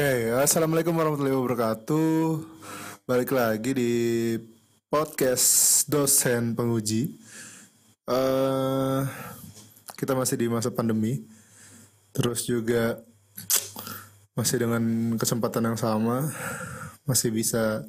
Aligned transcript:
Oke, 0.00 0.32
assalamualaikum 0.32 0.96
warahmatullahi 0.96 1.36
wabarakatuh. 1.36 2.40
Balik 3.04 3.36
lagi 3.36 3.76
di 3.76 3.92
podcast 4.88 5.84
dosen 5.92 6.56
penguji. 6.56 7.20
Eh, 8.08 9.00
kita 10.00 10.16
masih 10.16 10.40
di 10.40 10.48
masa 10.48 10.72
pandemi, 10.72 11.20
terus 12.16 12.48
juga 12.48 12.96
masih 14.32 14.64
dengan 14.64 14.80
kesempatan 15.20 15.68
yang 15.68 15.76
sama, 15.76 16.32
masih 17.04 17.28
bisa 17.28 17.84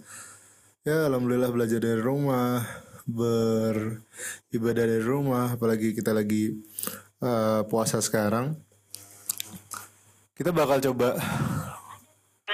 ya 0.84 1.08
alhamdulillah 1.08 1.48
belajar 1.48 1.80
dari 1.80 2.04
rumah, 2.04 2.60
beribadah 3.08 4.84
dari 4.84 5.00
rumah, 5.00 5.56
apalagi 5.56 5.96
kita 5.96 6.12
lagi 6.12 6.60
eh, 7.24 7.62
puasa 7.72 8.04
sekarang. 8.04 8.60
Kita 10.36 10.52
bakal 10.52 10.84
coba 10.84 11.16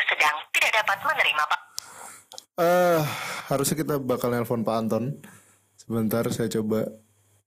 sedang 0.08 0.36
tidak 0.56 0.72
dapat 0.82 0.98
menerima 1.04 1.44
Pak. 1.44 1.62
Eh, 2.58 3.02
harusnya 3.54 3.78
kita 3.78 4.02
bakal 4.02 4.34
nelpon 4.34 4.66
Pak 4.66 4.76
Anton. 4.82 5.22
Sebentar 5.78 6.26
saya 6.34 6.50
coba 6.50 6.90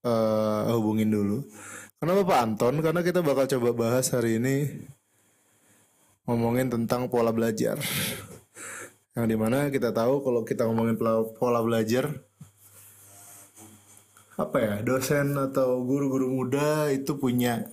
eh 0.06 0.64
hubungin 0.70 1.10
dulu. 1.10 1.42
Kenapa 1.98 2.22
Pak 2.22 2.38
Anton? 2.46 2.74
Karena 2.78 3.02
kita 3.02 3.18
bakal 3.18 3.50
coba 3.50 3.68
bahas 3.74 4.14
hari 4.14 4.38
ini 4.38 4.70
ngomongin 6.30 6.70
tentang 6.70 7.10
pola 7.10 7.34
belajar. 7.34 7.82
Yang 9.18 9.26
di 9.34 9.36
mana 9.36 9.66
kita 9.74 9.90
tahu 9.90 10.22
kalau 10.22 10.46
kita 10.46 10.70
ngomongin 10.70 10.94
pola, 11.34 11.58
belajar 11.66 12.14
apa 14.38 14.56
ya 14.56 14.74
dosen 14.80 15.36
atau 15.36 15.84
guru-guru 15.84 16.30
muda 16.32 16.86
itu 16.88 17.18
punya 17.18 17.66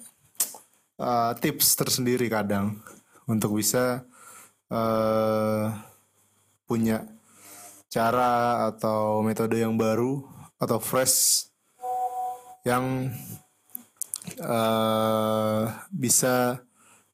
eh, 0.98 1.32
tips 1.38 1.78
tersendiri 1.78 2.28
kadang 2.34 2.82
untuk 3.30 3.62
bisa 3.62 4.10
eh 4.74 5.70
punya 6.68 7.17
cara 7.88 8.68
atau 8.68 9.24
metode 9.24 9.64
yang 9.64 9.80
baru 9.80 10.20
atau 10.60 10.78
fresh 10.84 11.48
yang 12.68 13.08
eh 14.28 15.64
bisa 15.88 16.60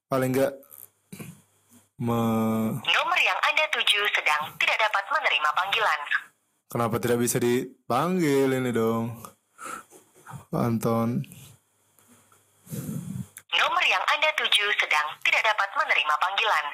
paling 0.09 0.33
enggak 0.33 0.53
me 2.01 2.17
Nomor 2.81 3.19
yang 3.21 3.39
Anda 3.53 3.65
tuju 3.69 4.01
sedang 4.17 4.49
tidak 4.57 4.81
dapat 4.81 5.05
menerima 5.13 5.49
panggilan. 5.53 5.99
kenapa 6.73 6.95
tidak 6.97 7.21
bisa 7.21 7.37
dipanggil 7.37 8.49
ini 8.49 8.73
dong 8.73 9.13
Anton 10.49 11.21
Nomor 13.53 13.83
yang 13.85 14.03
Anda 14.09 14.29
tuju 14.41 14.65
sedang 14.81 15.07
tidak 15.21 15.53
dapat 15.53 15.69
menerima 15.77 16.15
panggilan. 16.17 16.65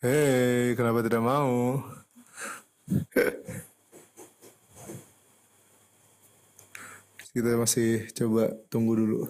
hei 0.00 0.72
kenapa 0.72 1.04
tidak 1.04 1.20
mau 1.20 1.84
kita 7.34 7.58
masih 7.58 8.06
coba 8.14 8.54
tunggu 8.70 8.96
dulu 8.96 9.28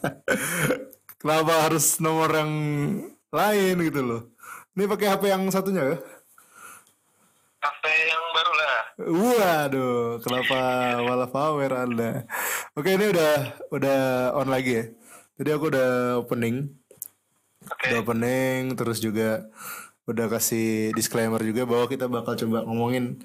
kenapa 1.20 1.68
harus 1.68 1.98
nomor 2.00 2.30
yang 2.30 2.52
lain 3.34 3.76
gitu 3.84 4.00
loh 4.00 4.22
ini 4.78 4.86
pakai 4.86 5.10
HP 5.12 5.22
yang 5.28 5.50
satunya 5.50 5.82
ya 5.94 5.98
HP 7.64 7.84
yang 7.88 8.24
baru 8.36 8.52
lah. 8.52 8.76
Waduh, 9.08 10.20
kenapa 10.20 10.58
malah 11.00 11.30
power 11.32 11.72
Anda? 11.72 12.28
Oke, 12.76 12.92
ini 12.92 13.08
udah 13.08 13.56
udah 13.72 14.00
on 14.36 14.52
lagi 14.52 14.72
ya. 14.76 14.84
Tadi 15.40 15.48
aku 15.48 15.72
udah 15.72 16.20
opening. 16.20 16.68
Oke. 17.64 17.88
Udah 17.88 17.98
opening 18.04 18.76
terus 18.76 19.00
juga 19.00 19.48
udah 20.04 20.26
kasih 20.28 20.92
disclaimer 20.92 21.40
juga 21.40 21.64
bahwa 21.64 21.88
kita 21.88 22.06
bakal 22.08 22.36
coba 22.36 22.64
ngomongin 22.68 23.24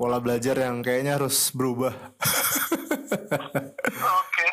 pola 0.00 0.16
belajar 0.16 0.56
yang 0.56 0.80
kayaknya 0.80 1.20
harus 1.20 1.52
berubah. 1.52 1.92
Oke. 4.20 4.48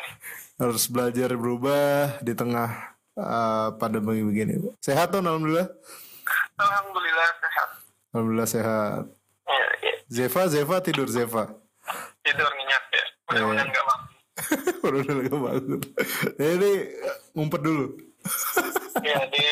harus 0.58 0.90
belajar 0.90 1.30
berubah 1.38 2.18
di 2.20 2.34
tengah 2.34 2.98
uh, 3.16 3.72
pandemi 3.80 4.20
begini. 4.20 4.60
Sehat 4.82 5.14
tuh 5.14 5.24
alhamdulillah. 5.24 5.70
Alhamdulillah 6.58 7.28
sehat. 7.38 7.68
Alhamdulillah 8.12 8.48
sehat. 8.50 9.02
Ya, 9.48 9.66
ya. 9.80 9.94
Zeva, 10.10 10.42
Zeva 10.50 10.76
tidur 10.84 11.08
Zeva. 11.08 11.54
Tidur 12.20 12.50
nyenyak 12.58 12.84
ya. 12.92 13.04
Mudah-mudahan 13.30 13.68
nggak 13.70 13.86
mampu. 13.86 14.18
Baru 14.84 14.96
udah 15.02 15.14
gak 15.26 15.38
bangun. 15.38 15.80
Nah, 16.38 16.48
ini 16.54 16.70
ngumpet 17.34 17.60
dulu. 17.62 17.86
Ya 19.02 19.18
di 19.30 19.44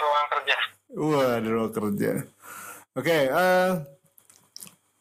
ruang 0.00 0.26
kerja. 0.32 0.56
Wah, 0.94 1.42
di 1.42 1.50
ruang 1.50 1.74
kerja. 1.74 2.22
Oke, 2.94 3.26
eh 3.26 3.70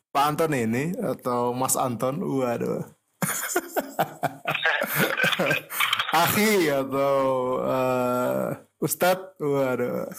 Pak 0.09 0.25
Anton 0.25 0.57
ini 0.57 0.89
atau 0.97 1.53
Mas 1.53 1.77
Anton, 1.77 2.17
waduh. 2.17 2.81
Akhi 6.25 6.73
atau 6.73 7.21
eh 7.61 8.57
Ustadz, 8.81 9.37
waduh. 9.37 10.09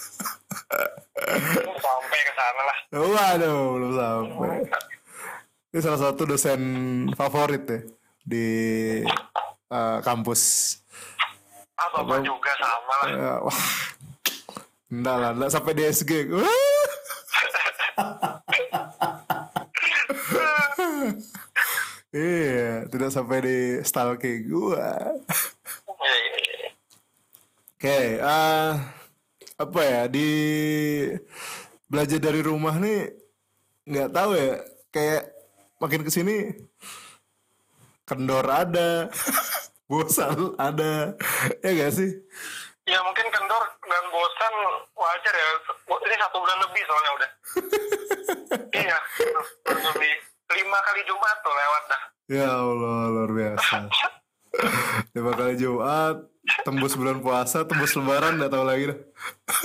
Sampai 1.75 2.19
ke 2.23 2.31
sana 2.39 2.61
lah. 2.63 2.77
Waduh, 2.95 3.59
belum 3.75 3.91
sampai. 3.99 4.55
Ini 5.75 5.79
salah 5.83 6.01
satu 6.07 6.23
dosen 6.23 6.61
favorit 7.19 7.67
ya 7.67 7.79
di 8.23 8.47
eh, 9.67 9.97
kampus. 10.07 10.71
Ah, 11.75 11.91
bapak 11.91 12.23
juga 12.23 12.55
sama 12.63 12.95
lah. 13.03 13.07
Eh, 13.11 13.37
wah, 13.43 13.61
enggak 14.91 15.15
lah, 15.17 15.31
enggak 15.33 15.51
sampai 15.53 15.73
di 15.73 15.83
SG. 15.89 16.11
Wah. 16.29 16.45
iya, 22.15 22.87
tidak 22.89 23.11
sampai 23.13 23.37
di 23.43 23.57
stalking 23.85 24.51
gua. 24.51 25.15
Ya, 26.05 26.13
ya, 26.13 26.37
ya. 26.39 26.69
Oke, 27.75 27.99
eh, 28.17 28.71
apa 29.55 29.79
ya 29.85 30.01
di 30.09 30.29
belajar 31.85 32.19
dari 32.19 32.41
rumah 32.43 32.75
nih 32.81 33.13
nggak 33.85 34.09
tahu 34.09 34.31
ya, 34.33 34.65
kayak 34.89 35.23
makin 35.77 36.01
ke 36.01 36.11
sini 36.11 36.37
kendor 38.05 38.45
ada, 38.45 39.09
bosan 39.89 40.53
ada, 40.61 41.17
ya 41.65 41.69
gak 41.73 41.93
sih? 41.93 42.11
Ya 42.85 43.01
mungkin 43.01 43.25
kendor 43.33 43.63
dan 43.81 44.03
bosan 44.13 44.53
wajar 44.93 45.33
ya. 45.33 45.47
Ini 45.89 46.15
satu 46.21 46.37
bulan 46.37 46.57
lebih 46.69 46.83
soalnya 46.85 47.11
udah. 47.17 47.29
iya, 48.85 48.97
lebih. 49.65 50.13
Lima 50.45 50.77
kali 50.85 51.01
Jumat 51.09 51.37
tuh 51.41 51.49
lewat 51.49 51.83
dah. 51.89 52.01
Ya 52.29 52.49
Allah, 52.53 52.99
luar 53.09 53.31
biasa. 53.33 53.89
Lima 55.17 55.31
kali 55.33 55.53
Jumat, 55.57 56.29
tembus 56.61 56.93
bulan 56.93 57.17
puasa, 57.25 57.65
tembus 57.65 57.97
lebaran, 57.97 58.37
nggak 58.37 58.53
tahu 58.53 58.65
lagi 58.69 58.93
dah. 58.93 58.99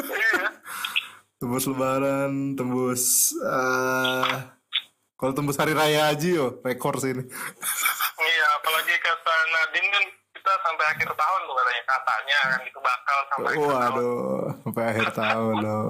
Iya. 0.09 0.45
Tembus 1.37 1.65
lebaran, 1.69 2.57
tembus 2.57 3.37
eh 3.37 4.61
kalau 5.21 5.37
tembus 5.37 5.61
hari 5.61 5.77
raya 5.77 6.09
haji 6.09 6.41
yo, 6.41 6.65
rekor 6.65 6.97
sih 6.97 7.13
ini. 7.13 7.21
Iya, 8.17 8.47
apalagi 8.57 8.95
kata 9.05 9.35
Nadine 9.53 9.89
kan 9.93 10.05
kita 10.51 10.67
sampai 10.67 10.87
akhir 10.91 11.11
tahun 11.15 11.41
tuh 11.47 11.55
katanya 11.55 11.83
katanya 11.87 12.39
kan 12.43 12.61
itu 12.67 12.79
bakal 12.83 13.17
sampai 13.31 13.47
akhir 13.47 13.63
tahun. 13.63 13.71
Waduh, 13.71 14.43
sampai 14.67 14.83
akhir 14.83 15.09
tahun 15.15 15.55
loh. 15.63 15.87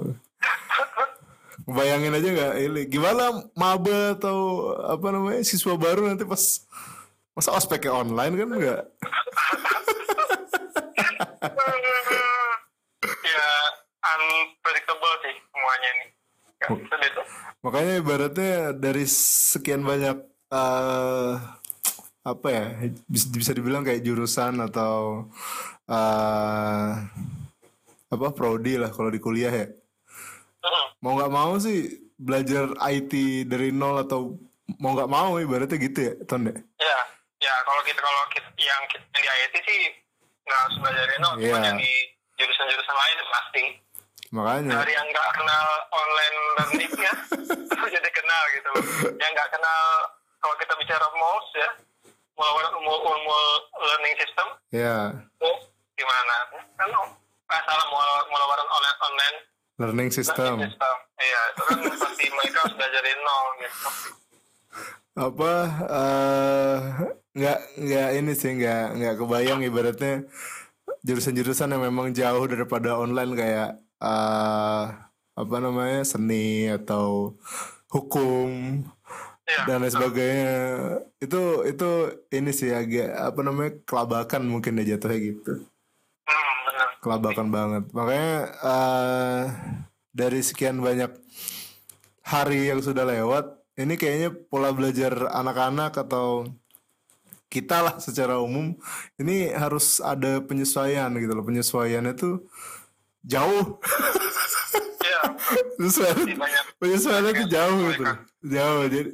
Bayangin 1.65 2.17
aja 2.21 2.29
nggak 2.29 2.55
ini 2.61 2.83
gimana 2.93 3.25
maba 3.57 4.21
atau 4.21 4.69
apa 4.85 5.07
namanya 5.17 5.41
siswa 5.49 5.81
baru 5.81 6.13
nanti 6.13 6.29
pas 6.29 6.61
masa 7.33 7.57
ospeknya 7.57 8.05
online 8.05 8.35
kan 8.37 8.49
nggak 8.53 8.83
ya 13.25 13.49
unpredictable 14.05 15.15
sih 15.25 15.35
semuanya 15.41 15.89
ini. 15.89 16.07
Ya, 16.61 16.69
makanya 17.65 17.93
ibaratnya 17.97 18.53
dari 18.77 19.09
sekian 19.09 19.81
banyak 19.89 20.21
eh 20.53 21.60
apa 22.21 22.49
ya 22.53 22.65
bisa, 23.09 23.27
bisa 23.33 23.51
dibilang 23.53 23.81
kayak 23.81 24.05
jurusan 24.05 24.61
atau 24.61 25.25
eh 25.89 26.89
apa 28.11 28.27
prodi 28.35 28.77
lah 28.77 28.91
kalau 28.91 29.09
di 29.09 29.17
kuliah 29.17 29.49
ya 29.51 29.67
mau 31.01 31.17
nggak 31.17 31.33
mau 31.33 31.57
sih 31.57 31.89
belajar 32.15 32.77
IT 32.93 33.13
dari 33.49 33.73
nol 33.73 34.05
atau 34.05 34.37
mau 34.77 34.93
nggak 34.93 35.09
mau 35.09 35.41
ibaratnya 35.41 35.81
gitu 35.81 35.99
ya 35.99 36.13
ton 36.29 36.45
ya 36.45 36.53
Ya, 36.77 36.99
ya 37.41 37.55
kalau 37.65 37.81
kita 37.83 37.97
kalau 37.97 38.23
kita, 38.29 38.49
yang 38.61 38.83
kita 38.93 39.05
yang 39.17 39.25
di 39.25 39.31
IT 39.41 39.55
sih 39.65 39.81
nggak 40.45 40.61
harus 40.61 40.77
belajar 40.79 41.05
no, 41.17 41.31
Iya. 41.41 41.49
cuma 41.49 41.59
yang 41.65 41.79
di 41.79 41.93
jurusan-jurusan 42.37 42.97
lain 42.97 43.17
pasti. 43.31 43.65
makanya 44.31 44.73
Dari 44.79 44.93
yang 44.95 45.07
nggak 45.09 45.29
kenal 45.35 45.67
online 45.91 46.37
learning-nya, 46.55 47.13
jadi 47.95 48.11
kenal 48.11 48.43
gitu. 48.55 48.71
Yang 49.19 49.31
nggak 49.35 49.51
kenal 49.51 49.83
kalau 50.39 50.55
kita 50.57 50.73
bicara 50.79 51.07
MOS 51.11 51.49
ya, 51.55 51.71
mulai 52.41 53.59
learning 53.81 54.15
system, 54.17 54.47
ya 54.73 54.97
oh, 55.45 55.59
gimana? 55.93 56.37
Kan 56.81 56.89
oh, 56.97 57.09
ah, 57.53 57.61
salah 57.69 57.87
mulai 57.93 58.09
mulai 58.33 58.47
online 58.65 58.99
online 59.05 59.37
learning 59.81 60.11
system. 60.13 60.55
Iya, 61.21 61.41
itu 61.53 61.63
kan 61.69 61.79
pasti 61.85 62.25
mereka 62.33 62.57
harus 62.65 62.75
belajar 62.77 63.01
dari 63.05 63.17
nol 63.21 63.47
gitu. 63.61 63.89
apa 65.11 65.53
eh, 65.91 66.77
nggak 67.37 67.59
nggak 67.83 68.09
ini 68.15 68.33
sih 68.33 68.57
nggak 68.57 68.85
nggak 68.97 69.15
kebayang 69.19 69.61
ibaratnya 69.67 70.25
jurusan-jurusan 71.05 71.77
yang 71.77 71.83
memang 71.83 72.15
jauh 72.15 72.47
daripada 72.47 72.97
online 72.97 73.35
kayak 73.37 73.71
eh, 74.01 74.85
apa 75.35 75.57
namanya 75.61 76.07
seni 76.07 76.71
atau 76.73 77.37
hukum 77.91 78.81
Iya. 79.51 79.63
dan 79.67 79.83
lain 79.83 79.93
sebagainya. 79.93 80.55
Itu 81.19 81.67
itu 81.67 81.91
ini 82.31 82.51
sih 82.55 82.71
agak 82.71 83.11
apa 83.19 83.41
namanya 83.43 83.73
kelabakan 83.83 84.43
mungkin 84.47 84.79
ya 84.79 84.95
jatuhnya 84.95 85.19
gitu. 85.19 85.53
Hmm, 86.31 86.57
benar. 86.71 86.89
kelabakan 87.03 87.49
banget. 87.51 87.85
Makanya 87.91 88.35
eh, 88.63 89.43
dari 90.15 90.41
sekian 90.47 90.79
banyak 90.79 91.11
hari 92.23 92.71
yang 92.71 92.79
sudah 92.79 93.03
lewat 93.03 93.59
ini 93.75 93.99
kayaknya 93.99 94.31
pola 94.31 94.71
belajar 94.71 95.35
anak-anak 95.35 95.99
atau 95.99 96.47
kita 97.51 97.83
lah 97.83 97.95
secara 97.99 98.39
umum 98.39 98.79
ini 99.19 99.51
harus 99.51 99.99
ada 99.99 100.39
penyesuaian 100.39 101.11
gitu 101.19 101.33
loh. 101.35 101.43
Penyesuaiannya 101.43 102.15
tuh 102.15 102.47
jauh. 103.25 103.81
Iya, 105.01 106.37
banyak. 106.37 106.65
penyesuaiannya 106.77 107.33
tuh 107.35 107.49
jauh 107.49 107.79
gitu 107.93 108.05
jauh. 108.47 108.85
Jadi 108.89 109.11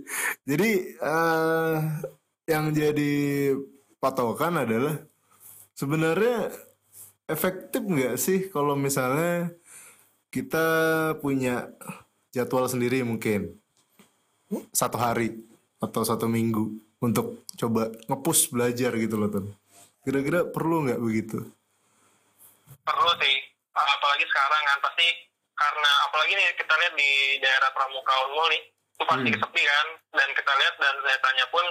jadi 0.47 0.71
eh, 0.99 1.77
yang 2.47 2.65
jadi 2.75 3.15
patokan 3.99 4.67
adalah 4.67 4.99
sebenarnya 5.75 6.51
efektif 7.27 7.83
nggak 7.83 8.15
sih 8.19 8.51
kalau 8.51 8.79
misalnya 8.79 9.51
kita 10.31 10.67
punya 11.19 11.71
jadwal 12.35 12.67
sendiri 12.67 13.03
mungkin? 13.03 13.57
Satu 14.71 14.99
hari 14.99 15.43
atau 15.83 16.03
satu 16.07 16.31
minggu 16.31 16.71
untuk 17.03 17.47
coba 17.59 17.91
ngepush 18.07 18.51
belajar 18.51 18.95
gitu 18.95 19.19
loh 19.19 19.31
tuh 19.31 19.47
kira-kira 20.07 20.47
perlu 20.47 20.87
nggak 20.87 21.03
begitu? 21.03 21.43
Perlu 22.87 23.13
sih. 23.19 23.37
Apalagi 23.77 24.25
sekarang 24.25 24.63
kan 24.65 24.79
pasti 24.81 25.07
karena 25.57 25.91
apalagi 26.09 26.33
nih 26.37 26.49
kita 26.57 26.75
lihat 26.77 26.95
di 26.97 27.11
daerah 27.41 27.71
Pramuka 27.73 28.15
Unmul 28.29 28.49
nih 28.53 28.63
itu 28.97 29.05
pasti 29.05 29.29
Hmm. 29.29 29.41
sepi 29.45 29.63
kan 29.65 29.87
dan 30.17 30.29
kita 30.33 30.53
lihat 30.57 30.75
dan 30.81 30.95
saya 31.05 31.19
tanya 31.21 31.45
pun 31.53 31.65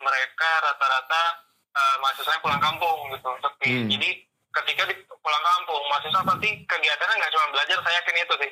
mereka 0.00 0.50
rata-rata 0.64 1.22
eh, 1.70 1.96
mahasiswanya 2.02 2.40
pulang 2.42 2.62
kampung 2.62 2.98
gitu 3.12 3.30
sepi. 3.44 3.70
Hmm. 3.70 3.88
Jadi 3.92 4.08
ketika 4.50 4.82
di 4.90 4.94
pulang 5.06 5.44
kampung 5.44 5.82
mahasiswa 5.86 6.22
pasti 6.26 6.48
kegiatannya 6.66 7.14
nggak 7.20 7.32
cuma 7.36 7.46
belajar 7.54 7.78
saya 7.84 7.96
yakin 8.02 8.16
itu 8.18 8.34
sih 8.42 8.50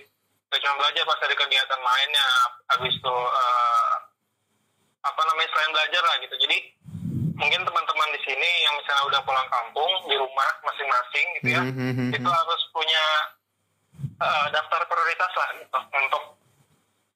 nggak 0.48 0.60
cuma 0.64 0.74
belajar 0.80 1.02
pasti 1.04 1.22
ada 1.26 1.36
kegiatan 1.36 1.80
lainnya 1.82 2.26
habis 2.70 2.92
itu 2.94 3.16
eh, 3.34 3.94
apa 5.02 5.20
namanya 5.24 5.48
selain 5.52 5.72
belajar 5.74 6.02
lah 6.04 6.16
gitu 6.22 6.34
jadi 6.38 6.56
mungkin 7.38 7.62
teman-teman 7.62 8.08
di 8.12 8.20
sini 8.26 8.50
yang 8.66 8.74
misalnya 8.76 9.04
udah 9.08 9.20
pulang 9.22 9.48
kampung 9.48 9.92
di 10.10 10.16
rumah 10.18 10.50
masing-masing 10.66 11.26
gitu 11.40 11.48
ya 11.54 11.62
Hmm, 11.62 11.74
hmm, 11.74 11.92
hmm, 11.94 12.10
itu 12.12 12.28
harus 12.28 12.62
punya 12.74 13.04
eh, 14.18 14.46
daftar 14.50 14.82
prioritas 14.90 15.32
lah 15.32 15.48
gitu, 15.56 15.78
untuk 15.78 16.24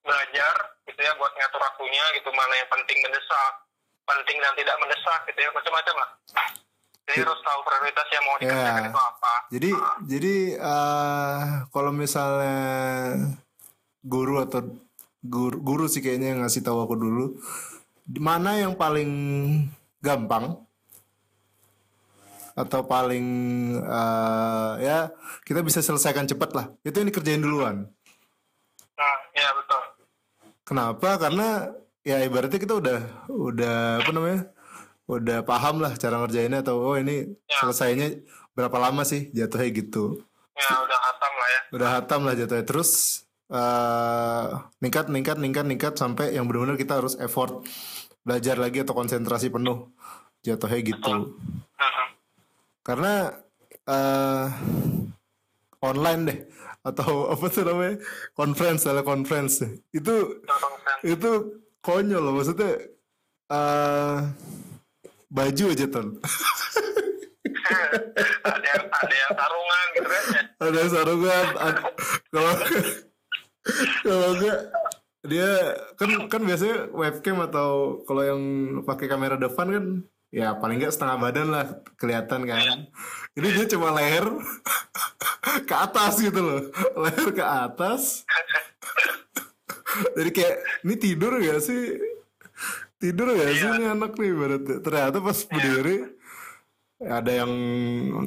belajar 0.03 0.55
gitu 0.87 0.99
ya 0.99 1.13
buat 1.15 1.31
ngatur 1.35 1.61
waktunya 1.61 2.05
gitu 2.19 2.31
mana 2.31 2.55
yang 2.55 2.71
penting 2.71 2.99
mendesak 3.03 3.53
penting 4.03 4.37
dan 4.39 4.53
tidak 4.59 4.77
mendesak 4.79 5.21
gitu 5.31 5.41
ya 5.43 5.51
macam-macam 5.55 5.95
lah. 5.95 6.11
Jadi 7.03 7.19
harus 7.23 7.41
tahu 7.43 7.61
prioritas 7.67 8.07
yang 8.11 8.25
mau 8.27 8.37
dikerjakan 8.39 8.83
Ya. 8.83 8.91
itu 8.91 9.01
apa. 9.01 9.35
Jadi 9.51 9.71
jadi 10.07 10.35
eh 10.59 11.41
kalau 11.71 11.91
misalnya 11.95 12.59
guru 14.03 14.43
atau 14.43 14.63
guru, 15.23 15.57
guru 15.63 15.85
sih 15.87 16.03
kayaknya 16.03 16.35
yang 16.35 16.41
ngasih 16.43 16.63
tahu 16.63 16.83
aku 16.83 16.95
dulu 16.99 17.39
mana 18.19 18.59
yang 18.59 18.75
paling 18.75 19.11
gampang. 20.03 20.59
Atau 22.53 22.85
paling 22.85 23.25
eh, 23.81 24.73
ya 24.85 24.99
kita 25.49 25.65
bisa 25.65 25.81
selesaikan 25.81 26.29
cepat 26.29 26.51
lah. 26.53 26.67
Itu 26.85 27.01
yang 27.01 27.09
dikerjain 27.09 27.41
duluan. 27.41 27.89
Nah 28.93 29.17
ya 29.33 29.49
betul. 29.57 29.83
Kenapa? 30.63 31.17
Karena 31.17 31.73
ya 32.05 32.21
ibaratnya 32.21 32.61
kita 32.61 32.77
udah 32.77 32.99
udah 33.31 34.05
apa 34.05 34.11
namanya 34.13 34.41
udah 35.09 35.39
paham 35.43 35.81
lah 35.81 35.97
cara 35.97 36.21
ngerjainnya 36.21 36.61
atau 36.61 36.79
oh 36.83 36.97
ini 36.99 37.31
Ya. 37.49 37.59
selesainya 37.65 38.21
berapa 38.53 38.77
lama 38.77 39.03
sih 39.03 39.33
jatuhnya 39.33 39.73
gitu. 39.73 40.21
Ya 40.53 40.77
udah 40.77 40.99
hatam 41.01 41.33
lah 41.33 41.49
ya. 41.49 41.61
Udah 41.73 41.89
hatam 41.89 42.21
lah 42.29 42.35
jatuhnya. 42.37 42.65
Terus 42.69 42.91
eh 43.49 44.47
ningkat 44.81 45.09
ningkat 45.09 45.37
ningkat 45.41 45.65
ningkat 45.65 45.95
sampai 45.97 46.37
yang 46.37 46.45
benar-benar 46.45 46.77
kita 46.77 47.01
harus 47.01 47.17
effort 47.17 47.65
belajar 48.23 48.57
lagi 48.59 48.83
atau 48.83 48.95
konsentrasi 48.95 49.51
penuh 49.51 49.91
jatuhnya 50.43 50.79
gitu. 50.83 51.39
Karena 52.83 53.31
eh 53.83 54.47
online 55.83 56.23
deh 56.27 56.39
atau 56.83 57.27
apa 57.35 57.47
tuh 57.51 57.63
namanya? 57.67 57.97
Conference 58.35 58.87
lah 58.87 59.07
conference. 59.07 59.63
Deh. 59.63 59.73
itu 59.95 60.43
itu 61.03 61.31
konyol 61.83 62.23
loh 62.23 62.35
maksudnya 62.39 62.79
eh 63.51 64.19
baju 65.33 65.65
aja 65.73 65.87
tuh 65.89 66.13
ada 68.45 68.67
yang 68.69 68.85
ada 68.91 69.15
yang 69.17 69.33
tarungan 69.33 69.87
gitu 69.97 70.09
kan 70.09 70.25
ya. 70.29 70.43
Ada 70.61 70.81
sarungan. 70.93 71.47
Kalau 72.31 72.53
kalau 74.03 74.29
enggak 74.37 74.59
dia 75.23 75.79
kan 75.95 76.27
kan 76.27 76.43
biasanya 76.43 76.91
webcam 76.91 77.39
atau 77.47 78.03
kalau 78.03 78.23
yang 78.27 78.43
pakai 78.83 79.07
kamera 79.07 79.39
depan 79.39 79.67
kan 79.71 79.85
ya 80.35 80.57
paling 80.59 80.83
enggak 80.83 80.97
setengah 80.97 81.17
badan 81.21 81.49
lah 81.53 81.67
kelihatan 81.95 82.43
kan. 82.49 82.89
Ini 83.39 83.49
dia 83.55 83.67
cuma 83.77 83.95
leher 83.95 84.27
ke 85.69 85.75
atas 85.77 86.19
gitu 86.19 86.41
loh. 86.41 86.63
Leher 86.99 87.29
ke 87.31 87.45
atas. 87.45 88.27
Jadi 90.17 90.31
kayak 90.33 90.57
ini 90.89 90.95
tidur 90.97 91.37
gak 91.37 91.61
sih? 91.61 92.01
Tidur 92.97 93.37
gak 93.37 93.53
sih 93.53 93.69
ini 93.77 93.85
anak 93.93 94.17
nih? 94.17 94.33
Ibaratnya. 94.33 94.77
Ternyata 94.81 95.19
pas 95.21 95.39
berdiri 95.45 95.97
ada 97.03 97.31
yang 97.33 97.51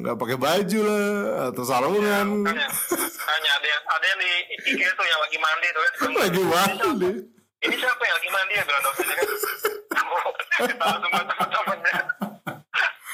nggak 0.04 0.16
pakai 0.20 0.36
baju 0.36 0.78
lah 0.84 1.06
atau 1.52 1.62
sarungan 1.64 2.26
Makanya, 2.44 2.68
makanya 2.68 3.50
ada 3.56 3.66
yang 3.66 3.82
ada 3.88 4.04
yang 4.04 4.20
di 4.20 4.32
IG 4.68 4.80
tuh 4.92 5.06
yang 5.08 5.20
lagi 5.24 5.38
mandi 5.40 5.68
tuh 5.72 5.82
kan. 5.82 5.92
lagi 6.24 6.42
mandi 6.44 7.10
Ini 7.64 7.74
siapa 7.80 8.02
yang 8.04 8.16
lagi 8.20 8.30
mandi 8.30 8.52
ya 8.52 8.62
bilang 8.68 8.82
dosennya 8.84 9.14
kan. 9.16 9.26
Langsung 10.76 11.10
buat 11.10 11.26
teman-temannya. 11.26 11.96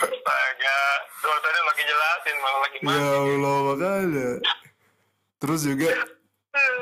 Astaga, 0.03 0.79
dosennya 1.23 1.63
lagi 1.63 1.83
jelasin 1.87 2.37
malah 2.43 2.61
lagi 2.67 2.79
ya 2.79 2.87
mandi. 2.87 3.07
Allah 3.07 3.57
makanya 3.71 4.31
terus 5.43 5.61
juga 5.67 5.91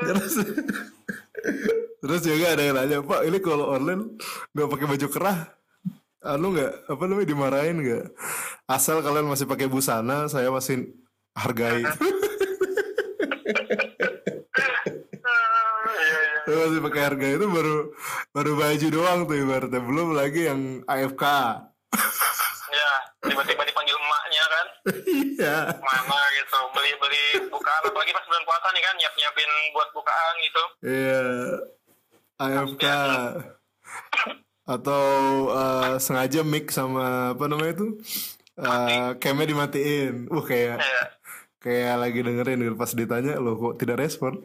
terus 0.05 0.33
terus 2.01 2.21
juga 2.21 2.47
ada 2.53 2.61
yang 2.61 2.75
nanya 2.77 2.97
pak 3.01 3.25
ini 3.25 3.37
kalau 3.41 3.73
online 3.73 4.21
nggak 4.53 4.69
pakai 4.69 4.85
baju 4.85 5.07
kerah 5.09 5.39
anu 6.21 6.53
nggak? 6.53 6.73
Apa 6.89 7.03
namanya 7.09 7.29
dimarahin 7.29 7.77
nggak? 7.81 8.05
Asal 8.69 9.01
kalian 9.01 9.27
masih 9.27 9.49
pakai 9.49 9.67
busana 9.67 10.29
saya 10.29 10.53
masih 10.53 10.93
hargai. 11.33 11.81
Saya 16.41 16.57
masih 16.67 16.81
pakai 16.83 17.01
harga 17.05 17.27
itu 17.37 17.45
baru 17.47 17.75
baru 18.33 18.51
baju 18.57 18.87
doang 18.89 19.19
tuh 19.29 19.37
ibaratnya. 19.37 19.79
Belum 19.79 20.17
lagi 20.17 20.49
yang 20.49 20.81
AFK 20.89 21.23
Ya, 22.71 22.91
tiba-tiba 23.21 23.61
dipanggil 23.61 23.93
emaknya 23.93 24.43
kan. 24.47 24.65
iya. 25.05 25.57
Mana 25.79 26.19
gitu, 26.33 26.59
beli-beli 26.73 27.25
bukaan. 27.51 27.81
Apalagi 27.83 28.11
pas 28.11 28.25
bulan 28.25 28.43
puasa 28.47 28.67
nih 28.73 28.83
kan, 28.83 28.95
nyiap-nyiapin 28.97 29.51
buat 29.75 29.89
bukaan 29.93 30.33
gitu. 30.41 30.63
iya. 30.87 31.23
AFK 32.41 32.85
atau 34.63 35.03
eh, 35.49 35.93
sengaja 35.97 36.45
mix 36.45 36.77
sama 36.77 37.33
apa 37.33 37.43
namanya 37.49 37.73
itu 37.75 37.87
uh, 38.57 39.17
camnya 39.17 39.45
dimatiin 39.47 40.29
uh 40.29 40.43
kayak 40.45 40.77
Iya. 40.77 41.03
kayak 41.57 41.95
lagi 41.97 42.19
dengerin 42.21 42.59
gitu. 42.61 42.75
pas 42.75 42.91
ditanya 42.91 43.37
lo 43.37 43.57
kok 43.57 43.77
tidak 43.77 44.01
respon 44.01 44.37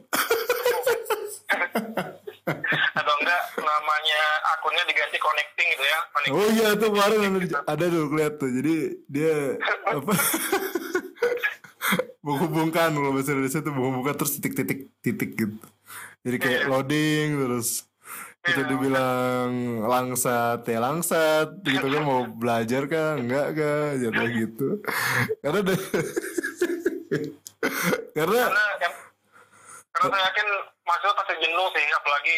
Atau 2.97 3.15
enggak, 3.19 3.43
namanya 3.59 4.23
akunnya 4.55 4.87
diganti 4.87 5.19
connecting 5.19 5.67
gitu 5.75 5.83
ya. 5.83 5.99
Connecting. 6.15 6.33
oh 6.39 6.49
iya 6.55 6.69
tuh 6.79 6.89
kemarin 6.95 7.19
ada, 7.43 7.59
ada 7.67 7.85
tuh 7.91 8.03
lihat 8.15 8.35
tuh 8.39 8.51
jadi 8.55 8.75
dia 9.11 9.35
apa 9.99 10.13
menghubungkan 12.27 12.91
kalau 12.91 13.11
bahasa 13.15 13.35
Indonesia 13.35 13.61
tuh 13.63 13.75
menghubungkan 13.75 14.15
terus 14.15 14.33
titik-titik 14.39 14.91
titik 15.03 15.31
gitu 15.35 15.67
jadi 16.23 16.37
kayak 16.39 16.63
loading 16.67 17.27
terus 17.39 17.87
itu 18.47 18.63
dibilang 18.63 19.51
langsat 19.83 20.63
ya 20.67 20.79
langsat 20.79 21.49
gitu 21.67 21.87
kan 21.91 22.03
mau 22.07 22.23
belajar 22.31 22.87
kah 22.87 23.19
enggak 23.19 23.59
kah 23.59 23.99
jatuh 23.99 24.29
gitu 24.31 24.69
karena 25.43 25.59
ada 25.63 25.75
karena 28.15 28.43
Karena 29.97 30.13
saya 30.13 30.29
yakin 30.29 30.49
mahasiswa 30.85 31.13
pasti 31.17 31.35
jenuh 31.41 31.67
sih 31.73 31.85
apalagi 31.89 32.37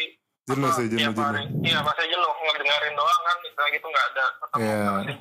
Jenuh 0.48 0.70
sih, 0.72 0.86
jenuh, 0.88 1.12
jenuh. 1.12 1.44
iya 1.60 1.84
pasti 1.84 2.08
jenuh 2.08 2.32
ngedengerin 2.32 2.94
doang 2.96 3.20
kan 3.20 3.36
misalnya 3.44 3.70
gitu 3.76 3.86
nggak 3.92 4.06
ada 4.08 4.24
tetap 4.32 4.56
jenuh. 4.56 5.18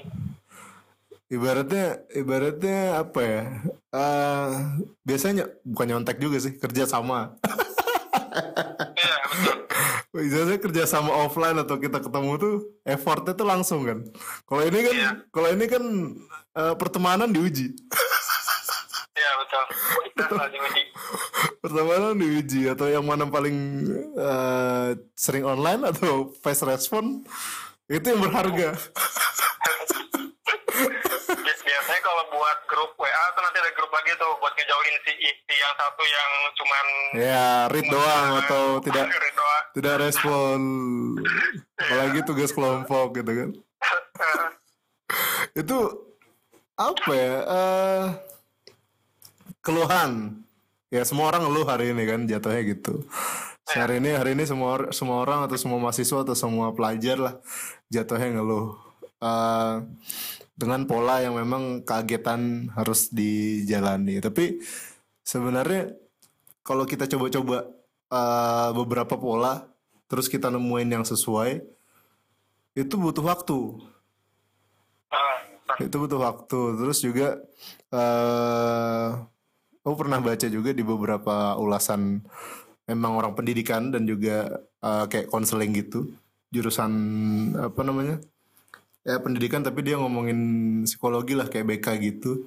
Ibaratnya, 1.27 1.88
ibaratnya 2.15 2.79
apa 3.03 3.20
ya? 3.20 3.44
eh 3.91 4.48
biasanya 5.03 5.51
bukan 5.67 5.88
nyontek 5.91 6.24
juga 6.24 6.39
sih, 6.39 6.56
kerja 6.56 6.88
sama. 6.88 7.36
betul 10.10 10.24
Biasanya 10.24 10.58
kerja 10.58 10.84
sama 10.84 11.12
offline 11.20 11.58
atau 11.58 11.76
kita 11.76 12.00
ketemu 12.00 12.32
tuh 12.36 12.56
effortnya 12.82 13.34
tuh 13.34 13.44
langsung 13.44 13.84
kan. 13.84 14.00
Kalau 14.44 14.64
ini 14.64 14.80
kan, 14.82 14.96
Iya. 14.96 15.12
kalau 15.30 15.50
ini 15.52 15.66
kan 15.66 15.84
eh, 16.54 16.74
pertemanan 16.76 17.30
diuji. 17.30 17.68
iya 19.14 19.32
betul 19.36 19.64
kita 20.08 20.26
lagi 20.32 20.58
uji 20.58 20.84
pertemanan 21.58 22.14
diuji 22.16 22.62
atau 22.68 22.86
yang 22.86 23.02
mana 23.02 23.26
paling 23.26 23.58
eh, 24.14 24.90
sering 25.14 25.44
online 25.44 25.86
atau 25.88 26.30
face 26.36 26.62
respon 26.62 27.26
itu 27.88 28.06
yang 28.06 28.20
berharga. 28.20 28.78
Bi- 30.38 31.62
biasanya 31.64 32.02
kalau 32.02 32.24
buat 32.30 32.58
grup 32.66 32.92
WA 32.96 33.10
tuh 33.32 33.42
nanti 33.42 33.58
ada 33.58 33.72
grup 33.72 33.90
lagi 33.90 34.12
tuh 34.14 34.32
buat 34.38 34.54
ngejauhin 34.54 34.96
si, 35.02 35.12
si 35.18 35.56
yang 35.56 35.74
satu 35.76 36.04
yang 36.04 36.32
cuman 36.54 36.86
ya, 37.16 37.46
read 37.68 37.88
doang 37.88 38.28
atau 38.40 38.64
tidak 38.82 39.06
Read. 39.14 39.36
Tidak 39.76 39.96
respon. 40.04 40.60
Apalagi 41.76 42.20
tugas 42.24 42.52
kelompok 42.54 43.20
gitu 43.20 43.32
kan. 43.32 43.50
itu 45.58 45.78
apa 46.78 47.12
ya 47.18 47.36
eh 47.42 48.06
keluhan 49.66 50.42
ya 50.94 51.02
semua 51.02 51.34
orang 51.34 51.50
ngeluh 51.50 51.66
hari 51.66 51.98
ini 51.98 52.04
kan 52.06 52.30
jatuhnya 52.30 52.62
gitu 52.78 53.02
hari 53.66 53.98
ini 53.98 54.14
hari 54.14 54.38
ini 54.38 54.46
semua 54.46 54.94
semua 54.94 55.26
orang 55.26 55.50
atau 55.50 55.58
semua 55.58 55.82
mahasiswa 55.82 56.22
atau 56.22 56.38
semua 56.38 56.78
pelajar 56.78 57.18
lah 57.18 57.36
jatuhnya 57.90 58.38
ngeluh 58.38 58.78
Eh, 59.18 59.76
dengan 60.54 60.86
pola 60.86 61.26
yang 61.26 61.34
memang 61.42 61.82
kagetan 61.82 62.70
harus 62.78 63.10
dijalani 63.10 64.22
tapi 64.22 64.62
sebenarnya 65.26 65.98
kalau 66.62 66.86
kita 66.86 67.10
coba-coba 67.10 67.66
eh, 68.12 68.70
beberapa 68.76 69.16
pola 69.20 69.68
terus 70.08 70.32
kita 70.32 70.48
nemuin 70.48 70.90
yang 71.00 71.06
sesuai 71.06 71.60
itu 72.78 72.94
butuh 72.94 73.26
waktu. 73.26 73.58
Ah, 75.10 75.42
itu 75.82 75.96
butuh 75.98 76.20
waktu. 76.22 76.60
Terus 76.78 77.00
juga 77.02 77.28
eh 77.92 79.08
aku 79.82 79.96
pernah 79.96 80.20
baca 80.20 80.48
juga 80.52 80.70
di 80.76 80.84
beberapa 80.84 81.56
ulasan 81.58 82.22
memang 82.88 83.20
orang 83.20 83.34
pendidikan 83.36 83.90
dan 83.92 84.06
juga 84.08 84.64
eh, 84.84 85.06
kayak 85.10 85.28
konseling 85.32 85.74
gitu 85.76 86.12
jurusan 86.48 86.92
apa 87.60 87.84
namanya 87.84 88.24
ya 89.04 89.20
pendidikan 89.20 89.64
tapi 89.64 89.84
dia 89.84 90.00
ngomongin 90.00 90.40
psikologi 90.84 91.34
lah 91.36 91.48
kayak 91.48 91.80
BK 91.80 91.88
gitu. 92.04 92.44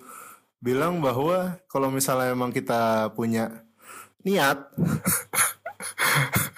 Bilang 0.61 1.00
bahwa 1.00 1.57
kalau 1.73 1.88
misalnya 1.88 2.37
emang 2.37 2.52
kita 2.52 3.09
punya 3.17 3.64
niat. 4.25 4.59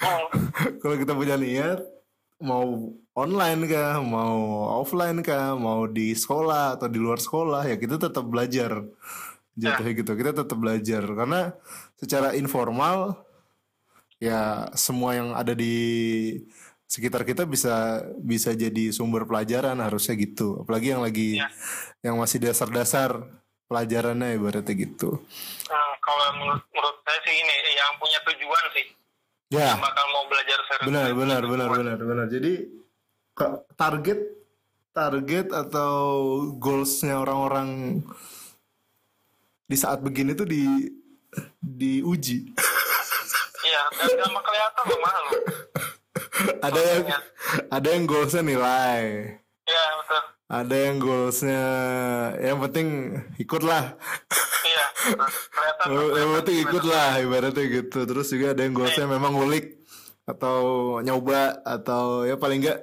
Oh, 0.03 0.27
kalau 0.83 0.99
kita 0.99 1.15
punya 1.15 1.39
niat 1.39 1.79
mau 2.43 2.91
online 3.15 3.71
kah, 3.71 4.03
mau 4.03 4.67
offline 4.83 5.23
kah, 5.23 5.55
mau 5.55 5.87
di 5.87 6.11
sekolah 6.11 6.75
atau 6.75 6.91
di 6.91 6.99
luar 6.99 7.23
sekolah 7.23 7.63
ya 7.63 7.79
kita 7.79 7.95
tetap 7.95 8.27
belajar 8.27 8.83
jatuhnya 9.55 9.91
gitu. 9.95 10.11
Kita 10.11 10.31
tetap 10.35 10.57
belajar. 10.59 11.07
Karena 11.07 11.55
secara 11.95 12.35
informal 12.35 13.15
ya 14.19 14.67
semua 14.75 15.15
yang 15.15 15.31
ada 15.31 15.55
di 15.55 15.71
sekitar 16.83 17.23
kita 17.23 17.47
bisa 17.47 18.03
bisa 18.19 18.51
jadi 18.51 18.91
sumber 18.91 19.23
pelajaran 19.23 19.79
harusnya 19.79 20.19
gitu. 20.19 20.67
Apalagi 20.67 20.87
yang 20.93 21.01
lagi 21.01 21.39
Iya. 21.39 21.47
yang 22.03 22.19
masih 22.19 22.43
dasar-dasar 22.43 23.23
pelajarannya 23.71 24.35
ibaratnya 24.37 24.75
gitu. 24.75 25.23
Nah, 25.71 25.82
kalau 26.03 26.25
menurut, 26.35 26.63
menurut 26.75 26.97
saya 27.07 27.19
sih 27.23 27.35
ini 27.39 27.55
yang 27.79 27.91
punya 27.95 28.19
tujuan 28.27 28.65
sih. 28.75 28.85
Ya. 29.53 29.67
Yang 29.73 29.83
bakal 29.87 30.05
mau 30.11 30.23
belajar 30.27 30.59
serius 30.67 30.87
benar 30.89 31.09
benar 31.15 31.41
benar 31.47 31.69
benar 31.71 31.99
benar. 32.03 32.25
Jadi 32.27 32.53
target 33.79 34.19
target 34.93 35.47
atau 35.49 35.95
goalsnya 36.59 37.23
orang-orang 37.23 38.01
di 39.65 39.77
saat 39.79 40.03
begini 40.03 40.35
tuh 40.35 40.45
di 40.45 40.91
diuji. 41.63 42.51
Iya 43.63 43.81
dan 43.95 44.11
gampang 44.19 44.43
kelihatan 44.43 44.83
loh 44.85 44.99
mahal 44.99 45.25
ada 46.67 46.81
yang 46.83 47.03
ada 47.71 47.87
yang 47.87 48.03
goalsnya 48.03 48.43
nilai. 48.43 49.39
Iya 49.63 49.83
betul 50.03 50.32
ada 50.51 50.75
yang 50.75 50.99
goalsnya 50.99 51.63
yang 52.39 52.59
penting 52.63 53.17
ikutlah. 53.39 53.95
Iya 54.63 54.85
kelihatan 55.51 55.85
yang 56.15 56.31
penting 56.41 56.57
ikutlah 56.63 57.09
ibaratnya 57.23 57.63
gitu. 57.67 57.99
Terus 58.07 58.27
juga 58.31 58.55
ada 58.55 58.61
yang 58.63 58.73
goalsnya 58.75 59.05
memang 59.07 59.35
ngulik 59.35 59.83
atau 60.23 60.57
nyoba 61.03 61.59
atau 61.67 62.23
ya 62.23 62.39
paling 62.39 62.63
enggak 62.63 62.79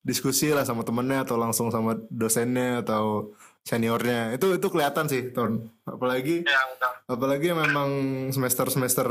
diskusi 0.00 0.48
lah 0.48 0.64
sama 0.64 0.80
temennya 0.80 1.28
atau 1.28 1.36
langsung 1.36 1.68
sama 1.68 2.00
dosennya 2.08 2.80
atau 2.80 3.36
seniornya. 3.64 4.32
Itu 4.32 4.56
itu 4.56 4.66
kelihatan 4.72 5.06
sih 5.12 5.32
ton. 5.36 5.68
Apalagi 5.84 6.44
iya 6.44 6.60
betul. 6.72 6.92
apalagi 7.10 7.48
memang 7.52 7.90
semester 8.32 8.66
semester 8.72 9.08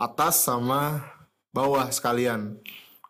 atas 0.00 0.40
sama 0.40 1.04
bawah 1.52 1.92
sekalian. 1.92 2.56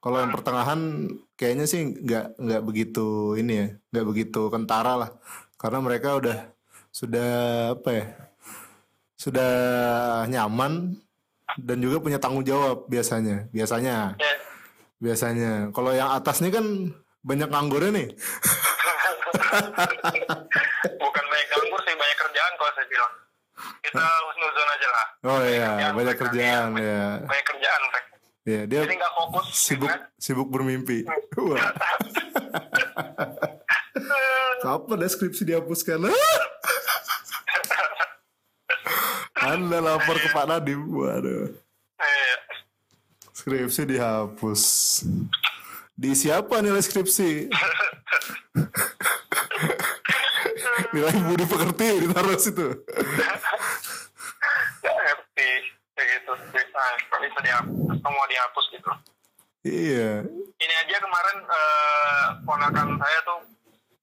Kalau 0.02 0.18
yang 0.18 0.34
pertengahan 0.34 1.06
kayaknya 1.42 1.66
sih 1.66 1.82
nggak 1.90 2.38
nggak 2.38 2.62
begitu 2.62 3.34
ini 3.34 3.52
ya 3.58 3.66
nggak 3.90 4.06
begitu 4.06 4.46
kentara 4.46 4.94
lah. 4.94 5.10
Karena 5.58 5.82
mereka 5.82 6.14
udah 6.14 6.38
sudah 6.94 7.30
apa 7.74 7.90
ya 7.90 8.06
sudah 9.18 9.52
nyaman 10.30 10.94
dan 11.58 11.78
juga 11.82 11.98
punya 11.98 12.22
tanggung 12.22 12.46
jawab 12.46 12.86
biasanya 12.86 13.50
biasanya. 13.50 14.14
Iya. 14.22 14.36
biasanya. 15.02 15.74
Kalau 15.74 15.90
yang 15.90 16.14
atas 16.14 16.38
nih 16.38 16.54
kan 16.54 16.94
banyak 17.26 17.50
nganggurnya 17.50 17.90
nih. 17.90 18.08
Bukan 21.02 21.24
banyak 21.26 21.48
ganggu 21.50 21.76
sih 21.82 21.94
banyak 21.98 22.18
kerjaan 22.22 22.52
kalau 22.54 22.70
saya 22.78 22.86
bilang. 22.86 23.12
Kita 23.82 23.98
husnuzon 23.98 24.68
aja 24.78 24.88
lah. 24.94 25.06
Oh 25.26 25.42
iya 25.42 25.70
Kerjaan 25.74 25.94
banyak 25.98 26.16
kerjaan 26.22 26.66
iya, 26.78 26.86
ya 26.86 27.26
banyak 27.26 27.46
kerjaan 27.50 27.82
mereka 27.90 28.11
ya 28.42 28.66
dia 28.66 28.82
jadi 28.82 28.98
nggak 28.98 29.14
fokus 29.14 29.46
sibuk 29.54 29.88
kan. 29.90 30.00
sibuk 30.18 30.48
bermimpi. 30.50 31.06
Wah. 31.38 31.72
Kapan 34.62 34.98
deskripsi 35.02 35.42
dihapuskan? 35.46 36.06
Anda 39.42 39.82
lapor 39.82 40.22
ke 40.22 40.30
Pak 40.30 40.46
Nadim 40.46 40.86
waduh. 40.94 41.50
Iya. 41.98 42.36
skripsi 43.34 43.82
dihapus. 43.90 44.62
Di 45.98 46.14
siapa 46.14 46.62
nilai 46.62 46.82
skripsi? 46.82 47.46
Nilai 50.92 51.16
budi 51.24 51.44
pekerti 51.48 52.04
ditaruh 52.04 52.36
situ 52.36 52.68
nggak 54.82 54.98
ngerti 55.06 55.50
kayak 55.94 56.06
gitu 56.18 56.32
nah, 56.72 56.92
kok 57.08 57.18
bisa 57.22 57.31
dihapus 57.42 57.98
semua 57.98 58.24
dihapus 58.26 58.64
gitu. 58.70 58.90
Iya. 59.62 60.10
Ini 60.58 60.74
aja 60.78 60.96
kemarin 60.98 61.38
eh, 61.42 62.26
ponakan 62.42 62.88
saya 62.96 63.18
tuh 63.22 63.40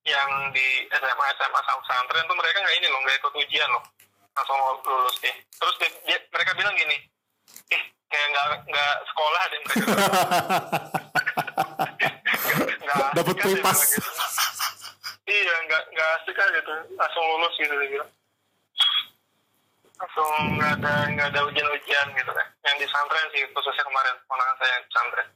yang 0.04 0.30
di 0.50 0.66
SMA 0.90 1.26
SMA 1.36 1.60
pesantren 1.60 2.24
tuh 2.24 2.36
mereka 2.36 2.56
nggak 2.58 2.76
ini 2.76 2.86
loh 2.88 3.00
nggak 3.00 3.16
ikut 3.18 3.34
ujian 3.36 3.68
loh. 3.68 3.84
Langsung 4.32 4.56
lulus 4.86 5.16
deh 5.20 5.34
terus 5.58 5.74
dia, 5.76 5.90
dia- 6.06 6.24
mereka 6.30 6.54
bilang 6.54 6.72
gini 6.72 6.96
ih 7.68 7.82
kayak 8.08 8.26
nggak 8.30 8.46
nggak 8.66 8.94
sekolah 9.06 9.42
deh 9.44 9.60
mereka. 9.60 9.84
Dapat 13.10 13.34
bilang 13.36 13.76
gitu. 13.76 14.10
iya 15.30 15.54
nggak 15.68 15.82
nggak 15.94 16.08
asik 16.18 16.34
aja 16.34 16.50
gitu 16.58 16.72
langsung 16.96 17.24
lulus 17.26 17.54
gitu 17.54 17.70
dia 17.70 17.88
bilang 17.92 18.10
langsung 20.00 20.32
nggak 20.56 20.72
ada 20.80 20.94
nggak 21.12 21.28
ada 21.28 21.40
ujian-ujian 21.44 22.06
gitu 22.16 22.32
kan. 22.32 22.46
Yang 22.64 22.74
di 22.80 22.86
pesantren 22.88 23.26
sih 23.36 23.42
khususnya 23.52 23.84
kemarin 23.84 24.14
ponakan 24.24 24.56
saya 24.56 24.70
yang 24.72 24.82
di 24.82 24.88
pesantren. 24.88 25.28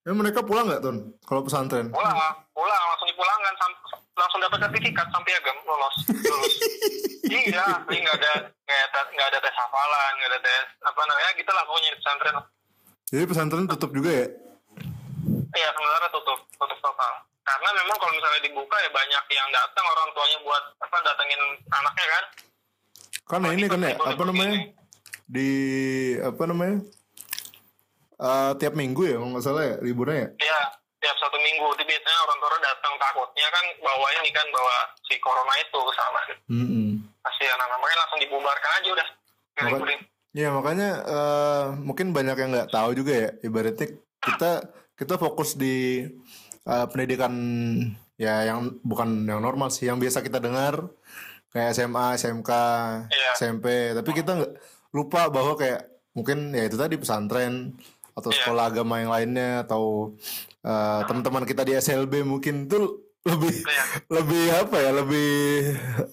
Ya 0.00 0.10
mereka 0.16 0.40
pulang 0.46 0.66
nggak 0.70 0.82
ton 0.82 0.96
kalau 1.26 1.42
pesantren? 1.42 1.86
Pulang 1.90 2.16
pulang 2.54 2.82
langsung 2.94 3.08
dipulangkan 3.10 3.54
langsung 4.14 4.40
dapat 4.40 4.58
sertifikat 4.62 5.06
sampai 5.10 5.32
agam 5.34 5.56
lolos 5.66 5.96
lulus. 6.08 6.54
Iya 7.30 7.86
ini 7.86 8.02
nggak 8.02 8.16
ada 8.18 8.32
nggak 8.42 8.80
ada 8.90 9.00
nggak 9.14 9.28
ada 9.30 9.38
tes 9.38 9.54
hafalan 9.54 10.12
nggak 10.18 10.30
ada 10.34 10.40
tes 10.42 10.66
apa 10.82 11.00
namanya 11.06 11.30
gitu 11.38 11.50
lah 11.54 11.62
pokoknya 11.62 11.90
di 11.94 11.98
pesantren. 12.02 12.36
Jadi 13.10 13.24
pesantren 13.26 13.66
tutup 13.70 13.90
juga 13.94 14.10
ya? 14.10 14.26
Iya 15.54 15.68
sementara 15.74 16.06
tutup 16.10 16.38
tutup 16.58 16.78
total. 16.82 17.12
Karena 17.46 17.70
memang 17.74 17.96
kalau 18.02 18.12
misalnya 18.14 18.40
dibuka 18.42 18.76
ya 18.82 18.90
banyak 18.90 19.24
yang 19.30 19.48
datang 19.54 19.86
orang 19.86 20.08
tuanya 20.14 20.38
buat 20.42 20.62
apa 20.78 20.96
datengin 21.06 21.42
anaknya 21.70 22.06
kan 22.06 22.24
kan 23.30 23.46
ini 23.54 23.70
kan 23.70 23.78
ya 23.86 23.94
apa 23.94 24.22
namanya? 24.26 24.56
Di 25.30 25.50
apa 26.18 26.42
namanya? 26.50 26.82
Eh, 28.20 28.52
tiap 28.58 28.74
minggu 28.74 29.06
ya 29.06 29.16
kalau 29.16 29.30
nggak 29.32 29.44
salah 29.46 29.62
ya 29.64 29.74
liburnya 29.80 30.18
ya? 30.18 30.28
Ya 30.50 30.60
tiap 30.98 31.16
satu 31.22 31.38
minggu. 31.38 31.66
Itu 31.78 31.84
biasanya 31.86 32.18
orang 32.26 32.38
tua 32.42 32.58
datang 32.58 32.92
takutnya 32.98 33.48
kan 33.54 33.64
bawa 33.80 34.06
ini 34.18 34.30
kan 34.34 34.46
bawa 34.50 34.76
si 35.06 35.14
corona 35.22 35.54
itu 35.62 35.78
ke 35.78 35.92
sana. 35.94 36.20
Mm-mm. 36.50 36.88
kasihan 37.20 37.60
anak 37.60 37.78
makanya 37.78 37.98
langsung 38.02 38.20
dibubarkan 38.26 38.72
aja 38.80 38.88
udah. 38.96 39.08
Maka-. 39.60 40.08
Ya 40.30 40.48
makanya 40.50 40.90
eh, 41.06 41.64
mungkin 41.78 42.06
banyak 42.10 42.36
yang 42.38 42.50
nggak 42.50 42.70
tahu 42.74 42.90
juga 42.98 43.12
ya 43.14 43.28
ibaratnya 43.46 43.88
kita 44.20 44.50
kita 44.98 45.14
fokus 45.16 45.54
di 45.54 46.06
eh, 46.66 46.86
pendidikan 46.90 47.32
ya 48.20 48.44
yang 48.44 48.76
bukan 48.84 49.24
yang 49.24 49.40
normal 49.40 49.72
sih 49.72 49.88
yang 49.88 49.96
biasa 49.96 50.20
kita 50.20 50.44
dengar 50.44 50.92
kayak 51.50 51.70
SMA, 51.72 52.06
SMK, 52.14 52.50
Iya. 53.06 53.30
SMP 53.34 53.66
tapi 53.92 54.10
kita 54.12 54.30
nggak 54.34 54.52
lupa 54.90 55.26
bahwa 55.26 55.54
kayak 55.54 55.86
mungkin 56.10 56.50
ya 56.50 56.64
itu 56.64 56.74
tadi 56.74 56.94
pesantren 56.94 57.74
atau 58.12 58.30
Iya. 58.30 58.38
sekolah 58.42 58.64
agama 58.66 58.98
yang 58.98 59.10
lainnya 59.10 59.64
atau 59.64 60.14
eh, 60.60 61.00
teman-teman 61.04 61.42
kita 61.42 61.62
di 61.62 61.72
SLB 61.72 62.20
mungkin 62.22 62.66
tuh 62.66 63.00
lebih 63.22 63.52
Iya. 63.52 63.84
lebih 64.10 64.44
apa 64.56 64.76
ya 64.76 64.90
lebih 64.92 65.30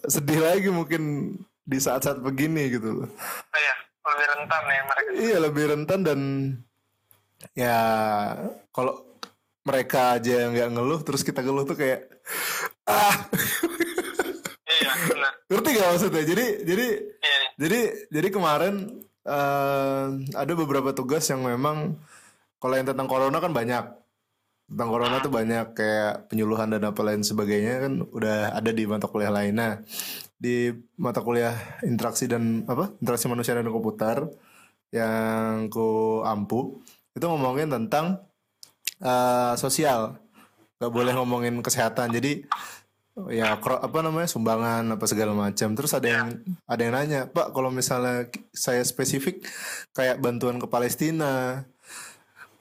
sedih 0.06 0.40
lagi 0.40 0.70
mungkin 0.70 1.34
di 1.62 1.78
saat-saat 1.78 2.20
begini 2.20 2.72
gitu 2.72 3.04
loh. 3.04 3.10
Iya, 3.52 3.74
lebih 4.08 4.26
rentan 4.30 4.62
ya 4.66 4.82
mereka 4.84 5.10
Iya 5.14 5.38
lebih 5.42 5.64
rentan 5.68 6.00
dan 6.02 6.20
ya 7.54 7.78
kalau 8.72 9.04
mereka 9.62 10.16
aja 10.16 10.48
nggak 10.48 10.70
ngeluh 10.74 11.00
terus 11.04 11.22
kita 11.22 11.44
ngeluh 11.44 11.64
tuh 11.64 11.76
kayak 11.76 12.08
ah 12.88 13.28
ngerti 15.48 15.70
gak 15.76 15.90
maksudnya? 15.96 16.24
Jadi 16.24 16.46
jadi 16.68 16.88
iya 17.02 17.38
jadi 17.58 17.80
jadi 18.14 18.28
kemarin 18.30 18.74
eh, 19.26 20.06
ada 20.38 20.54
beberapa 20.54 20.94
tugas 20.94 21.26
yang 21.28 21.42
memang 21.42 21.98
kalau 22.62 22.74
yang 22.78 22.88
tentang 22.88 23.10
corona 23.10 23.38
kan 23.42 23.52
banyak. 23.52 23.86
Tentang 24.68 24.90
corona 24.92 25.24
tuh 25.24 25.32
banyak 25.32 25.74
kayak 25.74 26.28
penyuluhan 26.28 26.76
dan 26.76 26.84
apa 26.92 27.00
lain 27.00 27.24
sebagainya 27.24 27.88
kan 27.88 27.94
udah 28.04 28.52
ada 28.52 28.72
di 28.76 28.84
mata 28.84 29.08
kuliah 29.08 29.32
lainnya 29.32 29.80
di 30.38 30.70
mata 31.02 31.26
kuliah 31.26 31.58
interaksi 31.82 32.30
dan 32.30 32.62
apa? 32.70 32.94
Interaksi 33.02 33.26
manusia 33.26 33.58
dan 33.58 33.66
komputer 33.74 34.30
yang 34.94 35.68
ku 35.68 36.22
ampu 36.24 36.80
itu 37.18 37.26
ngomongin 37.26 37.74
tentang 37.74 38.22
eh, 39.02 39.54
sosial. 39.58 40.20
Nggak 40.78 40.94
boleh 40.94 41.14
ngomongin 41.18 41.56
kesehatan. 41.66 42.14
Jadi 42.14 42.46
ya 43.34 43.58
apa 43.58 44.00
namanya 44.06 44.30
sumbangan 44.30 44.86
apa 44.94 45.06
segala 45.10 45.34
macam. 45.34 45.74
Terus 45.74 45.92
ada 45.98 46.06
yang 46.06 46.28
ada 46.70 46.82
yang 46.86 46.94
nanya 46.94 47.22
pak 47.26 47.50
kalau 47.50 47.74
misalnya 47.74 48.30
saya 48.54 48.86
spesifik 48.86 49.42
kayak 49.98 50.22
bantuan 50.22 50.62
ke 50.62 50.70
Palestina 50.70 51.66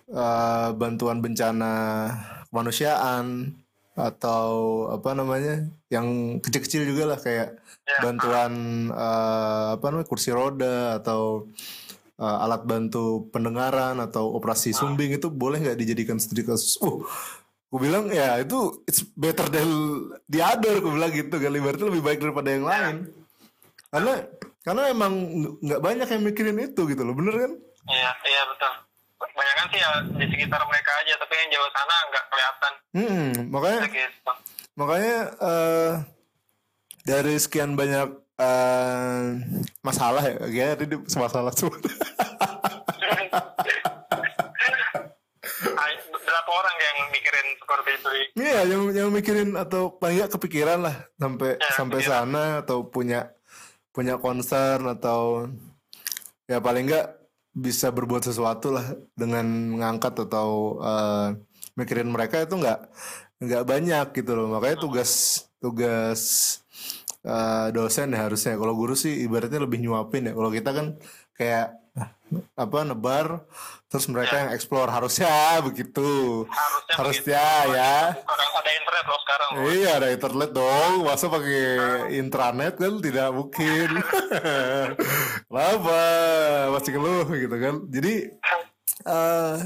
eh, 0.09 0.69
bantuan 0.73 1.21
bencana 1.21 1.73
kemanusiaan 2.49 3.53
atau 3.97 4.49
apa 4.93 5.17
namanya 5.17 5.65
yang 5.89 6.37
kecil-kecil 6.45 6.85
juga 6.85 7.17
lah 7.17 7.19
kayak 7.21 7.61
bantuan 8.01 8.53
eh, 8.93 9.67
apa 9.77 9.85
namanya 9.93 10.09
kursi 10.09 10.33
roda 10.33 10.97
atau 11.05 11.53
eh, 12.17 12.45
alat 12.45 12.65
bantu 12.65 13.29
pendengaran 13.29 14.01
atau 14.01 14.33
operasi 14.33 14.73
sumbing 14.73 15.21
itu 15.21 15.29
boleh 15.29 15.61
nggak 15.61 15.77
dijadikan 15.77 16.17
studi 16.17 16.49
kasus? 16.49 16.81
Uh, 16.81 17.05
gue 17.67 17.81
bilang 17.83 18.07
ya 18.09 18.39
itu 18.39 18.87
it's 18.87 19.03
better 19.19 19.51
than 19.51 19.67
the 20.31 20.39
other, 20.39 20.79
gue 20.79 20.93
bilang 20.93 21.11
gitu 21.11 21.35
kan, 21.35 21.51
ibaratnya 21.51 21.91
lebih 21.91 22.05
baik 22.07 22.21
daripada 22.23 22.49
yang 22.55 22.65
lain. 22.65 22.97
Karena 23.91 24.13
karena 24.63 24.83
emang 24.91 25.13
ng- 25.15 25.59
nggak 25.63 25.83
banyak 25.83 26.09
yang 26.11 26.23
mikirin 26.23 26.59
itu 26.63 26.81
gitu 26.87 27.03
loh, 27.03 27.15
bener 27.15 27.35
kan? 27.35 27.53
iya 27.87 28.11
iya 28.27 28.43
betul. 28.51 28.73
Banyak 29.17 29.55
kan 29.55 29.67
sih 29.71 29.79
ya 29.79 29.91
di 30.05 30.27
sekitar 30.27 30.61
mereka 30.67 30.91
aja. 31.01 31.15
Tapi 31.19 31.33
yang 31.39 31.49
jauh 31.55 31.71
sana 31.71 31.95
nggak 32.11 32.25
kelihatan. 32.31 32.73
Hmm, 32.97 33.31
makanya 33.51 33.81
gitu. 33.89 34.33
makanya 34.75 35.17
eh, 35.39 35.93
dari 37.07 37.35
sekian 37.39 37.79
banyak 37.79 38.09
eh, 38.37 39.23
masalah 39.81 40.23
ya, 40.23 40.35
kayaknya 40.39 40.75
tadi 40.77 40.95
masalah 41.19 41.53
semua. 41.55 41.79
Berapa 46.37 46.53
orang 46.53 46.77
yang 46.77 46.97
mikirin 47.17 47.47
seperti 47.57 47.91
itu 47.97 48.09
Iya, 48.45 48.61
yang 48.69 48.83
yang 48.93 49.09
mikirin 49.09 49.57
atau 49.57 49.97
paling 49.97 50.21
nggak 50.21 50.37
kepikiran 50.37 50.85
lah 50.85 51.09
sampai 51.17 51.57
Ya, 51.57 51.71
sampai 51.73 52.01
sana 52.05 52.61
atau 52.61 52.85
punya 52.85 53.33
punya 53.89 54.21
concern 54.21 54.85
atau 54.93 55.49
ya 56.45 56.61
paling 56.61 56.85
nggak 56.93 57.09
bisa 57.57 57.89
berbuat 57.89 58.29
sesuatu 58.29 58.69
lah 58.69 58.85
dengan 59.17 59.49
mengangkat 59.49 60.29
atau 60.29 60.77
eh, 60.85 61.41
mikirin 61.81 62.13
mereka 62.13 62.45
itu 62.45 62.61
nggak 62.61 62.85
nggak 63.41 63.65
banyak 63.65 64.07
gitu 64.13 64.37
loh. 64.37 64.53
Makanya 64.53 64.77
tugas 64.77 65.13
tugas 65.57 66.21
eh, 67.25 67.69
dosen 67.73 68.13
ya 68.13 68.29
harusnya. 68.29 68.61
Kalau 68.61 68.77
guru 68.77 68.93
sih 68.93 69.25
ibaratnya 69.25 69.65
lebih 69.65 69.81
nyuapin 69.81 70.29
ya. 70.29 70.37
Kalau 70.37 70.53
kita 70.53 70.71
kan 70.77 70.87
kayak 71.33 71.86
apa 72.59 72.83
nebar 72.83 73.47
terus 73.87 74.11
mereka 74.11 74.35
yang 74.47 74.51
explore. 74.51 74.91
Harusnya 74.91 75.63
begitu. 75.63 76.45
Harusnya 76.51 76.95
harusnya 76.99 77.47
begitu. 77.63 77.77
ya. 77.79 77.97
Sekarang 78.19 78.51
ada 78.57 78.71
internet 78.75 79.05
loh 79.07 79.21
sekarang 79.23 79.49
loh. 79.49 79.63
iya 79.71 79.91
ada 79.95 80.09
internet 80.11 80.51
dong. 80.51 80.93
Masa 81.07 81.27
pakai 81.31 81.67
intranet 82.19 82.75
kan 82.75 82.95
tidak 82.99 83.29
mungkin. 83.31 83.89
Kenapa 85.49 86.01
masih 86.75 86.91
keluh 86.93 87.27
gitu 87.31 87.57
kan. 87.57 87.75
Jadi 87.87 88.15
eh 89.07 89.57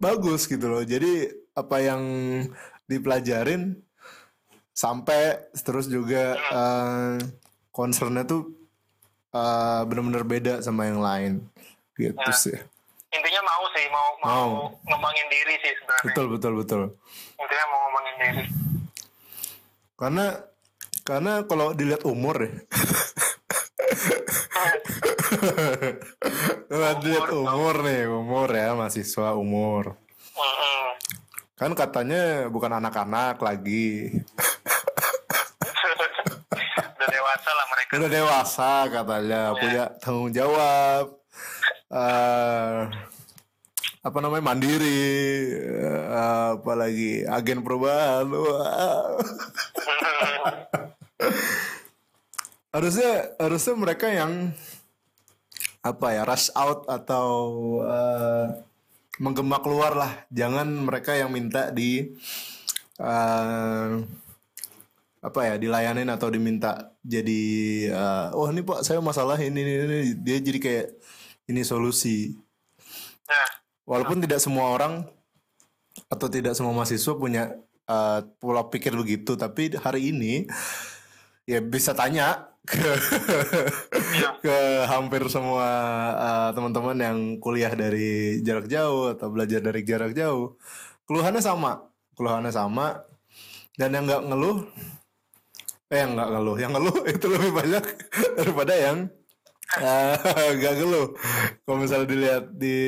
bagus 0.00 0.48
gitu 0.48 0.66
loh. 0.66 0.82
Jadi 0.82 1.28
apa 1.54 1.76
yang 1.84 2.02
dipelajarin 2.88 3.76
sampai 4.74 5.38
terus 5.54 5.86
juga 5.86 6.34
eh 6.40 7.20
concernnya 7.70 8.24
tuh 8.24 8.50
eh, 9.34 9.82
benar-benar 9.84 10.24
beda 10.24 10.54
sama 10.64 10.88
yang 10.88 11.02
lain 11.02 11.32
gitu 11.96 12.18
Ya. 12.20 12.34
sih. 12.34 12.58
intinya 13.08 13.42
mau 13.42 13.62
sih 13.70 13.86
mau 13.88 14.08
mau, 14.18 14.26
Mau. 14.26 14.50
ngembangin 14.82 15.26
diri 15.28 15.54
sih 15.56 15.72
sebenarnya. 15.72 16.04
Betul 16.04 16.26
betul 16.28 16.52
betul. 16.56 16.82
Intinya 17.36 17.64
mau 17.68 17.78
ngembangin 17.80 18.14
diri. 18.18 18.44
Karena 19.94 20.26
karena 21.00 21.32
kalau 21.44 21.66
dilihat 21.70 22.02
umur 22.02 22.36
ya. 22.40 22.50
Kalau 26.64 26.90
dilihat 26.98 27.30
umur. 27.30 27.74
nih 27.84 28.02
umur 28.08 28.48
ya 28.48 28.74
mahasiswa 28.74 29.34
umur. 29.34 29.94
Kan 31.54 31.70
katanya 31.72 32.50
bukan 32.50 32.72
anak-anak 32.74 33.38
lagi. 33.38 34.10
Udah 36.94 37.08
dewasa 37.08 37.50
lah 37.50 37.66
mereka. 37.68 37.90
Udah 37.94 38.10
dewasa 38.10 38.70
katanya 38.90 39.40
punya 39.54 39.84
tanggung 40.00 40.32
jawab 40.32 41.14
eh 41.92 42.88
apa 44.04 44.20
namanya 44.20 44.44
mandiri 44.44 45.00
eh, 45.56 46.04
apalagi 46.60 47.24
agen 47.24 47.64
perubahan 47.64 48.28
Wah. 48.28 49.16
harusnya 52.74 53.32
harusnya 53.40 53.74
mereka 53.80 54.12
yang 54.12 54.52
apa 55.80 56.06
ya 56.12 56.28
rush 56.28 56.52
out 56.52 56.84
atau 56.84 57.28
eh, 57.80 58.46
menggema 59.24 59.64
keluar 59.64 59.96
lah 59.96 60.12
jangan 60.28 60.68
mereka 60.68 61.16
yang 61.16 61.32
minta 61.32 61.72
di 61.72 62.12
eh, 63.00 63.90
apa 65.24 65.40
ya 65.48 65.56
dilayanin 65.56 66.12
atau 66.12 66.28
diminta 66.28 66.92
jadi 67.00 67.42
eh, 67.88 68.26
oh 68.36 68.52
ini 68.52 68.60
pak 68.60 68.84
saya 68.84 69.00
masalah 69.00 69.40
ini, 69.40 69.64
ini 69.64 69.72
ini 69.80 69.98
dia 70.20 70.44
jadi 70.44 70.60
kayak 70.60 70.88
ini 71.50 71.62
solusi. 71.64 72.34
Nah. 73.28 73.48
Walaupun 73.84 74.24
tidak 74.24 74.40
semua 74.40 74.72
orang 74.72 75.04
atau 76.08 76.26
tidak 76.32 76.56
semua 76.56 76.72
mahasiswa 76.72 77.14
punya 77.14 77.52
eh, 77.84 78.20
pola 78.40 78.66
pikir 78.66 78.96
begitu 78.96 79.36
tapi 79.36 79.76
hari 79.76 80.10
ini 80.10 80.48
ya 81.44 81.60
bisa 81.60 81.92
tanya 81.92 82.48
ke 82.64 82.80
ke 84.44 84.56
hampir 84.88 85.28
semua 85.28 85.68
eh, 86.16 86.50
teman-teman 86.56 86.96
yang 86.96 87.18
kuliah 87.38 87.70
dari 87.76 88.40
jarak 88.40 88.72
jauh 88.72 89.12
atau 89.12 89.28
belajar 89.28 89.60
dari 89.60 89.84
jarak 89.84 90.16
jauh. 90.16 90.56
Keluhannya 91.04 91.44
sama 91.44 91.94
keluhannya 92.14 92.54
sama. 92.54 93.02
Dan 93.74 93.90
yang 93.90 94.06
nggak 94.06 94.22
ngeluh 94.30 94.58
eh 95.90 95.98
yang 96.00 96.14
nggak 96.14 96.30
ngeluh 96.30 96.56
yang 96.56 96.72
ngeluh 96.72 96.98
itu 97.14 97.26
lebih 97.26 97.50
banyak 97.52 97.84
daripada 98.38 98.72
yang 98.72 99.10
eh, 99.80 100.16
nggak 100.58 100.74
ngeluh. 100.78 101.08
Kalau 101.64 101.78
misalnya 101.80 102.06
dilihat 102.08 102.44
di 102.54 102.78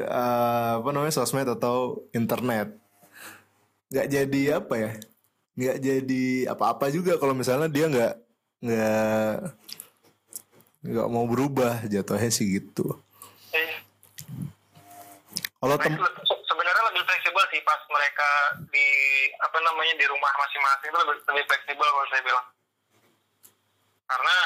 eh, 0.00 0.72
apa 0.78 0.88
namanya 0.90 1.14
sosmed 1.14 1.48
atau 1.48 2.06
internet 2.14 2.80
nggak 3.90 4.06
jadi 4.06 4.42
apa 4.62 4.74
ya 4.78 4.90
nggak 5.58 5.78
jadi 5.82 6.24
apa-apa 6.46 6.94
juga 6.94 7.18
kalau 7.18 7.34
misalnya 7.34 7.66
dia 7.66 7.90
nggak 7.90 8.14
nggak 8.62 9.34
nggak 10.80 11.08
mau 11.10 11.26
berubah 11.26 11.84
jatuhnya 11.90 12.30
sih 12.30 12.62
gitu. 12.62 12.96
Eh, 13.50 13.82
kalau 15.58 15.76
tem 15.76 15.92
sebenarnya 16.46 16.82
lebih 16.94 17.02
fleksibel 17.02 17.44
sih 17.50 17.60
pas 17.66 17.80
mereka 17.90 18.30
di 18.70 18.88
apa 19.42 19.58
namanya 19.58 19.94
di 19.98 20.06
rumah 20.06 20.32
masing-masing 20.38 20.88
itu 20.88 20.98
lebih, 21.02 21.16
lebih 21.28 21.44
fleksibel 21.50 21.88
kalau 21.90 22.06
saya 22.08 22.22
bilang 22.24 22.46
karena 24.10 24.36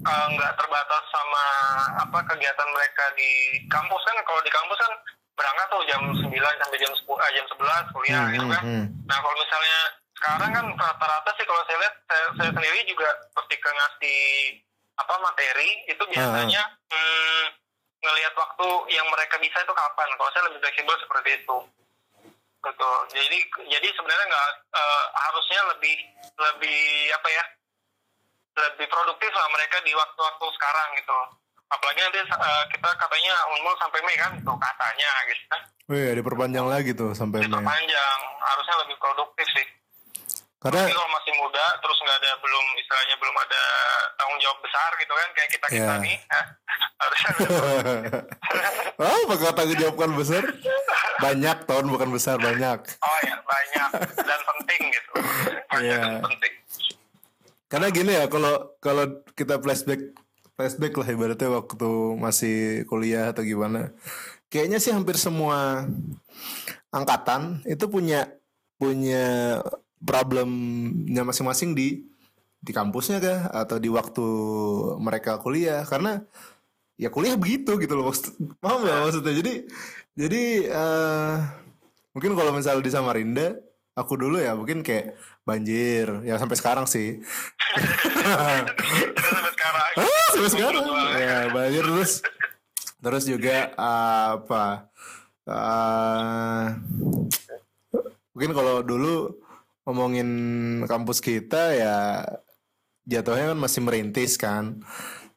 eh, 0.00 0.26
nggak 0.32 0.52
terbatas 0.56 1.04
sama 1.12 1.44
apa 2.00 2.18
kegiatan 2.32 2.68
mereka 2.72 3.04
di 3.14 3.60
kampus 3.68 4.00
kan. 4.08 4.16
Kalau 4.24 4.40
di 4.40 4.52
kampus 4.52 4.78
kan 4.80 4.92
berangkat 5.36 5.66
tuh 5.72 5.82
jam 5.88 6.00
9 6.04 6.20
sampai 6.60 6.78
jam 6.80 6.92
10 6.92 7.04
eh, 7.16 7.30
jam 7.36 7.46
11 7.48 7.94
kuliah 7.96 8.20
Hmm, 8.20 8.32
gitu 8.36 8.44
hmm, 8.44 8.52
kan. 8.52 8.62
hmm. 8.64 8.84
nah 9.08 9.16
kalau 9.24 9.36
misalnya 9.40 9.78
sekarang 10.20 10.50
kan 10.52 10.66
rata-rata 10.76 11.30
sih 11.40 11.46
kalau 11.48 11.62
saya 11.64 11.78
lihat 11.80 11.94
saya, 12.04 12.24
saya 12.36 12.50
sendiri 12.52 12.80
juga 12.84 13.08
ketika 13.40 13.68
ngasih 13.72 14.20
apa 15.00 15.14
materi 15.24 15.70
itu 15.88 16.02
biasanya 16.12 16.62
hmm, 16.92 17.44
ngelihat 18.04 18.34
waktu 18.36 18.68
yang 18.92 19.08
mereka 19.08 19.40
bisa 19.40 19.64
itu 19.64 19.72
kapan. 19.72 20.08
Kalau 20.20 20.30
saya 20.36 20.44
lebih 20.52 20.60
fleksibel 20.60 20.96
seperti 21.00 21.30
itu. 21.40 21.56
Betul. 22.60 22.96
Jadi 23.16 23.38
jadi 23.72 23.88
sebenarnya 23.96 24.26
nggak 24.28 24.50
eh, 24.76 25.04
harusnya 25.24 25.60
lebih 25.72 25.96
lebih 26.36 26.80
apa 27.16 27.28
ya 27.32 27.44
lebih 28.52 28.86
produktif 28.86 29.30
lah 29.30 29.46
mereka 29.48 29.78
di 29.80 29.92
waktu-waktu 29.92 30.46
sekarang 30.50 30.88
gitu 30.94 31.18
apalagi 31.68 31.98
nanti 32.00 32.18
eh, 32.20 32.64
kita 32.68 32.88
katanya 32.96 33.34
unmul 33.48 33.74
sampai 33.76 34.02
Mei 34.02 34.16
kan 34.16 34.32
tuh 34.40 34.56
katanya 34.56 35.10
gitu 35.24 35.44
kan 35.46 35.60
Wih, 35.86 36.14
diperpanjang 36.14 36.66
lagi 36.66 36.90
tuh 36.92 37.10
sampai 37.12 37.42
Mei. 37.42 37.62
panjang 37.62 38.18
harusnya 38.40 38.76
lebih 38.80 38.96
produktif 38.96 39.46
sih 39.52 39.66
Karena 40.60 40.76
Tapi 40.76 40.92
kalau 40.92 41.08
masih 41.08 41.32
muda 41.34 41.64
terus 41.80 41.96
nggak 41.96 42.18
ada 42.20 42.30
belum 42.36 42.64
istilahnya 42.76 43.16
belum 43.16 43.32
ada 43.34 43.62
tanggung 44.14 44.36
jawab 44.38 44.58
besar 44.60 44.90
gitu 44.94 45.12
kan 45.14 45.28
kayak 45.32 45.50
kita 45.50 45.66
kita 45.66 45.80
Iya. 45.88 46.04
nih 46.04 46.16
ya, 46.20 46.40
harusnya 47.00 47.30
ah, 49.00 49.20
bakal 49.24 49.50
tanggung 49.50 49.78
jawabkan 49.78 50.10
besar. 50.12 50.42
Banyak 51.18 51.56
tahun 51.64 51.86
bukan 51.88 52.08
besar 52.10 52.36
banyak. 52.36 52.76
oh 52.76 53.18
ya 53.22 53.36
banyak 53.40 53.88
dan 54.20 54.40
penting 54.46 54.80
gitu 54.90 55.10
banyak 55.70 55.80
Iya. 55.86 56.00
dan 56.02 56.20
penting 56.22 56.52
Karena 57.70 57.86
gini 57.94 58.10
ya, 58.18 58.26
kalau 58.26 58.74
kalau 58.82 59.22
kita 59.38 59.62
flashback 59.62 60.10
flashback 60.58 60.92
lah 60.98 61.08
ibaratnya 61.08 61.48
waktu 61.54 61.90
masih 62.18 62.82
kuliah 62.90 63.30
atau 63.30 63.46
gimana. 63.46 63.94
Kayaknya 64.50 64.82
sih 64.82 64.90
hampir 64.90 65.14
semua 65.14 65.86
angkatan 66.90 67.62
itu 67.62 67.86
punya 67.86 68.26
punya 68.74 69.62
problemnya 70.02 71.22
masing-masing 71.22 71.78
di 71.78 72.02
di 72.58 72.72
kampusnya 72.74 73.22
kah? 73.22 73.40
Atau 73.54 73.78
di 73.78 73.86
waktu 73.86 74.26
mereka 74.98 75.38
kuliah? 75.38 75.86
Karena 75.86 76.18
ya 76.98 77.08
kuliah 77.14 77.38
begitu 77.38 77.78
gitu 77.78 77.94
loh 77.94 78.10
maksud 78.10 78.34
paham 78.58 78.82
nggak 78.82 78.98
maksudnya? 79.06 79.34
Jadi 79.38 79.54
jadi 80.18 80.42
eh, 80.66 81.34
mungkin 82.18 82.34
kalau 82.34 82.50
misalnya 82.50 82.82
di 82.82 82.90
Samarinda 82.90 83.69
aku 83.98 84.12
dulu 84.16 84.38
ya 84.38 84.54
mungkin 84.54 84.80
kayak 84.86 85.18
banjir. 85.42 86.22
Ya 86.22 86.38
sampai 86.38 86.56
sekarang 86.56 86.86
sih. 86.86 87.20
Sampai 89.20 89.52
sekarang. 89.54 89.90
Ah 89.98 90.26
sampai 90.34 90.50
sekarang. 90.50 90.84
ya 91.18 91.36
banjir 91.50 91.84
terus. 91.84 92.12
Terus 93.00 93.24
juga 93.24 93.56
eh, 93.72 94.26
apa 94.36 94.90
eh, 95.48 96.64
mungkin 98.36 98.52
kalau 98.52 98.84
dulu 98.84 99.34
ngomongin 99.88 100.28
kampus 100.86 101.18
kita 101.18 101.74
ya 101.74 101.96
jatuhnya 103.08 103.56
kan 103.56 103.58
masih 103.58 103.80
merintis 103.82 104.36
kan. 104.36 104.78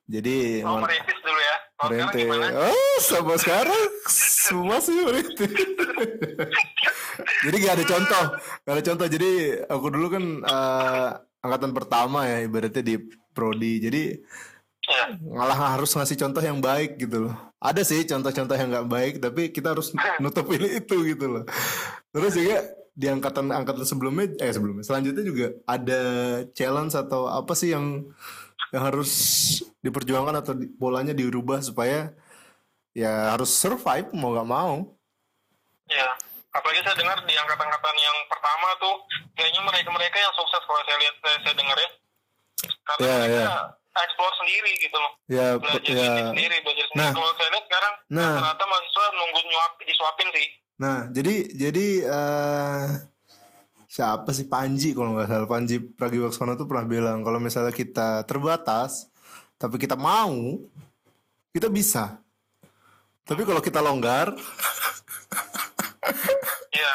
Jadi 0.05 0.61
oh 0.67 0.83
merintis 0.83 1.17
dulu 1.23 1.39
ya 1.39 1.55
gimana? 2.13 2.45
Oh 2.53 2.97
sampai 3.01 3.37
sekarang. 3.41 3.81
Semua 4.07 4.77
sih 4.83 4.95
merintis 5.01 5.51
jadi 7.43 7.55
gak 7.59 7.75
ada 7.79 7.85
contoh. 7.85 8.25
Gak 8.65 8.73
ada 8.73 8.83
contoh. 8.83 9.07
Jadi 9.07 9.31
aku 9.67 9.85
dulu 9.91 10.07
kan 10.09 10.23
eh, 10.41 11.09
angkatan 11.43 11.71
pertama 11.75 12.25
ya 12.25 12.37
ibaratnya 12.45 12.83
di 12.83 12.95
prodi. 13.35 13.73
Jadi 13.83 14.03
ya 14.83 15.15
malah 15.31 15.79
harus 15.79 15.95
ngasih 15.95 16.19
contoh 16.19 16.43
yang 16.43 16.59
baik 16.59 16.99
gitu 16.99 17.29
loh. 17.29 17.35
Ada 17.63 17.87
sih 17.87 18.03
contoh-contoh 18.03 18.55
yang 18.59 18.67
nggak 18.67 18.89
baik, 18.91 19.13
tapi 19.23 19.41
kita 19.55 19.71
harus 19.71 19.95
nutupin 20.19 20.63
itu 20.83 20.95
gitu 21.07 21.25
loh. 21.39 21.43
Terus 22.11 22.35
juga 22.35 22.57
di 22.93 23.07
angkatan 23.09 23.49
angkatan 23.49 23.87
sebelumnya, 23.87 24.35
eh 24.43 24.51
sebelumnya, 24.51 24.83
selanjutnya 24.83 25.23
juga 25.23 25.47
ada 25.65 26.01
challenge 26.51 26.93
atau 26.93 27.31
apa 27.31 27.55
sih 27.55 27.71
yang 27.71 28.11
yang 28.73 28.83
harus 28.83 29.11
diperjuangkan 29.79 30.35
atau 30.41 30.53
di- 30.57 30.73
polanya 30.73 31.13
dirubah 31.13 31.61
supaya 31.61 32.09
ya 32.91 33.29
harus 33.29 33.53
survive 33.53 34.09
mau 34.11 34.33
nggak 34.33 34.49
mau. 34.49 34.97
ya 35.85 36.09
apalagi 36.49 36.81
saya 36.81 36.95
dengar 36.95 37.21
di 37.21 37.35
angkatan-angkatan 37.35 37.95
yang 37.97 38.17
pertama 38.25 38.67
tuh 38.79 38.95
kayaknya 39.33 39.61
mereka-mereka 39.61 40.17
yang 40.17 40.33
sukses 40.33 40.61
kalau 40.63 40.81
saya 40.85 40.97
lihat 40.97 41.15
saya, 41.21 41.37
saya 41.43 41.55
dengar 41.55 41.77
ya 41.77 41.89
karena 42.83 43.03
Ya, 43.03 43.13
mereka 43.19 43.41
ya. 43.43 43.57
explore 43.99 44.35
sendiri 44.41 44.71
gitu 44.79 44.97
loh 44.97 45.11
Ya, 45.27 45.47
belajar 45.57 45.93
ya. 45.93 46.13
sendiri 46.31 46.55
belajar 46.61 46.85
sendiri 46.87 47.03
Nah. 47.03 47.13
kalau 47.13 47.29
saya 47.35 47.49
lihat 47.51 47.65
sekarang 47.67 47.93
Nah. 48.09 48.31
rata-rata 48.31 48.63
mahasiswa 48.65 49.05
nunggu 49.13 49.39
nyuap 49.43 49.71
disuapin 49.83 50.29
sih 50.33 50.47
Nah, 50.73 50.97
jadi 51.09 51.35
jadi 51.53 51.87
eh 52.01 52.87
siapa 53.93 54.33
sih 54.33 54.49
Panji 54.49 54.97
kalau 54.97 55.13
nggak 55.13 55.29
salah 55.29 55.45
Panji 55.45 55.77
Pragiwaksono 55.77 56.57
tuh 56.57 56.65
pernah 56.65 56.89
bilang 56.89 57.21
kalau 57.21 57.37
misalnya 57.37 57.69
kita 57.69 58.25
terbatas 58.25 59.13
tapi 59.61 59.77
kita 59.77 59.93
mau 59.93 60.57
kita 61.53 61.69
bisa. 61.69 62.17
Tapi 63.21 63.45
kalau 63.45 63.61
kita 63.61 63.85
longgar 63.85 64.33
ya 66.73 66.91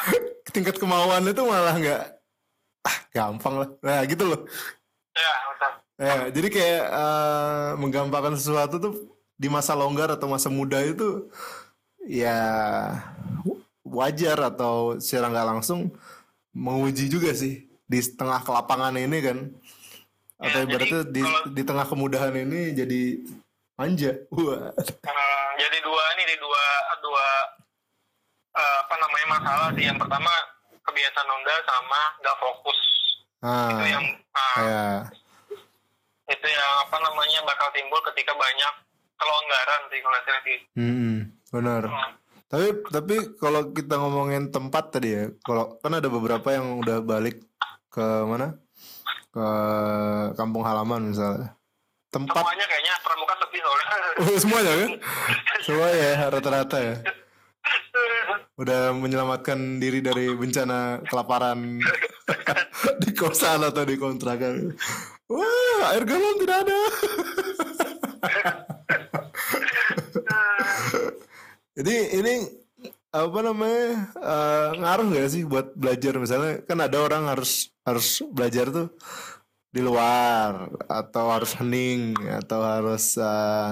tingkat 0.50 0.74
kemauan 0.82 1.22
itu 1.30 1.38
malah 1.46 1.78
nggak 1.78 2.02
ah 2.82 2.96
gampang 3.14 3.54
lah. 3.62 3.68
Nah, 3.78 4.02
gitu 4.02 4.24
loh. 4.26 4.42
ya 5.14 5.32
betul 5.54 5.72
Ya, 5.98 6.30
jadi 6.30 6.48
kayak 6.50 6.82
eh, 6.94 7.70
menggampangkan 7.78 8.38
sesuatu 8.38 8.78
tuh 8.78 8.94
di 9.34 9.50
masa 9.50 9.74
longgar 9.74 10.14
atau 10.14 10.30
masa 10.30 10.46
muda 10.46 10.78
itu 10.82 11.26
ya 12.06 12.38
wajar 13.82 14.38
atau 14.50 14.98
secara 15.02 15.26
nggak 15.30 15.48
langsung 15.58 15.90
menguji 16.58 17.06
juga 17.06 17.30
sih 17.30 17.70
di 17.86 17.98
tengah 18.02 18.42
kelapangan 18.42 18.98
ini 18.98 19.18
kan. 19.22 19.38
Atau 20.38 20.62
Ya, 20.62 20.66
jadi 20.66 20.86
ibaratnya 20.86 21.00
di, 21.10 21.22
kalau- 21.22 21.46
di 21.54 21.62
tengah 21.62 21.86
kemudahan 21.86 22.34
ini 22.34 22.74
jadi 22.74 23.02
manja. 23.78 24.12
Wah. 24.34 24.74
Hmm, 24.74 25.48
jadi 25.58 25.78
dua 25.82 26.02
ini 26.18 26.24
di 26.34 26.36
dua 26.42 26.64
dua 26.98 27.26
eh, 28.58 28.76
apa 28.82 28.94
namanya 28.98 29.26
masalah 29.38 29.68
sih. 29.74 29.84
Yang 29.86 29.98
pertama 30.02 30.32
kebiasaan 30.82 31.26
nunda 31.26 31.54
sama 31.66 32.00
nggak 32.22 32.38
fokus. 32.42 32.78
Ah 33.38 33.70
itu 33.70 33.84
yang 33.94 34.04
ah, 34.34 34.56
ya. 34.58 34.86
itu 36.26 36.46
yang 36.50 36.72
apa 36.82 36.96
namanya 36.98 37.38
bakal 37.46 37.70
timbul 37.70 38.02
ketika 38.10 38.34
banyak 38.34 38.74
kelonggaran 39.14 39.80
sih 39.90 39.98
kalau 40.02 40.18
saya 40.26 40.38
lihat 40.42 40.60
hmm, 40.74 41.14
benar. 41.54 41.82
Hmm. 41.86 42.12
Tapi 42.48 42.80
tapi 42.88 43.36
kalau 43.36 43.76
kita 43.76 44.00
ngomongin 44.00 44.48
tempat 44.48 44.88
tadi 44.88 45.12
ya, 45.12 45.28
kalau 45.44 45.76
kan 45.84 46.00
ada 46.00 46.08
beberapa 46.08 46.48
yang 46.48 46.80
udah 46.80 47.04
balik 47.04 47.44
ke 47.92 48.06
mana? 48.24 48.56
Ke 49.28 49.46
kampung 50.32 50.64
halaman 50.64 51.12
misalnya. 51.12 51.52
Tempat 52.08 52.40
semuanya 52.40 52.64
kayaknya 52.64 52.94
pramuka 53.04 53.34
sepi 53.36 53.58
soalnya 53.60 53.86
oh, 54.24 54.38
semuanya 54.40 54.72
kan? 54.72 54.90
Semua 55.60 55.88
ya 55.92 56.10
rata-rata 56.32 56.78
ya. 56.80 56.96
Udah 58.56 58.96
menyelamatkan 58.96 59.76
diri 59.76 60.00
dari 60.00 60.32
bencana 60.32 61.04
kelaparan 61.04 61.84
di 63.04 63.10
kosan 63.12 63.60
atau 63.60 63.84
di 63.84 64.00
kontrakan. 64.00 64.72
Wah, 65.28 65.92
air 65.92 66.08
galon 66.08 66.40
tidak 66.40 66.64
ada. 66.64 66.80
Jadi 71.78 71.94
ini 72.18 72.34
apa 73.14 73.38
namanya 73.38 74.10
eh, 74.18 74.68
ngaruh 74.82 75.06
gak 75.14 75.30
sih 75.30 75.46
buat 75.46 75.78
belajar? 75.78 76.18
Misalnya 76.18 76.58
kan 76.66 76.78
ada 76.82 76.98
orang 76.98 77.30
harus 77.30 77.70
harus 77.86 78.26
belajar 78.34 78.66
tuh 78.74 78.90
di 79.70 79.78
luar 79.78 80.74
atau 80.90 81.30
harus 81.30 81.54
hening 81.54 82.18
atau 82.42 82.66
harus 82.66 83.14
eh, 83.14 83.70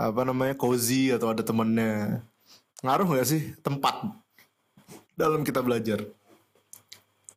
apa 0.00 0.20
namanya 0.24 0.56
cozy 0.56 1.12
atau 1.12 1.36
ada 1.36 1.44
temennya. 1.44 2.24
Ngaruh 2.80 3.20
gak 3.20 3.28
sih 3.28 3.52
tempat 3.60 4.08
dalam 5.12 5.44
kita 5.44 5.60
belajar? 5.60 6.00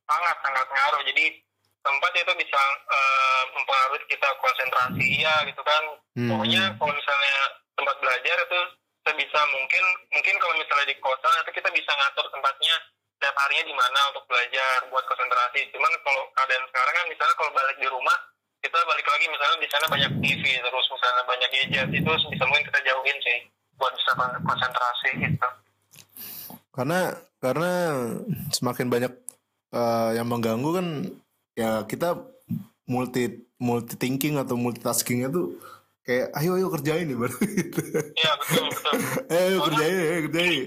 Sangat 0.07 0.37
sangat 0.39 0.67
ngaruh. 0.71 1.03
Jadi 1.03 1.35
tempat 1.83 2.11
itu 2.15 2.31
bisa 2.31 2.61
eh, 2.95 3.43
mempengaruhi 3.51 4.07
kita 4.07 4.29
konsentrasi 4.39 5.07
ya 5.19 5.35
gitu 5.43 5.59
kan. 5.67 5.83
Hmm. 6.15 6.31
pokoknya 6.31 6.63
kalau 6.79 6.95
misalnya 6.95 7.39
tempat 7.75 7.95
belajar 7.99 8.37
itu 8.39 8.59
sebisa 9.05 9.39
mungkin 9.53 9.83
mungkin 10.09 10.35
kalau 10.41 10.55
misalnya 10.57 10.89
di 10.89 10.97
kosan 10.97 11.45
kita 11.53 11.69
bisa 11.69 11.91
ngatur 11.93 12.25
tempatnya 12.33 12.75
setiap 13.15 13.35
harinya 13.41 13.65
di 13.69 13.75
mana 13.77 13.99
untuk 14.11 14.25
belajar 14.27 14.85
buat 14.91 15.05
konsentrasi. 15.07 15.71
Cuman 15.71 15.91
kalau 16.03 16.23
keadaan 16.35 16.65
sekarang 16.69 16.93
kan 16.93 17.05
misalnya 17.07 17.35
kalau 17.37 17.51
balik 17.53 17.77
di 17.79 17.87
rumah 17.87 18.17
kita 18.59 18.81
balik 18.81 19.07
lagi 19.07 19.25
misalnya 19.29 19.57
di 19.61 19.69
sana 19.69 19.85
banyak 19.85 20.11
TV 20.25 20.43
terus 20.57 20.85
misalnya 20.89 21.23
banyak 21.29 21.49
gadget 21.53 21.89
itu 21.93 22.11
bisa 22.33 22.43
mungkin 22.49 22.65
kita 22.65 22.79
jauhin 22.81 23.17
sih 23.21 23.37
buat 23.77 23.93
bisa 23.93 24.11
kon- 24.17 24.41
konsentrasi 24.41 25.09
gitu. 25.21 25.47
Karena 26.73 26.99
karena 27.39 27.71
semakin 28.49 28.87
banyak 28.89 29.13
eh, 29.73 30.09
yang 30.17 30.27
mengganggu 30.27 30.69
kan 30.73 30.87
ya 31.53 31.85
kita 31.85 32.19
multi 32.89 33.45
multi 33.61 33.95
thinking 33.95 34.41
atau 34.41 34.57
multitaskingnya 34.57 35.29
tuh 35.31 35.55
kayak 36.05 36.27
ayo 36.37 36.51
ayo 36.55 36.67
kerjain 36.69 37.05
nih 37.09 37.17
baru 37.21 37.37
gitu. 37.41 37.81
Iya 38.13 38.31
betul 38.39 38.63
betul. 38.69 38.93
Eh 39.33 39.57
kerjain 39.59 39.95
ayo 39.97 40.21
kerjain. 40.29 40.65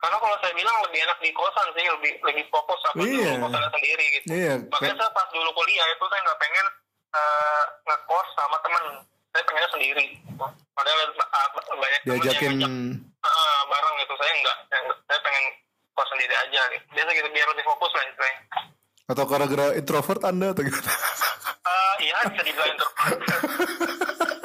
Karena 0.00 0.16
kalau 0.16 0.36
saya 0.40 0.52
bilang 0.56 0.76
lebih 0.88 1.00
enak 1.04 1.18
di 1.20 1.30
kosan 1.32 1.66
sih 1.76 1.84
lebih 1.84 2.12
lebih 2.24 2.44
fokus 2.48 2.80
apa 2.88 3.00
Iya. 3.04 3.36
di 3.36 3.40
kosan 3.40 3.64
sendiri 3.68 4.04
gitu. 4.16 4.26
Iya 4.32 4.52
makanya 4.68 4.96
saya 4.96 5.10
pas 5.12 5.28
dulu 5.28 5.50
kuliah 5.52 5.86
itu 5.88 6.04
saya 6.08 6.20
nggak 6.24 6.40
pengen 6.40 6.66
eh, 7.10 7.62
ngekos 7.84 8.28
sama 8.32 8.56
temen. 8.60 8.84
Saya 9.30 9.42
pengennya 9.46 9.70
sendiri. 9.70 10.06
Padahal 10.74 10.98
uh, 11.06 11.48
banyak 11.78 12.00
diajakin 12.02 12.50
ngajak. 12.58 12.72
Ah, 13.22 13.60
bareng 13.68 13.94
gitu. 14.02 14.12
Saya 14.18 14.32
enggak 14.34 14.56
saya, 15.06 15.18
pengen 15.22 15.44
kos 15.94 16.08
sendiri 16.10 16.34
aja 16.34 16.60
gitu. 16.74 16.84
Biasa 16.90 17.10
gitu 17.14 17.28
biar 17.30 17.46
lebih 17.54 17.64
fokus 17.68 17.90
lah 17.94 18.04
istilahnya. 18.10 18.40
Atau 19.06 19.24
gara-gara 19.30 19.66
introvert 19.78 20.22
anda 20.24 20.50
atau 20.50 20.62
gimana? 20.66 20.90
Ah, 21.62 21.94
iya 22.02 22.16
bisa 22.26 22.42
dibilang 22.42 22.70
introvert 22.74 23.20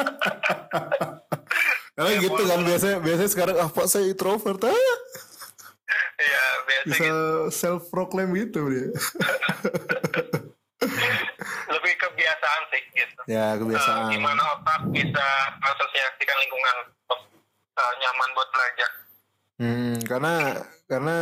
Karena 1.96 2.12
gitu 2.20 2.42
kan 2.44 2.60
biasanya 2.68 2.98
biasanya 3.00 3.32
sekarang 3.32 3.56
ah 3.56 3.70
pak 3.72 3.88
saya 3.88 4.12
introvert. 4.12 4.60
Ah. 4.68 4.76
Iya 6.16 6.44
biasa 6.68 6.86
bisa 6.88 7.04
gitu. 7.04 7.20
self 7.52 7.84
proclaim 7.92 8.32
gitu 8.36 8.68
dia. 8.68 8.92
Lebih 11.72 11.94
kebiasaan 11.96 12.62
sih 12.72 12.84
gitu. 12.96 13.22
Ya 13.32 13.56
kebiasaan. 13.56 14.12
Gimana 14.12 14.42
otak 14.60 14.82
bisa 14.92 15.28
mengasosiasikan 15.60 16.38
lingkungan 16.44 16.76
eh, 17.80 17.94
nyaman 18.04 18.30
buat 18.36 18.50
belajar? 18.52 18.90
Hmm, 19.56 19.96
karena 20.04 20.36
karena 20.92 21.18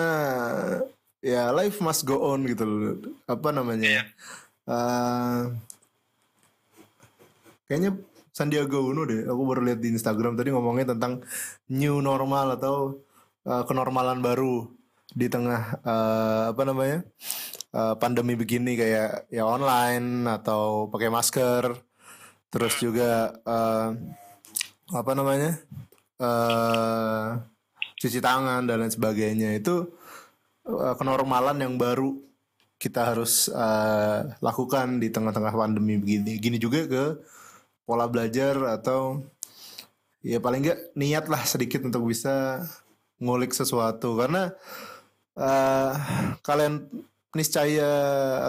ya 1.22 1.54
life 1.54 1.78
must 1.86 2.06
go 2.06 2.18
on 2.34 2.50
gitu 2.50 2.66
loh. 2.66 2.98
Apa 3.30 3.54
namanya? 3.54 3.86
Iya. 3.86 4.04
Eh, 4.70 5.42
kayaknya 7.70 7.92
Sandiaga 8.34 8.82
Uno 8.82 9.06
deh. 9.06 9.30
Aku 9.30 9.46
baru 9.46 9.62
lihat 9.62 9.80
di 9.80 9.94
Instagram 9.94 10.34
tadi 10.34 10.50
ngomongnya 10.50 10.98
tentang 10.98 11.22
new 11.70 12.02
normal 12.02 12.58
atau 12.58 12.98
eh, 13.46 13.64
kenormalan 13.70 14.20
baru 14.26 14.66
di 15.14 15.30
tengah 15.30 15.62
eh, 15.86 16.44
apa 16.52 16.64
namanya? 16.66 17.00
eh, 17.74 17.96
pandemi 18.02 18.34
begini 18.34 18.74
kayak 18.74 19.30
ya 19.30 19.46
online 19.46 20.26
atau 20.26 20.90
pakai 20.90 21.10
masker. 21.14 21.78
Terus 22.50 22.74
juga 22.82 23.38
eh, 23.46 23.90
apa 24.90 25.12
namanya? 25.14 25.52
eh 26.18 27.30
cuci 28.02 28.20
tangan 28.20 28.68
dan 28.68 28.84
lain 28.84 28.94
sebagainya 28.94 29.50
itu 29.62 29.94
eh, 30.66 30.94
kenormalan 30.98 31.58
yang 31.62 31.78
baru 31.78 32.18
kita 32.82 33.14
harus 33.14 33.46
eh, 33.54 34.20
lakukan 34.42 34.98
di 34.98 35.14
tengah-tengah 35.14 35.54
pandemi 35.54 36.02
begini. 36.02 36.42
Gini 36.42 36.58
juga 36.58 36.82
ke 36.90 37.06
pola 37.84 38.08
belajar 38.08 38.56
atau 38.80 39.24
ya 40.24 40.40
paling 40.40 40.64
nggak 40.64 40.80
niat 40.96 41.26
lah 41.28 41.44
sedikit 41.44 41.84
untuk 41.84 42.08
bisa 42.08 42.64
ngulik 43.20 43.52
sesuatu 43.52 44.16
karena 44.16 44.56
eh, 45.36 45.92
kalian 46.44 46.88
niscaya 47.34 47.92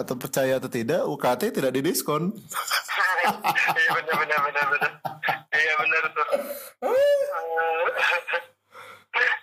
atau 0.05 0.15
percaya 0.15 0.61
atau 0.61 0.69
tidak 0.69 1.01
UKT 1.09 1.57
tidak 1.57 1.73
didiskon. 1.73 2.29
iya 3.81 3.89
benar 3.97 4.15
benar 4.21 4.39
benar 4.45 4.65
benar 4.69 4.91
iya 5.57 5.73
benar 5.81 6.01
tuh 6.13 6.27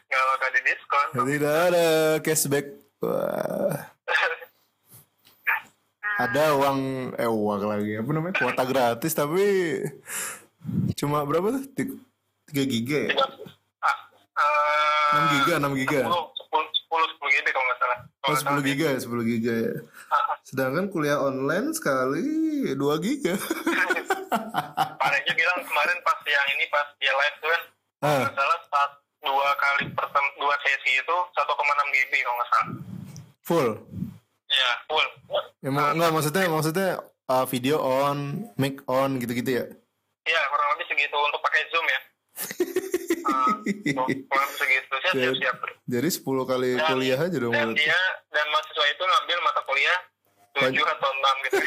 nggak 0.06 0.24
bakal 0.30 0.48
di 0.54 0.60
diskon 0.62 1.06
Tidak 1.12 1.56
ada 1.72 1.86
cashback. 2.22 2.66
Wah. 3.02 3.91
Ada 6.22 6.54
uang 6.54 6.78
eh 7.18 7.26
uang 7.26 7.60
lagi 7.66 7.92
apa 7.98 8.10
namanya? 8.14 8.34
Kuota 8.38 8.62
gratis 8.62 9.10
tapi 9.10 9.42
cuma 10.94 11.26
berapa 11.26 11.50
tuh? 11.50 11.66
Ti- 11.74 11.98
tiga 12.46 12.62
giga 12.62 12.98
ya? 13.10 13.10
Ah, 13.82 13.96
eh, 14.38 15.18
6 15.18 15.34
giga 15.34 15.52
6 15.58 15.80
giga. 15.82 16.00
10 16.06 16.14
10 16.14 16.62
10 16.94 17.26
10 17.26 17.34
GB 17.34 17.46
kalau 17.50 17.66
nggak 17.66 17.78
salah. 17.82 17.98
Oh 18.22 18.34
10 18.38 18.68
giga 18.70 18.86
ya 18.94 18.98
10 19.02 19.30
giga 19.34 19.54
ya. 19.66 19.74
Ah, 20.14 20.38
sedangkan 20.46 20.86
kuliah 20.94 21.18
online 21.18 21.74
sekali 21.74 22.26
2 22.70 22.78
giga. 23.02 23.34
Rejo 25.12 25.32
bilang 25.34 25.60
kemarin 25.66 25.98
pas 26.06 26.18
yang 26.22 26.48
ini 26.54 26.64
pas 26.70 26.86
dia 27.02 27.12
live 27.12 27.36
tuh 27.42 27.50
kan 27.50 27.62
ah. 28.06 28.24
salah 28.32 28.58
saat 28.70 28.90
dua 29.20 29.48
kali 29.60 29.84
pertem 29.92 30.24
dua 30.40 30.54
sesi 30.62 31.02
itu 31.02 31.16
1,6 31.34 31.50
GB 31.98 32.12
kalau 32.22 32.36
nggak 32.38 32.50
salah. 32.54 32.68
Full 33.42 33.70
ya 34.52 34.70
full. 34.86 35.06
Mau- 35.68 35.92
enggak 35.94 36.10
maksudnya 36.12 36.44
maksudnya 36.46 36.88
uh, 37.26 37.44
video 37.46 37.76
on 37.78 38.46
mic 38.54 38.82
on 38.84 39.16
gitu-gitu 39.16 39.50
ya? 39.50 39.64
Ya 40.22 40.40
kurang 40.48 40.68
lebih 40.76 40.86
segitu 40.86 41.16
untuk 41.16 41.40
pakai 41.40 41.60
zoom 41.68 41.86
ya. 41.86 42.00
Kurang 43.22 44.46
lebih 44.46 44.56
segitu. 44.56 44.94
Siap 45.02 45.14
siap 45.14 45.34
siap. 45.38 45.56
Jadi 45.84 46.08
10 46.08 46.22
kali 46.46 46.68
Dan- 46.74 46.86
kuliah 46.88 47.18
aja 47.18 47.36
dong 47.36 47.52
dan 47.52 47.68
dia 47.74 47.98
dan 48.30 48.46
mahasiswa 48.48 48.86
itu 48.86 49.02
ngambil 49.02 49.38
mata 49.42 49.60
kuliah 49.64 49.98
7 50.52 50.78
atau 50.78 51.10
6 51.10 51.44
gitu. 51.44 51.56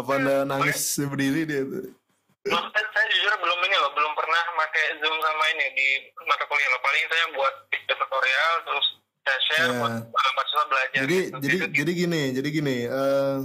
Apa 0.00 0.10
anda 0.16 0.34
nangis 0.44 0.80
berdiri 1.02 1.42
dia 1.44 1.62
tuh? 1.62 1.92
Maksudnya 2.40 2.82
saya 2.88 3.06
jujur 3.12 3.34
belum 3.36 3.58
ini 3.68 3.76
loh, 3.76 3.92
belum 3.92 4.12
pernah 4.16 4.42
pakai 4.56 4.84
Zoom 4.96 5.16
sama 5.20 5.44
ini 5.52 5.66
di 5.76 5.88
mata 6.24 6.44
kuliah 6.48 6.68
loh. 6.72 6.80
Paling 6.80 7.04
saya 7.04 7.24
buat 7.36 7.54
video 7.68 7.94
tutorial, 7.94 8.54
terus 8.64 8.86
saya 9.20 9.38
share 9.44 9.60
Ya. 9.60 9.78
buat 9.78 9.92
uh, 9.92 10.02
mahasiswa 10.08 10.62
belajar. 10.66 10.98
jadi 11.02 11.16
gitu. 11.20 11.38
jadi 11.38 11.56
Gitu. 11.56 11.66
jadi 11.76 11.92
gini 11.94 12.22
jadi 12.32 12.48
gini 12.50 12.76
eh, 12.86 13.36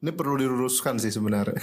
ini 0.00 0.10
perlu 0.10 0.34
diluruskan 0.36 0.96
sih 0.96 1.12
sebenarnya 1.12 1.54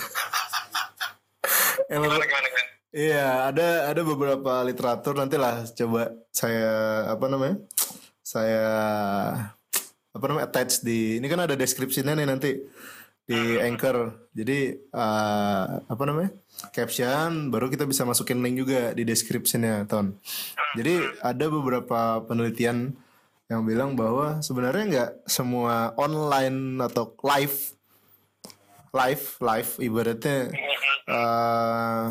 gimana 1.89 2.13
gimana 2.19 2.47
gimana? 2.47 2.69
iya 2.91 3.27
ada 3.49 3.67
ada 3.89 4.01
beberapa 4.03 4.53
literatur 4.63 5.13
nantilah 5.15 5.65
coba 5.71 6.01
saya 6.29 6.69
apa 7.09 7.25
namanya 7.27 7.55
saya 8.21 8.63
apa 10.11 10.25
namanya 10.25 10.45
attach 10.49 10.81
di 10.81 11.17
ini 11.21 11.27
kan 11.27 11.39
ada 11.39 11.53
deskripsinya 11.53 12.13
nih 12.13 12.27
nanti 12.27 12.51
di 13.27 13.59
anchor 13.59 14.27
jadi 14.31 14.59
eh, 14.79 15.65
apa 15.83 16.03
namanya 16.07 16.31
caption 16.71 17.51
baru 17.51 17.67
kita 17.67 17.83
bisa 17.83 18.07
masukin 18.07 18.39
link 18.39 18.55
juga 18.57 18.95
di 18.95 19.03
deskripsinya 19.03 19.83
ton 19.83 20.15
jadi 20.75 21.01
ada 21.21 21.45
beberapa 21.47 22.23
penelitian 22.23 22.95
yang 23.47 23.63
bilang 23.63 23.95
bahwa 23.95 24.43
sebenarnya 24.43 24.83
nggak 24.91 25.11
semua 25.23 25.95
online 25.95 26.83
atau 26.83 27.15
live 27.23 27.75
live 28.91 29.25
live 29.39 29.71
ibaratnya 29.79 30.51
eh, 31.07 32.05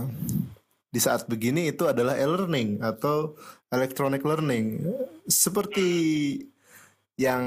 di 0.88 1.00
saat 1.00 1.28
begini 1.28 1.68
itu 1.68 1.84
adalah 1.84 2.16
e-learning 2.16 2.80
atau 2.80 3.36
electronic 3.68 4.24
learning 4.24 4.80
seperti 5.28 5.88
yang 7.20 7.44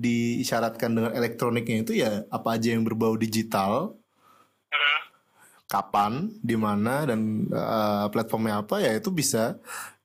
diisyaratkan 0.00 0.92
dengan 0.92 1.12
elektroniknya 1.16 1.76
itu 1.84 1.92
ya 1.96 2.28
apa 2.28 2.60
aja 2.60 2.76
yang 2.76 2.84
berbau 2.84 3.16
digital 3.16 3.96
kapan 5.68 6.32
di 6.40 6.56
mana 6.56 7.08
dan 7.08 7.48
eh, 7.48 8.06
platformnya 8.12 8.64
apa 8.64 8.84
ya 8.84 8.96
itu 8.96 9.08
bisa 9.12 9.56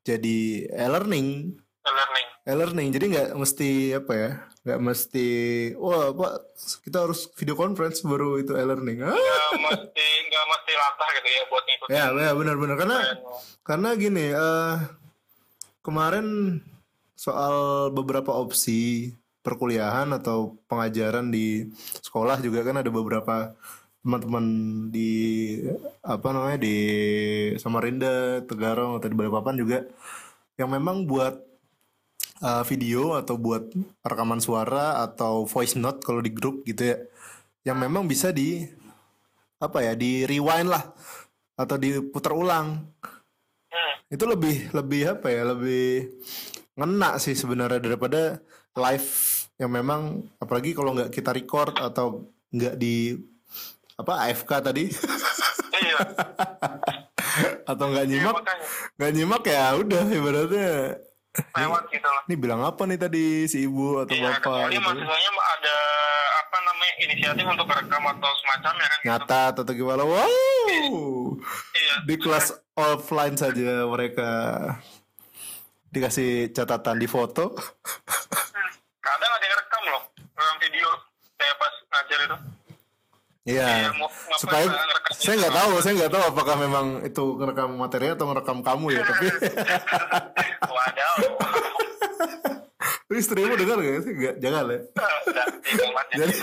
jadi 0.08 0.68
e-learning 0.72 1.56
learning. 1.84 2.33
E-learning. 2.44 2.90
Jadi 2.92 3.06
nggak 3.16 3.30
mesti 3.40 3.70
apa 3.96 4.14
ya 4.14 4.32
nggak 4.64 4.80
mesti 4.80 5.28
wah 5.76 6.16
pak 6.16 6.56
kita 6.88 7.04
harus 7.04 7.28
video 7.36 7.56
conference 7.60 8.00
baru 8.04 8.40
itu 8.40 8.56
e-learning. 8.56 9.04
Ah. 9.04 9.12
Nggak 9.12 9.60
mesti 9.60 10.08
nggak 10.32 10.46
mesti 10.48 10.72
latah 10.76 11.10
gitu 11.20 11.28
ya 11.28 11.42
buat 11.52 11.64
ngikutin. 11.68 11.92
ya 11.96 12.06
ya 12.16 12.32
benar-benar 12.32 12.76
karena 12.80 13.00
karena 13.64 13.90
gini 14.00 14.26
eh 14.32 14.76
kemarin 15.84 16.60
soal 17.20 17.88
beberapa 17.92 18.32
opsi 18.32 19.12
perkuliahan 19.44 20.08
atau 20.16 20.56
pengajaran 20.72 21.28
di 21.28 21.68
sekolah 22.00 22.40
juga 22.40 22.64
kan 22.64 22.80
ada 22.80 22.88
beberapa 22.88 23.52
teman-teman 24.04 24.46
di 24.92 25.12
apa 26.04 26.28
namanya 26.36 26.60
di 26.60 26.78
Samarinda, 27.56 28.44
Tegarong 28.44 29.00
atau 29.00 29.08
di 29.08 29.16
Balikpapan 29.16 29.56
juga 29.56 29.88
yang 30.60 30.72
memang 30.72 31.08
buat 31.08 31.40
uh, 32.44 32.64
video 32.68 33.16
atau 33.16 33.40
buat 33.40 33.72
rekaman 34.04 34.44
suara 34.44 35.00
atau 35.02 35.48
voice 35.48 35.80
note 35.80 36.04
kalau 36.04 36.20
di 36.20 36.30
grup 36.36 36.68
gitu 36.68 36.92
ya 36.94 36.98
yang 37.64 37.80
memang 37.80 38.04
bisa 38.04 38.36
di 38.36 38.68
apa 39.64 39.80
ya 39.80 39.96
di 39.96 40.28
rewind 40.28 40.68
lah 40.68 40.92
atau 41.56 41.80
diputar 41.80 42.36
ulang. 42.36 42.84
Hmm. 43.74 43.96
itu 44.14 44.30
lebih 44.30 44.70
lebih 44.70 45.18
apa 45.18 45.28
ya 45.34 45.50
lebih 45.50 46.14
ngena 46.78 47.18
sih 47.18 47.34
sebenarnya 47.34 47.82
daripada 47.82 48.38
live 48.78 49.10
yang 49.58 49.74
memang 49.74 50.22
apalagi 50.38 50.78
kalau 50.78 50.94
nggak 50.94 51.10
kita 51.10 51.34
record 51.34 51.74
atau 51.82 52.30
nggak 52.54 52.78
di 52.78 53.18
apa 53.98 54.30
AFK 54.30 54.52
tadi. 54.62 54.86
Iya. 55.74 55.98
Atau 57.72 57.90
nggak 57.90 58.06
iya 58.06 58.22
nyimak 58.22 58.46
nggak 58.94 59.12
nyimak 59.18 59.44
ya 59.50 59.74
udah 59.74 60.04
ibaratnya 60.06 61.02
lewat 61.34 61.84
gitu 61.90 62.06
loh 62.06 62.22
ini 62.26 62.36
bilang 62.36 62.62
apa 62.62 62.84
nih 62.84 62.98
tadi 62.98 63.26
si 63.46 63.66
ibu 63.66 64.00
atau 64.00 64.14
Iya, 64.14 64.24
bapak 64.32 64.40
kecuali 64.40 64.76
gitu. 64.76 64.86
mahasiswanya 64.86 65.32
ada 65.34 65.78
apa 66.38 66.58
namanya 66.62 66.94
inisiatif 67.00 67.46
untuk 67.48 67.68
rekam 67.68 68.04
atau 68.08 68.32
semacamnya 68.38 68.86
kan 68.86 68.94
gitu. 68.94 69.08
nyatat 69.10 69.54
atau 69.58 69.74
gimana 69.74 70.04
wow 70.04 70.30
Iya. 71.74 71.96
di 72.06 72.16
kelas 72.16 72.48
offline 72.74 73.34
saja 73.34 73.84
mereka 73.86 74.30
dikasih 75.90 76.30
catatan 76.50 76.98
di 76.98 77.06
foto 77.06 77.54
Kadang 79.00 79.30
ada 79.30 79.44
yang 79.44 79.58
rekam 79.58 79.84
loh, 79.90 80.04
rekam 80.16 80.58
video 80.60 80.88
saya 81.36 81.54
pas 81.54 81.74
ngajar 81.92 82.20
itu. 82.24 82.38
Iya, 83.44 83.92
Iya, 83.92 84.08
supaya 84.40 84.72
saya 85.12 85.36
nggak 85.36 85.52
tahu, 85.52 85.72
saya 85.84 85.94
nggak 86.00 86.14
tahu 86.16 86.24
apakah 86.32 86.56
memang 86.56 87.04
itu 87.04 87.24
ngerekam 87.36 87.76
materi 87.76 88.16
atau 88.16 88.32
ngerekam 88.32 88.64
kamu 88.64 88.96
ya, 88.96 89.02
tapi 89.04 89.26
Wadaw. 90.74 91.16
istrimu 93.12 93.54
dengar 93.60 93.78
nggak 93.84 94.00
sih? 94.00 94.14
Nggak, 94.16 94.36
jangan 94.40 94.64
ya. 94.72 94.80
Jadi, 96.16 96.36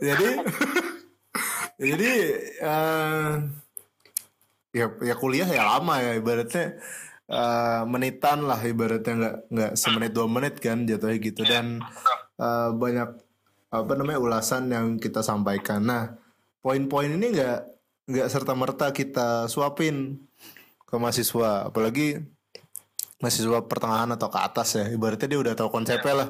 jadi, 0.00 0.28
jadi, 1.76 2.12
eh, 2.64 3.32
ya, 4.72 4.86
ya 5.04 5.14
kuliah 5.20 5.48
ya 5.52 5.62
lama 5.68 6.00
ya 6.00 6.16
ibaratnya 6.16 6.80
eh, 7.28 7.80
menitan 7.84 8.48
lah 8.48 8.56
ibaratnya 8.64 9.14
nggak 9.20 9.36
nggak 9.52 9.72
semenit 9.76 10.16
dua 10.16 10.24
menit 10.32 10.64
kan 10.64 10.88
jatuhnya 10.88 11.16
gitu 11.20 11.44
dan 11.44 11.84
eh, 12.40 12.68
banyak 12.72 13.20
apa 13.68 13.92
namanya 14.00 14.16
ulasan 14.16 14.72
yang 14.72 14.96
kita 14.96 15.20
sampaikan. 15.20 15.84
Nah, 15.84 16.16
poin-poin 16.62 17.10
ini 17.10 17.34
nggak 17.34 17.58
nggak 18.08 18.28
serta 18.32 18.52
merta 18.56 18.90
kita 18.90 19.46
suapin 19.52 20.16
ke 20.88 20.94
mahasiswa, 20.96 21.68
apalagi 21.68 22.24
mahasiswa 23.20 23.60
pertengahan 23.68 24.08
atau 24.16 24.28
ke 24.32 24.38
atas 24.40 24.68
ya. 24.80 24.84
Ibaratnya 24.88 25.28
dia 25.28 25.40
udah 25.44 25.54
tahu 25.58 25.68
konsepnya 25.68 26.14
lah, 26.16 26.28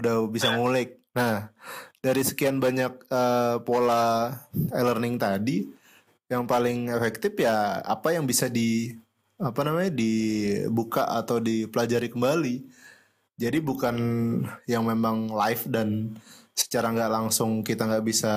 udah 0.00 0.24
bisa 0.32 0.56
ngulik. 0.56 1.04
Nah, 1.12 1.52
dari 2.00 2.22
sekian 2.24 2.62
banyak 2.62 2.92
eh, 3.10 3.56
pola 3.62 4.32
e-learning 4.72 5.20
tadi, 5.20 5.68
yang 6.32 6.48
paling 6.48 6.92
efektif 6.92 7.36
ya 7.40 7.80
apa 7.84 8.16
yang 8.16 8.24
bisa 8.28 8.48
di 8.48 8.92
apa 9.38 9.60
namanya 9.62 9.92
dibuka 9.94 11.06
atau 11.06 11.38
dipelajari 11.38 12.08
kembali. 12.10 12.56
Jadi 13.38 13.58
bukan 13.62 13.96
yang 14.66 14.82
memang 14.82 15.30
live 15.30 15.64
dan 15.70 16.18
secara 16.58 16.90
nggak 16.90 17.12
langsung 17.12 17.62
kita 17.62 17.86
nggak 17.86 18.02
bisa 18.02 18.34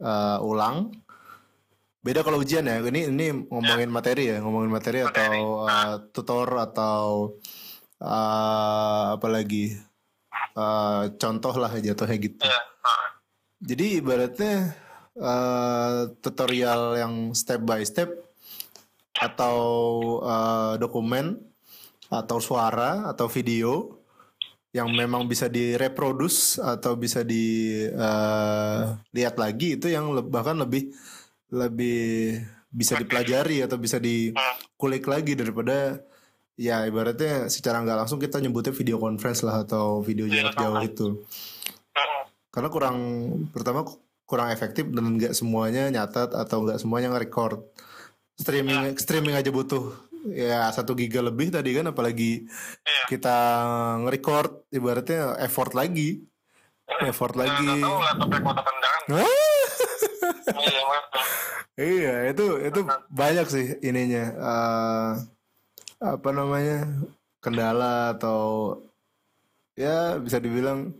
eh, 0.00 0.38
ulang. 0.40 0.92
Beda 2.04 2.22
kalau 2.22 2.38
ujian 2.38 2.68
ya. 2.68 2.78
Ini 2.80 3.10
ini 3.10 3.50
ngomongin 3.50 3.90
materi 3.90 4.30
ya, 4.30 4.38
ngomongin 4.38 4.70
materi 4.70 5.02
atau 5.02 5.66
eh, 5.66 5.94
tutor 6.14 6.48
atau 6.54 7.34
eh, 7.98 9.04
apa 9.16 9.26
lagi 9.26 9.74
eh, 10.56 11.02
contoh 11.16 11.54
lah 11.56 11.72
jatuhnya 11.76 12.16
gitu. 12.20 12.44
Iya. 12.44 12.60
Jadi 13.56 13.86
ibaratnya 13.98 14.54
eh, 15.16 16.00
tutorial 16.20 17.00
yang 17.00 17.14
step 17.32 17.64
by 17.64 17.82
step 17.82 18.12
atau 19.16 19.58
eh, 20.20 20.74
dokumen 20.76 21.40
atau 22.06 22.38
suara 22.38 23.10
atau 23.10 23.26
video 23.26 23.95
yang 24.74 24.90
memang 24.92 25.28
bisa 25.30 25.46
direproduce 25.50 26.58
atau 26.62 26.96
bisa 26.98 27.22
dilihat 27.22 27.98
lagi 29.38 29.78
itu 29.78 29.88
yang 29.90 30.12
le- 30.12 30.26
bahkan 30.26 30.58
lebih 30.58 30.92
lebih 31.52 32.38
bisa 32.68 32.98
dipelajari 32.98 33.62
atau 33.64 33.78
bisa 33.78 33.96
dikulik 34.02 35.06
lagi 35.08 35.32
daripada 35.38 36.02
ya 36.58 36.84
ibaratnya 36.84 37.48
secara 37.48 37.80
nggak 37.84 38.04
langsung 38.04 38.20
kita 38.20 38.40
nyebutnya 38.42 38.74
video 38.74 39.00
conference 39.00 39.44
lah 39.46 39.64
atau 39.64 40.02
video 40.04 40.28
jarak 40.28 40.56
jauh 40.58 40.80
itu 40.82 41.06
karena 42.56 42.72
kurang 42.72 42.96
pertama 43.52 43.84
kurang 44.26 44.48
efektif 44.48 44.88
dan 44.90 45.20
nggak 45.20 45.36
semuanya 45.36 45.92
nyatat 45.92 46.34
atau 46.34 46.66
nggak 46.66 46.82
semuanya 46.82 47.14
nge-record. 47.14 47.62
Streaming 48.36 48.96
streaming 48.96 49.36
aja 49.36 49.48
butuh 49.48 49.92
ya 50.32 50.70
satu 50.74 50.96
giga 50.98 51.22
lebih 51.22 51.54
tadi 51.54 51.70
kan 51.76 51.90
apalagi 51.90 52.46
Iya. 52.82 53.04
kita 53.10 53.36
nge-record 54.02 54.66
ibaratnya 54.72 55.38
effort 55.42 55.72
lagi 55.76 56.24
effort 57.02 57.34
Nggak 57.34 57.46
lagi 57.50 57.68
tahu 57.82 57.98
laptopnya 57.98 58.62
tendangan. 58.62 59.02
Hah? 59.10 59.42
Iya, 60.56 60.82
iya 61.76 62.14
itu 62.32 62.46
itu 62.64 62.80
banyak 63.12 63.46
sih 63.52 63.66
ininya 63.84 64.24
eh, 64.32 65.10
apa 66.00 66.28
namanya 66.32 66.88
kendala 67.44 68.16
atau 68.16 68.74
ya 69.76 70.16
bisa 70.16 70.40
dibilang 70.40 70.96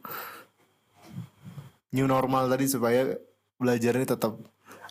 new 1.97 2.05
normal 2.05 2.51
tadi 2.53 2.69
supaya 2.69 3.17
belajarnya 3.57 4.05
tetap 4.05 4.37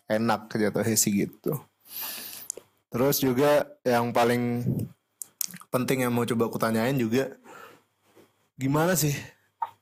enak 0.09 0.49
jatuhnya 0.49 0.97
sih 0.97 1.13
gitu. 1.13 1.61
Terus 2.95 3.19
juga 3.19 3.67
yang 3.84 4.15
paling 4.15 4.63
penting 5.67 6.08
yang 6.08 6.15
mau 6.15 6.23
coba 6.23 6.47
aku 6.47 6.55
tanyain 6.55 6.95
juga 6.95 7.36
gimana 8.55 8.95
sih 8.95 9.12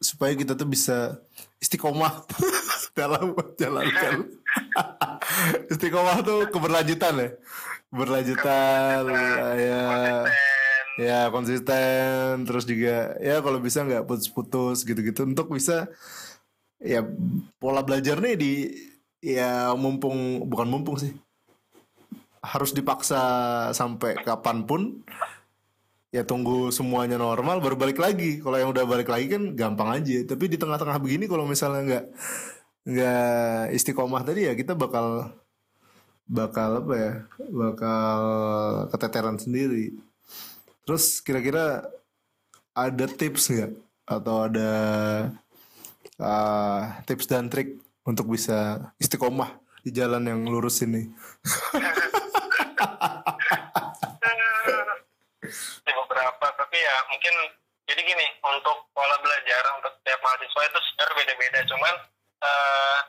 supaya 0.02 0.34
kita 0.34 0.58
tuh 0.58 0.66
bisa 0.66 1.22
istiqomah 1.62 2.26
dalam 2.98 3.38
menjalankan 3.38 4.34
istiqomah 5.78 6.26
tuh 6.26 6.50
keberlanjutan 6.50 7.14
ya? 7.22 7.30
Berlanjutan 7.94 9.06
ya 9.62 9.82
ya 10.98 11.20
konsisten. 11.30 12.50
Terus 12.50 12.66
juga 12.66 13.14
ya 13.22 13.46
kalau 13.46 13.62
bisa 13.62 13.86
nggak 13.86 14.10
putus-putus 14.10 14.82
gitu-gitu. 14.82 15.22
Untuk 15.22 15.54
bisa 15.54 15.86
ya 16.82 17.06
pola 17.62 17.86
belajar 17.86 18.18
nih 18.18 18.34
di 18.42 18.54
ya 19.22 19.78
mumpung 19.78 20.50
bukan 20.50 20.66
mumpung 20.66 20.98
sih 20.98 21.14
harus 22.44 22.76
dipaksa 22.76 23.22
sampai 23.72 24.20
kapan 24.20 24.68
pun 24.68 25.00
ya 26.12 26.28
tunggu 26.28 26.70
semuanya 26.70 27.16
normal 27.16 27.64
baru 27.64 27.80
balik 27.80 27.98
lagi. 28.04 28.44
Kalau 28.44 28.60
yang 28.60 28.70
udah 28.76 28.84
balik 28.84 29.08
lagi 29.08 29.32
kan 29.32 29.56
gampang 29.56 29.90
aja. 30.04 30.28
Tapi 30.28 30.52
di 30.52 30.60
tengah-tengah 30.60 31.00
begini 31.00 31.26
kalau 31.26 31.48
misalnya 31.48 31.82
nggak 31.88 32.06
nggak 32.84 33.64
istiqomah 33.80 34.22
tadi 34.28 34.52
ya 34.52 34.54
kita 34.60 34.76
bakal 34.76 35.32
bakal 36.28 36.84
apa 36.84 36.94
ya 37.00 37.14
bakal 37.50 38.22
keteteran 38.92 39.40
sendiri. 39.40 39.96
Terus 40.84 41.24
kira-kira 41.24 41.88
ada 42.76 43.06
tips 43.08 43.48
nggak? 43.50 43.72
Atau 44.04 44.52
ada 44.52 44.72
uh, 46.20 46.82
tips 47.08 47.26
dan 47.32 47.48
trik 47.48 47.80
untuk 48.04 48.36
bisa 48.36 48.92
istiqomah 49.00 49.64
di 49.84 49.92
jalan 49.96 50.24
yang 50.28 50.44
lurus 50.48 50.84
ini 50.84 51.12
di 55.84 55.92
beberapa 55.92 56.46
tapi 56.56 56.78
ya 56.80 56.96
mungkin 57.12 57.34
jadi 57.84 58.00
gini 58.00 58.26
untuk 58.40 58.88
pola 58.96 59.16
belajar 59.20 59.64
untuk 59.76 59.92
setiap 60.00 60.20
mahasiswa 60.24 60.62
itu 60.64 60.80
sebenarnya 60.80 61.16
beda-beda. 61.20 61.60
Cuman 61.68 61.94
eh, 62.44 63.00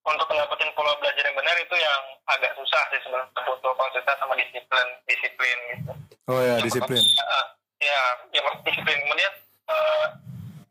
untuk 0.00 0.26
mendapatkan 0.26 0.70
pola 0.74 0.92
belajar 0.98 1.22
yang 1.22 1.36
benar 1.38 1.56
itu 1.62 1.76
yang 1.78 2.02
agak 2.26 2.52
susah 2.58 2.82
sih 2.90 3.00
sebenarnya. 3.06 3.30
Butuh 3.46 3.72
konsisten 3.78 4.16
sama 4.18 4.34
disiplin 4.34 4.86
disiplin 5.06 5.58
gitu. 5.74 5.92
Oh 6.26 6.42
ya 6.42 6.58
Yang 6.58 6.74
disiplin. 6.74 6.98
pertama, 6.98 7.22
eh, 7.30 7.46
ya 7.86 8.00
yang 8.34 8.44
pertama 8.50 8.66
disiplin. 8.66 8.98
Kemudian 9.06 9.32
eh, 9.70 10.06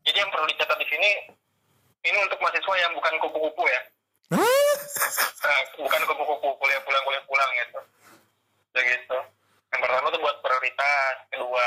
jadi 0.04 0.18
yang 0.20 0.32
perlu 0.36 0.46
dicatat 0.52 0.78
di 0.84 0.88
sini 0.92 1.10
ini 2.04 2.18
untuk 2.28 2.40
mahasiswa 2.44 2.76
yang 2.76 2.92
bukan 2.92 3.14
kupu-kupu 3.24 3.64
ya? 3.72 3.82
Eh, 4.36 5.64
bukan 5.80 6.02
kupu-kupu 6.06 6.48
kuliah 6.60 6.82
pulang 6.84 7.04
kuliah 7.08 7.24
pulang 7.24 7.50
gitu 7.64 7.80
ya 8.76 8.82
gitu. 8.86 9.17
Yang 9.70 9.82
pertama 9.86 10.05
tuh 10.09 10.22
buat 10.22 10.38
prioritas 10.41 11.13
kedua 11.30 11.65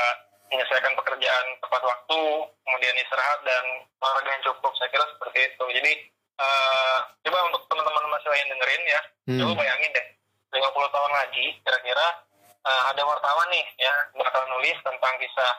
menyelesaikan 0.51 0.93
pekerjaan 0.93 1.45
tepat 1.63 1.81
waktu 1.81 2.19
kemudian 2.61 2.95
istirahat 2.99 3.39
dan 3.41 3.63
olahraga 3.97 4.29
yang 4.29 4.43
cukup. 4.45 4.71
Saya 4.77 4.89
kira 4.91 5.05
seperti 5.15 5.39
itu. 5.49 5.65
Jadi 5.81 5.91
eh, 6.33 6.97
coba 7.25 7.37
untuk 7.49 7.63
teman-teman 7.69 8.09
mahasiswa 8.11 8.35
yang 8.37 8.49
dengerin 8.51 8.85
ya 8.87 9.01
Hmm. 9.23 9.39
coba 9.39 9.63
bayangin 9.63 9.87
deh 9.95 10.07
50 10.51 10.67
tahun 10.91 11.11
lagi 11.15 11.45
kira-kira 11.63 12.07
eh, 12.59 12.83
ada 12.91 13.01
wartawan 13.07 13.47
nih 13.55 13.63
ya 13.79 13.93
bakal 14.19 14.43
nulis 14.51 14.75
tentang 14.83 15.15
kisah 15.15 15.53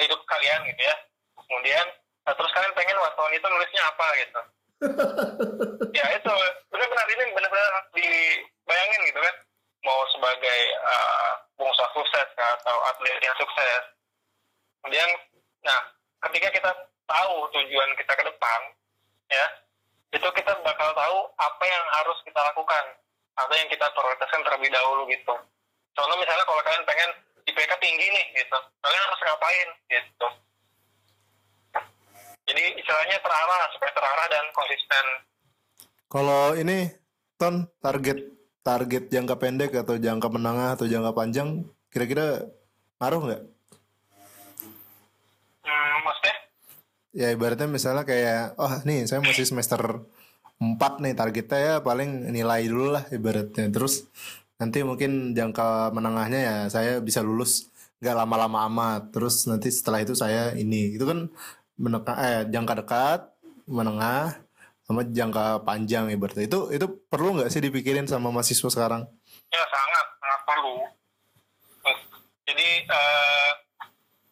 hidup 0.00 0.20
kalian 0.24 0.64
gitu 0.72 0.80
ya. 0.80 0.96
Kemudian 1.36 1.86
eh, 2.24 2.34
terus 2.34 2.52
kalian 2.56 2.72
pengen 2.72 2.96
wartawan 2.96 3.36
itu 3.36 3.46
nulisnya 3.46 3.82
apa 3.84 4.06
gitu. 4.16 4.40
Ya 5.96 6.04
itu 6.12 6.32
benar-benar 6.68 7.06
ini 7.08 7.24
benar-benar 7.32 7.72
dibayangin 7.96 9.00
gitu 9.08 9.20
kan 9.20 9.34
mau 9.86 10.02
sebagai 10.10 10.60
uh, 10.82 11.46
sukses 11.96 12.28
kah, 12.36 12.50
atau 12.60 12.76
atlet 12.92 13.16
yang 13.24 13.36
sukses. 13.40 13.82
Kemudian 14.82 15.08
nah 15.64 15.80
ketika 16.28 16.52
kita 16.52 16.70
tahu 17.08 17.34
tujuan 17.54 17.90
kita 17.98 18.12
ke 18.14 18.24
depan 18.26 18.60
ya 19.26 19.46
itu 20.14 20.28
kita 20.38 20.52
bakal 20.62 20.90
tahu 20.94 21.18
apa 21.38 21.64
yang 21.66 21.84
harus 21.98 22.18
kita 22.22 22.38
lakukan 22.38 22.84
atau 23.36 23.54
yang 23.56 23.68
kita 23.72 23.86
prioritaskan 23.90 24.42
terlebih 24.46 24.70
dahulu 24.70 25.08
gitu. 25.10 25.34
Contoh 25.96 26.16
misalnya 26.20 26.44
kalau 26.46 26.62
kalian 26.62 26.86
pengen 26.86 27.10
IPK 27.46 27.72
tinggi 27.80 28.06
nih 28.06 28.26
gitu 28.44 28.58
kalian 28.84 29.04
harus 29.08 29.20
ngapain 29.24 29.68
gitu. 29.90 30.28
Jadi 32.46 32.64
istilahnya 32.78 33.18
terarah 33.18 33.62
supaya 33.74 33.90
terarah 33.90 34.26
dan 34.30 34.44
konsisten. 34.54 35.06
Kalau 36.06 36.54
ini 36.54 36.86
ton 37.34 37.66
target 37.82 38.35
target 38.66 39.04
jangka 39.14 39.38
pendek 39.38 39.70
atau 39.78 39.94
jangka 39.94 40.26
menengah 40.26 40.74
atau 40.74 40.90
jangka 40.90 41.14
panjang 41.14 41.62
kira-kira 41.94 42.50
ngaruh 42.98 43.22
nggak? 43.30 43.42
hmm, 45.62 45.96
maksudnya 46.02 46.36
Ya 47.16 47.28
ibaratnya 47.32 47.70
misalnya 47.70 48.04
kayak 48.04 48.58
oh 48.60 48.72
nih 48.84 49.06
saya 49.08 49.22
masih 49.24 49.46
semester 49.48 49.80
4 50.60 51.00
nih 51.04 51.14
targetnya 51.16 51.58
ya 51.60 51.74
paling 51.80 52.28
nilai 52.34 52.66
dulu 52.68 52.92
lah 52.92 53.04
ibaratnya. 53.08 53.72
Terus 53.72 54.04
nanti 54.60 54.84
mungkin 54.84 55.32
jangka 55.32 55.92
menengahnya 55.96 56.40
ya 56.40 56.56
saya 56.68 57.00
bisa 57.00 57.20
lulus 57.24 57.72
nggak 58.04 58.16
lama-lama 58.20 58.68
amat. 58.68 59.02
Terus 59.16 59.48
nanti 59.48 59.72
setelah 59.72 60.04
itu 60.04 60.12
saya 60.12 60.52
ini 60.56 60.96
itu 60.96 61.04
kan 61.08 61.28
meneka, 61.80 62.12
eh, 62.20 62.42
jangka 62.52 62.74
dekat, 62.84 63.20
menengah 63.68 64.45
sama 64.86 65.02
jangka 65.04 65.44
panjang 65.60 66.08
ibaratnya. 66.08 66.46
Itu 66.46 66.70
itu 66.70 66.86
perlu 67.04 67.36
nggak 67.36 67.50
sih 67.50 67.58
dipikirin 67.60 68.06
sama 68.06 68.30
mahasiswa 68.30 68.70
sekarang? 68.70 69.02
ya 69.46 69.62
sangat 69.64 70.06
sangat 70.16 70.40
perlu 70.44 70.74
jadi 72.44 72.68
eh, 72.82 73.50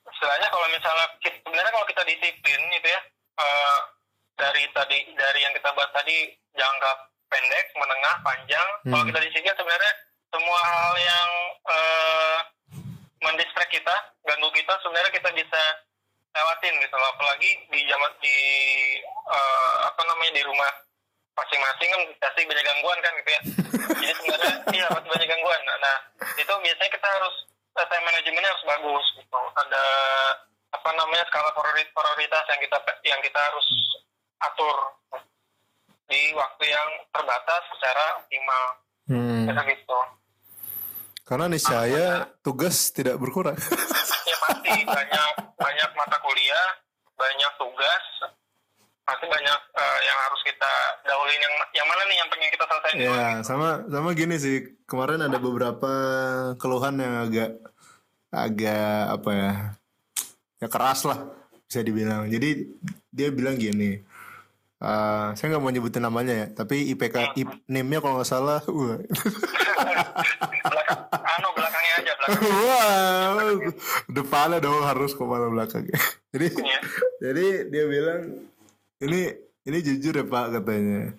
istilahnya 0.05 0.49
kalau 0.49 0.67
misalnya 0.69 1.07
kita- 1.19 1.39
sebenarnya 1.41 1.71
kalau 1.71 1.87
kita 1.87 2.03
disiplin 2.05 2.61
gitu 2.73 2.89
ya 2.89 3.01
eh, 3.37 3.79
dari 4.35 4.67
tadi 4.71 4.99
dari 5.13 5.41
yang 5.41 5.55
kita 5.55 5.71
bahas 5.71 5.91
tadi 5.93 6.17
jangka 6.53 6.91
pendek 7.27 7.67
menengah 7.75 8.17
panjang 8.21 8.69
kalau 8.85 9.01
Hmm. 9.01 9.09
kita 9.09 9.21
disiplin 9.23 9.55
sebenarnya 9.55 9.93
semua 10.29 10.61
hal 10.61 10.95
yang 10.97 11.31
eh, 11.65 12.39
mendistract 13.21 13.71
kita 13.71 13.95
ganggu 14.21 14.51
kita 14.51 14.75
sebenarnya 14.81 15.13
kita 15.13 15.31
bisa 15.31 15.63
lewatin 16.35 16.75
gitu 16.83 16.95
loh. 16.99 17.09
Apalagi 17.15 17.51
di 17.71 17.81
zaman 17.87 18.13
di 18.19 18.37
eh, 19.07 19.77
apa 19.87 20.03
namanya 20.05 20.33
di 20.35 20.43
rumah 20.43 20.71
masing-masing 21.35 21.91
kan 21.91 22.03
pasti 22.23 22.47
banyak 22.47 22.67
gangguan 22.67 22.99
kan 23.03 23.13
gitu 23.23 23.31
ya. 23.31 23.41
Jadi 24.03 24.15
sebenarnya 24.19 24.53
iya 24.75 24.87
pasti 24.91 25.09
banyak 25.09 25.29
gangguan. 25.31 25.61
Nah, 25.67 25.77
nah, 25.83 25.97
itu 26.35 26.53
biasanya 26.53 26.91
kita 26.91 27.09
harus 27.09 27.35
eh, 27.79 27.87
time 27.87 28.05
manajemennya 28.07 28.51
harus 28.51 28.67
bagus 28.67 29.07
gitu. 29.19 29.41
Ada 29.55 29.85
apa 30.75 30.91
namanya 30.99 31.25
skala 31.31 31.51
priori- 31.55 31.93
prioritas 31.95 32.45
yang 32.51 32.61
kita 32.61 32.79
yang 33.07 33.21
kita 33.23 33.41
harus 33.41 33.69
atur 34.43 34.77
di 36.11 36.35
waktu 36.35 36.65
yang 36.69 36.89
terbatas 37.15 37.63
secara 37.73 38.21
optimal. 38.21 38.65
Hmm. 39.05 39.47
Gitu 39.47 39.99
Karena 41.25 41.49
nih 41.49 41.63
saya 41.63 42.07
tugas 42.45 42.93
tidak 42.93 43.17
berkurang. 43.17 43.57
ya 44.29 44.37
pasti 44.45 44.85
banyak 44.85 45.29
banyak 45.57 45.91
mata 45.97 46.17
kuliah 46.21 46.69
banyak 47.17 47.53
tugas 47.57 48.05
pasti 49.05 49.27
banyak 49.29 49.59
eh, 49.77 49.99
yang 50.05 50.19
harus 50.29 50.41
kita 50.45 50.73
dahulin 51.05 51.41
yang 51.41 51.55
yang 51.77 51.87
mana 51.89 52.03
nih 52.09 52.17
yang 52.21 52.29
pengen 52.29 52.51
kita 52.53 52.65
selesaiin 52.65 52.97
dulu 53.01 53.09
Ya, 53.09 53.29
sama 53.41 53.69
sama 53.89 54.11
gini 54.13 54.37
sih. 54.37 54.57
Kemarin 54.85 55.25
ada 55.25 55.41
beberapa 55.41 55.93
keluhan 56.61 57.01
yang 57.01 57.15
agak 57.25 57.51
agak 58.29 59.01
apa 59.17 59.31
ya? 59.33 59.53
Ya 60.61 60.69
keras 60.69 61.09
lah 61.09 61.25
bisa 61.65 61.81
dibilang. 61.81 62.29
Jadi 62.29 62.69
dia 63.09 63.33
bilang 63.33 63.57
gini. 63.57 64.05
eh, 64.85 65.27
saya 65.33 65.47
nggak 65.49 65.63
mau 65.65 65.73
nyebutin 65.73 66.05
namanya 66.05 66.45
ya, 66.45 66.47
tapi 66.53 66.93
IPK 66.93 67.33
IP, 67.41 67.49
name-nya 67.73 68.05
kalau 68.05 68.21
nggak 68.21 68.29
salah, 68.29 68.61
wah, 72.29 73.37
belakang 73.37 73.59
belakang 73.59 73.73
wah, 73.73 73.75
depannya 74.09 74.59
dong 74.61 74.83
harus 74.83 75.13
ke 75.13 75.23
mana 75.23 75.47
belakangnya. 75.49 75.99
Jadi 76.35 76.47
Iya. 76.51 76.79
jadi 77.23 77.47
dia 77.71 77.85
bilang 77.87 78.23
ini 78.99 79.21
ini 79.65 79.79
jujur 79.81 80.19
ya 80.19 80.25
Pak 80.27 80.47
katanya. 80.61 81.15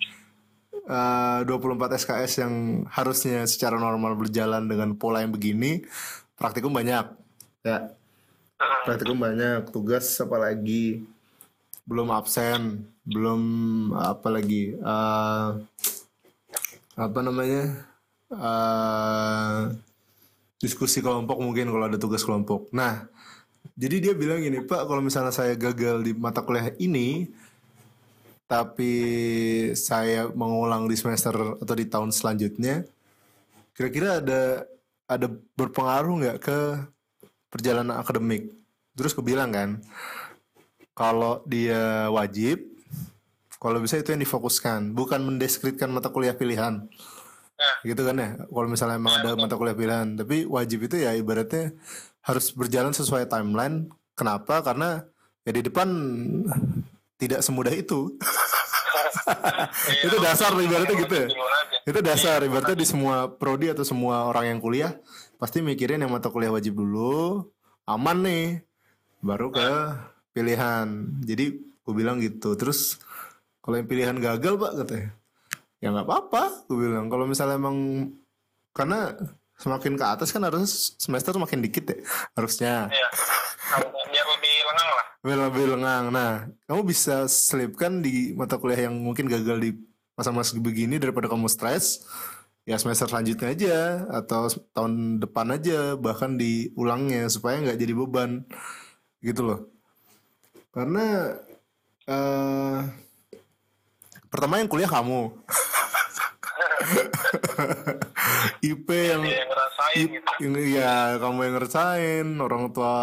Eh, 0.86 1.39
24 1.49 1.97
SKS 1.97 2.45
yang 2.45 2.53
harusnya 2.86 3.41
secara 3.49 3.80
normal 3.80 4.14
berjalan 4.14 4.70
dengan 4.70 4.93
pola 4.93 5.26
yang 5.26 5.34
begini, 5.34 5.82
praktikum 6.38 6.70
banyak. 6.70 7.10
Ya, 7.66 7.89
praktikum 8.86 9.18
banyak, 9.18 9.66
tugas 9.74 10.06
apalagi 10.22 11.01
belum 11.89 12.14
absen, 12.14 12.86
belum 13.01 13.41
apa 13.97 14.30
lagi 14.30 14.78
eh, 14.78 15.49
apa 16.95 17.20
namanya? 17.22 17.64
eh, 18.30 19.60
diskusi 20.60 21.03
kelompok 21.03 21.38
mungkin 21.39 21.68
kalau 21.68 21.86
ada 21.88 21.99
tugas 21.99 22.24
kelompok. 22.24 22.72
Nah, 22.72 23.08
jadi 23.76 24.10
dia 24.10 24.14
bilang 24.16 24.39
gini, 24.39 24.64
Pak, 24.64 24.88
kalau 24.88 25.01
misalnya 25.03 25.34
saya 25.36 25.58
gagal 25.58 26.06
di 26.06 26.16
mata 26.16 26.45
kuliah 26.45 26.72
ini, 26.80 27.28
tapi 28.45 28.93
saya 29.74 30.30
mengulang 30.32 30.86
di 30.86 30.95
semester 30.95 31.34
atau 31.60 31.76
di 31.76 31.86
tahun 31.89 32.14
selanjutnya, 32.14 32.86
kira-kira 33.76 34.22
ada 34.24 34.70
ada 35.06 35.28
berpengaruh 35.58 36.14
nggak 36.24 36.38
ke 36.39 36.60
perjalanan 37.51 37.99
akademik? 37.99 38.53
Terus 38.95 39.12
gue 39.12 39.26
bilang 39.26 39.51
kan, 39.51 39.84
kalau 40.95 41.43
dia 41.43 42.08
wajib, 42.08 42.64
kalau 43.60 43.84
bisa 43.84 43.99
itu 43.99 44.14
yang 44.16 44.24
difokuskan, 44.24 44.95
bukan 44.95 45.20
mendeskripsikan 45.20 45.91
mata 45.91 46.08
kuliah 46.08 46.38
pilihan 46.38 46.88
gitu 47.86 48.01
kan 48.03 48.16
ya? 48.18 48.30
Kalau 48.47 48.68
misalnya 48.68 48.97
emang 48.99 49.14
ada 49.22 49.38
mata 49.38 49.56
kuliah 49.56 49.78
pilihan. 49.78 50.08
Tapi 50.18 50.43
wajib 50.49 50.86
itu 50.88 50.95
ya 50.99 51.16
ibaratnya 51.16 51.76
harus 52.26 52.51
berjalan 52.51 52.91
sesuai 52.91 53.30
timeline. 53.30 53.89
Kenapa? 54.16 54.64
Karena 54.64 55.03
ya 55.43 55.51
di 55.51 55.62
depan 55.64 55.88
tidak 57.16 57.39
semudah 57.45 57.72
itu. 57.72 58.16
Itu 60.06 60.22
dasar 60.22 60.53
ibaratnya 60.53 60.95
gitu 61.01 61.16
ya? 61.16 61.28
Itu 61.86 61.99
dasar 62.01 62.41
ibaratnya 62.45 62.78
di 62.78 62.86
semua 62.86 63.30
prodi 63.30 63.74
atau 63.74 63.82
semua 63.82 64.30
orang 64.30 64.53
yang 64.53 64.60
kuliah 64.62 64.97
pasti 65.36 65.60
mikirin 65.60 66.01
yang 66.01 66.14
mata 66.14 66.30
kuliah 66.30 66.53
wajib 66.53 66.78
dulu 66.78 67.45
aman 67.89 68.22
nih 68.22 68.45
baru 69.22 69.49
ke 69.49 69.70
pilihan. 70.34 70.88
Jadi 71.26 71.45
gue 71.58 71.93
bilang 71.93 72.22
gitu. 72.22 72.53
Terus 72.53 73.01
kalau 73.66 73.82
yang 73.82 73.89
pilihan 73.89 74.18
gagal 74.22 74.62
pak 74.62 74.72
katanya 74.86 75.10
ya 75.86 75.94
nggak 75.94 76.10
apa-apa 76.10 76.66
gue 76.66 76.78
bilang. 76.82 77.06
Kalau 77.14 77.30
misalnya 77.30 77.62
emang 77.62 78.10
karena 78.74 79.14
semakin 79.62 79.94
ke 79.94 80.06
atas 80.06 80.34
kan 80.34 80.42
harus 80.42 80.98
semester 80.98 81.38
makin 81.38 81.62
dikit 81.62 81.94
ya 81.94 81.98
harusnya. 82.34 82.90
Iya. 82.90 83.10
biar 84.10 84.26
lebih 84.34 84.56
lengang 84.66 84.90
lah. 84.90 85.06
Biar 85.22 85.40
lebih 85.46 85.66
lengang. 85.78 86.06
Nah 86.10 86.32
kamu 86.66 86.82
bisa 86.90 87.30
selipkan 87.30 88.02
di 88.02 88.34
mata 88.34 88.58
kuliah 88.58 88.90
yang 88.90 88.98
mungkin 88.98 89.30
gagal 89.30 89.62
di 89.62 89.78
masa-masa 90.18 90.58
begini 90.58 90.98
daripada 90.98 91.30
kamu 91.30 91.46
stres 91.52 92.08
ya 92.66 92.82
semester 92.82 93.06
selanjutnya 93.06 93.54
aja 93.54 93.78
atau 94.10 94.50
tahun 94.74 95.22
depan 95.22 95.54
aja 95.54 95.94
bahkan 95.94 96.34
diulangnya 96.34 97.30
supaya 97.30 97.62
nggak 97.62 97.78
jadi 97.78 97.94
beban. 97.94 98.42
Gitu 99.22 99.46
loh. 99.46 99.70
Karena 100.74 101.38
eh 102.10 102.80
pertama 104.34 104.60
yang 104.60 104.68
kuliah 104.68 104.90
kamu 104.90 105.32
IP 108.72 108.88
yang 108.90 109.22
Dia 109.24 109.38
yang 109.44 109.50
ngerasain 109.52 110.08
gitu. 110.12 110.32
ini 110.46 110.62
ya 110.78 111.18
kamu 111.22 111.40
yang 111.46 111.54
ngerasain 111.60 112.28
orang 112.42 112.74
tua 112.74 112.96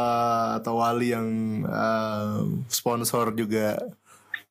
atau 0.61 0.75
wali 0.81 1.09
yang 1.15 1.29
eh, 1.67 2.39
sponsor 2.69 3.35
juga 3.37 3.77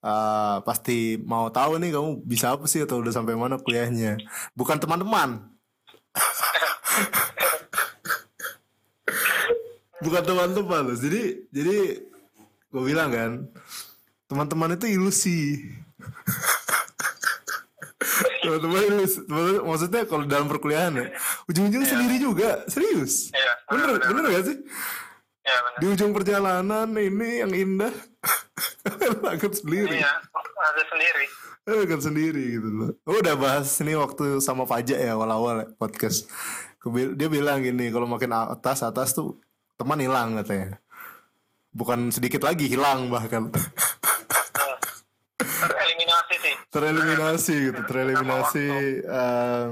eh, 0.02 0.58
pasti 0.64 1.18
mau 1.22 1.50
tahu 1.50 1.78
nih 1.82 1.92
kamu 1.96 2.10
bisa 2.26 2.54
apa 2.56 2.66
sih 2.70 2.84
atau 2.86 2.98
udah 3.02 3.12
sampai 3.14 3.36
mana 3.38 3.58
kuliahnya. 3.62 4.18
Bukan 4.58 4.80
teman-teman. 4.80 5.50
Bukan 10.02 10.24
teman-teman 10.26 10.82
loh. 10.92 10.98
Jadi 10.98 11.46
jadi 11.54 11.78
gue 12.72 12.84
bilang 12.88 13.12
kan 13.12 13.32
teman-teman 14.32 14.80
itu 14.80 14.88
ilusi 14.88 15.60
teman-teman 18.42 18.82
Teman-teman- 19.06 19.62
maksudnya 19.64 20.02
kalau 20.10 20.24
dalam 20.26 20.50
perkuliahan 20.50 20.94
ya 20.98 21.08
ujung-ujung 21.46 21.86
sendiri 21.86 22.16
juga 22.18 22.66
serius? 22.66 23.30
Iya, 23.30 23.54
bener 23.70 23.88
benar, 23.98 24.10
bener. 24.10 24.30
gak 24.34 24.46
sih? 24.50 24.58
Ya 25.42 25.56
benar 25.58 25.80
di 25.82 25.86
ujung 25.90 26.12
perjalanan 26.14 26.88
ini 26.94 27.30
yang 27.42 27.52
indah 27.52 27.94
akan 29.34 29.52
sendiri. 29.52 29.98
Iya 29.98 30.12
ada 30.62 30.84
sendiri. 30.86 31.26
Akan 31.62 32.02
sendiri 32.02 32.44
gitu 32.58 32.70
loh. 32.70 32.92
Oh, 33.06 33.18
udah 33.18 33.38
bahas 33.38 33.70
ini 33.82 33.94
waktu 33.94 34.42
sama 34.42 34.66
Faja 34.66 34.98
ya 34.98 35.14
awal-awal 35.14 35.66
ya, 35.66 35.68
podcast. 35.78 36.26
Dia 36.90 37.30
bilang 37.30 37.62
gini 37.62 37.94
kalau 37.94 38.10
makin 38.10 38.34
atas 38.34 38.82
atas 38.82 39.14
tuh 39.14 39.38
teman 39.78 40.02
hilang 40.02 40.38
katanya. 40.42 40.82
Bukan 41.72 42.10
sedikit 42.10 42.42
lagi 42.44 42.66
hilang 42.66 43.10
bahkan. 43.10 43.50
tereliminasi 46.72 47.54
gitu 47.70 47.82
tereliminasi 47.84 48.68
eh, 49.04 49.68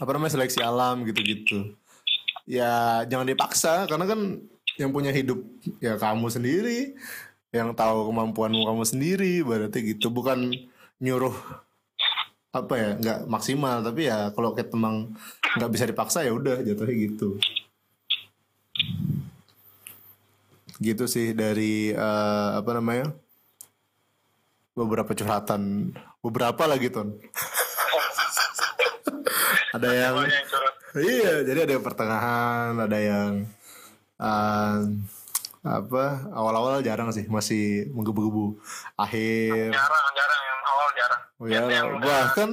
apa 0.00 0.10
namanya 0.10 0.34
seleksi 0.34 0.58
alam 0.64 1.04
gitu-gitu. 1.06 1.76
Ya 2.48 3.04
jangan 3.06 3.28
dipaksa 3.28 3.86
karena 3.86 4.08
kan 4.08 4.42
yang 4.80 4.90
punya 4.90 5.12
hidup 5.14 5.38
ya 5.78 5.94
kamu 6.00 6.26
sendiri. 6.32 6.96
Yang 7.52 7.76
tahu 7.76 8.08
kemampuanmu 8.08 8.64
kamu 8.64 8.84
sendiri 8.88 9.44
berarti 9.44 9.94
gitu. 9.94 10.08
Bukan 10.08 10.50
nyuruh 10.98 11.36
apa 12.50 12.74
ya 12.74 12.90
nggak 12.98 13.18
maksimal. 13.28 13.84
Tapi 13.84 14.08
ya 14.08 14.32
kalau 14.32 14.56
kita 14.56 14.74
emang 14.74 15.12
nggak 15.60 15.70
bisa 15.70 15.84
dipaksa 15.84 16.24
ya 16.24 16.32
udah 16.32 16.64
jatuhnya 16.64 16.94
gitu. 16.96 17.36
Gitu 20.82 21.04
sih 21.06 21.36
dari 21.36 21.94
eh, 21.94 22.50
apa 22.58 22.70
namanya 22.74 23.12
beberapa 24.72 25.12
curhatan 25.12 25.92
beberapa 26.24 26.62
lagi 26.64 26.88
ton 26.88 27.12
ada 29.76 29.88
yang 29.88 30.14
iya 30.96 31.44
jadi 31.44 31.68
ada 31.68 31.72
yang 31.76 31.84
pertengahan 31.84 32.72
ada 32.76 32.98
yang 32.98 33.30
eh, 34.20 34.78
apa 35.62 36.04
awal-awal 36.34 36.82
jarang 36.82 37.14
sih 37.14 37.22
masih 37.30 37.86
menggebu-gebu 37.94 38.58
akhir 38.98 39.70
Jarang, 39.70 40.06
jarang 40.18 40.42
yang 40.42 40.60
awal 40.66 40.88
jarang. 40.98 41.22
oh 41.38 41.46
ya 41.46 41.62
yang 41.70 41.88
bahkan 42.02 42.50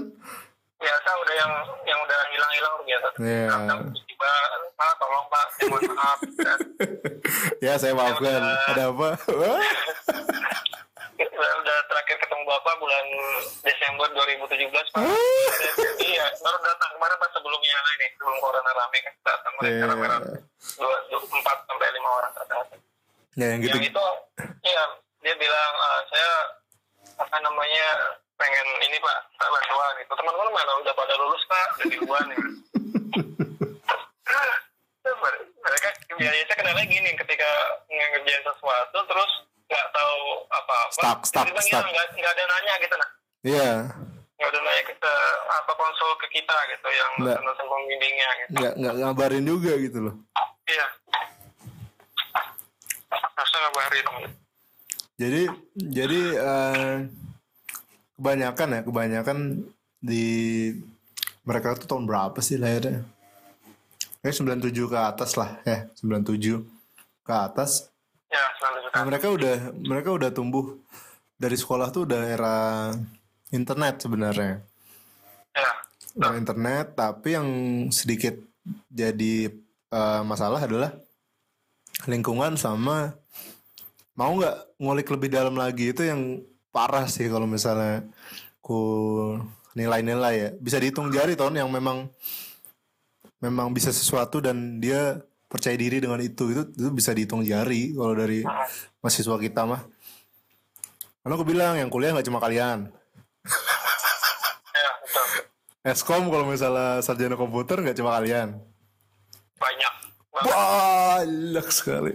biasa 0.80 1.10
udah 1.12 1.36
yang 1.36 1.52
yang 1.84 2.00
udah 2.00 2.20
hilang-hilang 2.32 2.74
biasa. 2.88 3.08
Iya. 3.20 3.52
Kadang 3.52 3.82
tiba 4.08 4.32
Pak, 4.80 4.92
tolong 4.96 5.28
Pak, 5.28 5.46
saya 5.52 5.66
mohon 5.68 5.92
maaf. 5.92 6.20
Ya 7.66 7.76
saya 7.76 7.92
maafkan 7.92 8.40
ada 8.72 8.96
apa 8.96 9.10
udah, 11.40 11.52
udah 11.58 11.78
terakhir 11.88 12.18
ketemu 12.20 12.44
Bapak 12.44 12.76
bulan 12.78 13.06
Desember 13.64 14.08
2017 14.12 14.68
Pak. 14.92 15.04
iya, 16.04 16.26
baru 16.38 16.58
datang 16.60 16.92
kemarin 16.94 17.16
pas 17.16 17.32
sebelumnya 17.32 17.72
ini, 17.96 18.08
sebelum 18.14 18.36
corona 18.38 18.72
rame 18.76 18.98
kan 19.00 19.14
datang 19.24 19.54
mereka 19.56 19.72
Iya. 19.72 19.86
rame-rame. 19.88 20.30
Dua, 20.76 20.96
empat 21.10 21.58
sampai 21.64 21.88
lima 21.90 22.10
orang 22.12 22.32
datang. 22.36 22.60
ya 23.34 23.46
yang 23.50 23.62
gitu 23.64 23.72
Yang 23.72 23.88
itu, 23.88 24.08
iya, 24.68 24.84
dia 25.22 25.34
bilang 25.38 25.72
"Ah, 25.80 26.00
saya 26.06 26.32
apa 27.16 27.38
namanya 27.40 27.88
pengen 28.36 28.68
ini 28.82 28.98
Pak, 29.00 29.18
Pak 29.36 29.48
bantuan 29.50 29.92
gitu. 29.98 30.12
Teman-teman 30.12 30.52
mana 30.52 30.72
udah 30.78 30.94
pada 30.94 31.14
lulus 31.16 31.44
Pak, 31.46 31.68
udah 31.74 31.86
di 31.88 31.98
luar 32.00 32.24
nih. 32.28 32.40
mereka 35.60 35.90
biasanya 36.16 36.56
kendalanya 36.56 36.88
gini 36.88 37.10
ketika 37.16 37.50
ngerjain 37.88 38.44
sesuatu 38.44 38.98
terus 39.06 39.32
nggak 39.70 39.86
tahu 39.94 40.18
apa-apa 40.50 40.92
Stuck, 40.92 41.20
stuck, 41.24 41.46
tiba-tiba 41.46 41.78
stuck. 41.80 41.86
nggak 41.86 42.08
nggak 42.18 42.32
ada 42.34 42.44
nanya 42.44 42.74
gitu 42.82 42.96
nah 42.98 43.10
iya 43.46 43.72
nggak 44.36 44.50
ada 44.50 44.60
nanya 44.60 44.82
ke 44.84 45.14
apa 45.48 45.72
konsul 45.74 46.10
ke 46.18 46.28
kita 46.32 46.58
gitu 46.70 46.88
yang 46.90 47.12
Nggak. 47.22 47.38
dosen 47.40 47.66
pembimbingnya 47.66 48.30
gitu 48.36 48.52
nggak 48.58 48.74
nggak 48.76 48.94
ngabarin 48.98 49.46
juga 49.46 49.72
gitu 49.78 50.00
loh 50.02 50.16
iya 50.66 50.86
harusnya 53.10 53.60
ngabarin 53.64 54.08
Jadi 55.20 55.42
jadi 55.76 56.20
eh, 56.40 56.96
kebanyakan 58.16 58.68
ya 58.72 58.82
kebanyakan 58.84 59.38
di 60.00 60.26
mereka 61.44 61.76
tuh 61.76 61.92
tahun 61.92 62.08
berapa 62.08 62.40
sih 62.40 62.56
lahirnya? 62.56 63.04
Kayak 64.24 64.36
97 64.64 64.72
ke 64.88 64.96
atas 64.96 65.32
lah 65.36 65.60
ya 65.68 65.92
97 66.00 66.64
ke 67.20 67.34
atas. 67.36 67.92
Ya 68.30 68.44
selalu 68.62 68.78
Nah, 68.94 69.04
mereka 69.06 69.28
udah 69.30 69.56
mereka 69.78 70.10
udah 70.14 70.30
tumbuh 70.34 70.78
dari 71.38 71.58
sekolah 71.58 71.90
tuh 71.90 72.06
udah 72.10 72.22
era 72.26 72.58
internet 73.54 74.06
sebenarnya. 74.06 74.62
ya 75.54 75.72
Era 76.18 76.36
internet 76.38 76.98
tapi 76.98 77.38
yang 77.38 77.50
sedikit 77.90 78.38
jadi 78.90 79.50
eh, 79.94 80.22
masalah 80.26 80.62
adalah 80.62 80.94
lingkungan 82.06 82.56
sama 82.56 83.18
mau 84.14 84.36
nggak 84.36 84.80
ngulik 84.80 85.08
lebih 85.16 85.30
dalam 85.32 85.56
lagi 85.56 85.96
itu 85.96 86.04
yang 86.04 86.44
parah 86.76 87.08
sih 87.08 87.32
kalau 87.32 87.48
misalnya 87.48 88.04
ku 88.60 88.80
nilai-nilai 89.74 90.36
ya. 90.36 90.50
Bisa 90.60 90.78
dihitung 90.78 91.10
jari 91.10 91.40
tahun 91.40 91.64
yang 91.64 91.70
memang 91.72 92.12
memang 93.40 93.72
bisa 93.72 93.96
sesuatu 93.96 94.44
dan 94.44 94.84
dia 94.84 95.24
percaya 95.50 95.74
diri 95.74 95.98
dengan 95.98 96.22
itu 96.22 96.54
itu 96.54 96.62
itu 96.78 96.90
bisa 96.94 97.10
dihitung 97.10 97.42
jari 97.42 97.98
kalau 97.98 98.14
dari 98.14 98.46
mahasiswa 99.02 99.38
kita 99.42 99.66
mah. 99.66 99.82
Karena 101.26 101.34
aku 101.34 101.44
bilang 101.44 101.74
yang 101.76 101.90
kuliah 101.90 102.14
nggak 102.14 102.30
cuma 102.30 102.38
kalian. 102.40 102.94
Ya 104.70 104.92
betul. 105.02 105.26
Eskom 105.84 106.30
kalau 106.30 106.46
misalnya 106.46 107.02
sarjana 107.02 107.34
komputer 107.34 107.82
nggak 107.82 107.98
cuma 107.98 108.14
kalian. 108.22 108.62
Banyak 109.58 109.94
banget. 110.32 110.54
Banyak 110.54 111.68
sekali. 111.74 112.14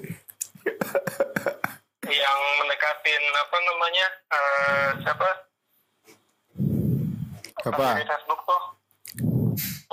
Yang 2.07 2.41
mendekatin 2.63 3.23
apa 3.35 3.57
namanya 3.59 4.07
eh, 4.31 4.89
siapa? 5.03 5.29
Apa 7.65 7.87
di 7.99 8.07
Facebook 8.07 8.41
tuh 8.47 8.63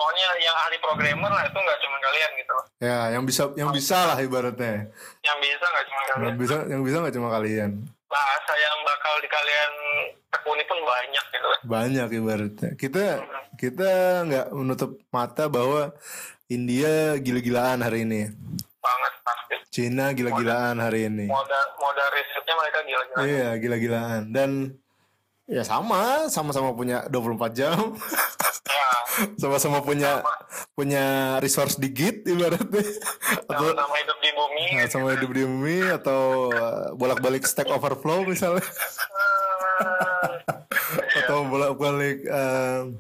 pokoknya 0.02 0.26
yang 0.42 0.58
ahli 0.58 0.78
programmer 0.82 1.30
lah 1.30 1.46
itu 1.46 1.58
nggak 1.62 1.80
cuma 1.86 1.98
kalian 2.02 2.32
gitu 2.42 2.58
ya 2.82 3.14
yang 3.14 3.24
bisa 3.30 3.44
yang 3.54 3.70
bisa 3.70 3.98
lah 4.10 4.18
ibaratnya. 4.18 4.90
Yang 5.22 5.38
bisa 5.46 5.66
nggak 5.70 5.86
cuma 5.86 6.02
kalian. 6.02 6.26
Yang 6.26 6.38
bisa 6.42 6.56
yang 6.66 6.82
bisa 6.82 6.96
nggak 6.98 7.16
cuma 7.16 7.30
kalian. 7.30 7.72
Bahasa 8.10 8.54
yang 8.58 8.78
bakal 8.84 9.14
di 9.22 9.30
kalian 9.30 9.72
tekuni 10.34 10.64
pun 10.66 10.80
banyak 10.82 11.26
gitu. 11.30 11.50
Banyak 11.70 12.08
ibaratnya. 12.18 12.70
Kita 12.74 13.06
kita 13.56 13.92
nggak 14.26 14.48
menutup 14.58 14.98
mata 15.14 15.46
bahwa 15.46 15.94
India 16.50 17.16
gila-gilaan 17.22 17.86
hari 17.86 18.04
ini. 18.04 18.22
Banget 18.82 19.14
pasti. 19.22 19.56
Cina 19.70 20.12
gila-gilaan 20.18 20.82
hari 20.82 21.08
ini. 21.08 21.30
Modal 21.30 21.66
modal 21.78 22.08
risetnya 22.18 22.56
mereka 22.58 22.80
gila-gila 22.82 23.22
iya 23.30 23.50
gila-gilaan. 23.62 24.22
Dan 24.34 24.50
ya 25.46 25.62
sama 25.62 26.26
sama-sama 26.34 26.74
punya 26.74 27.06
24 27.14 27.54
jam. 27.54 27.78
Ya 28.72 28.90
sama-sama 29.38 29.84
punya 29.84 30.22
punya 30.74 31.38
resource 31.40 31.78
digit 31.78 32.26
ibaratnya. 32.28 32.84
Atau 33.48 33.72
sama-sama 33.74 33.96
hidup 34.02 34.18
di 34.22 34.32
bumi. 34.36 34.66
Nah, 34.78 34.88
sama 34.90 35.08
hidup 35.16 35.32
di 35.32 35.44
bumi 35.46 35.78
atau 35.90 36.52
uh, 36.52 36.94
bolak-balik 36.96 37.44
Stack 37.46 37.70
Overflow 37.70 38.26
misalnya. 38.28 38.66
Eh, 39.82 41.20
atau 41.26 41.48
bolak-balik 41.48 42.26
uh, 42.28 42.92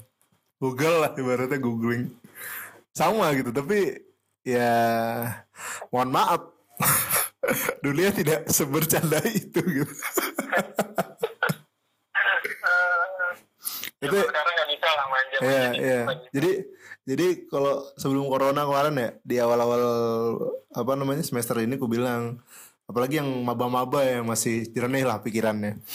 Google 0.62 1.08
lah 1.08 1.12
ibaratnya 1.18 1.58
googling. 1.58 2.14
Sama 2.92 3.32
gitu 3.34 3.50
tapi 3.54 4.02
ya 4.46 4.72
mohon 5.90 6.12
maaf. 6.14 6.42
Dunia 7.86 8.14
tidak 8.14 8.48
sebercanda 8.54 9.18
itu 9.26 9.60
gitu 9.66 9.94
itu 14.02 14.18
sekarang 14.18 14.54
nggak 14.58 14.70
bisa 14.70 14.88
lah 14.90 15.06
main 15.08 15.26
game 15.30 15.42
Iya, 15.42 15.66
iya. 15.78 16.02
Jadi 16.32 16.52
jadi 17.02 17.28
kalau 17.46 17.74
sebelum 17.96 18.26
corona 18.26 18.62
kemarin 18.62 18.96
ya 18.96 19.10
di 19.22 19.36
awal-awal 19.38 19.84
apa 20.70 20.92
namanya 20.94 21.22
semester 21.22 21.58
ini 21.58 21.78
ku 21.78 21.86
bilang 21.86 22.42
apalagi 22.86 23.18
yang 23.18 23.30
maba-maba 23.42 24.02
yang 24.02 24.26
masih 24.26 24.66
jernih 24.68 25.02
lah 25.02 25.22
pikirannya. 25.22 25.78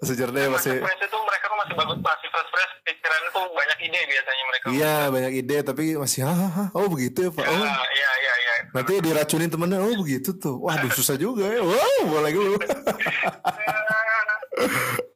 masih 0.00 0.16
jernih 0.16 0.52
masih 0.52 0.84
itu 0.84 1.16
mereka 1.24 1.44
tuh 1.48 1.56
masih 1.56 1.74
bagus 1.74 1.96
masih 1.96 2.28
fresh 2.28 2.48
fresh 2.52 2.72
pikiran 2.84 3.20
itu 3.24 3.40
banyak 3.56 3.78
ide 3.80 4.00
biasanya 4.04 4.44
mereka 4.44 4.64
iya 4.68 4.96
banyak 5.08 5.32
ide 5.34 5.56
tapi 5.64 5.84
masih 5.96 6.20
ah, 6.24 6.36
ah, 6.36 6.52
ah, 6.60 6.68
oh 6.76 6.92
begitu 6.92 7.24
ya 7.24 7.30
Pak. 7.32 7.40
ya, 7.40 7.48
Oh. 7.48 7.64
iya 7.64 8.10
iya 8.20 8.34
iya 8.36 8.54
Nanti 8.74 8.98
diracunin 8.98 9.46
temennya, 9.46 9.78
oh 9.78 9.94
begitu 9.94 10.34
tuh. 10.34 10.58
Waduh 10.58 10.90
susah 10.90 11.14
juga 11.14 11.46
ya. 11.46 11.62
Wow, 11.62 12.10
boleh 12.10 12.30
dulu. 12.34 12.58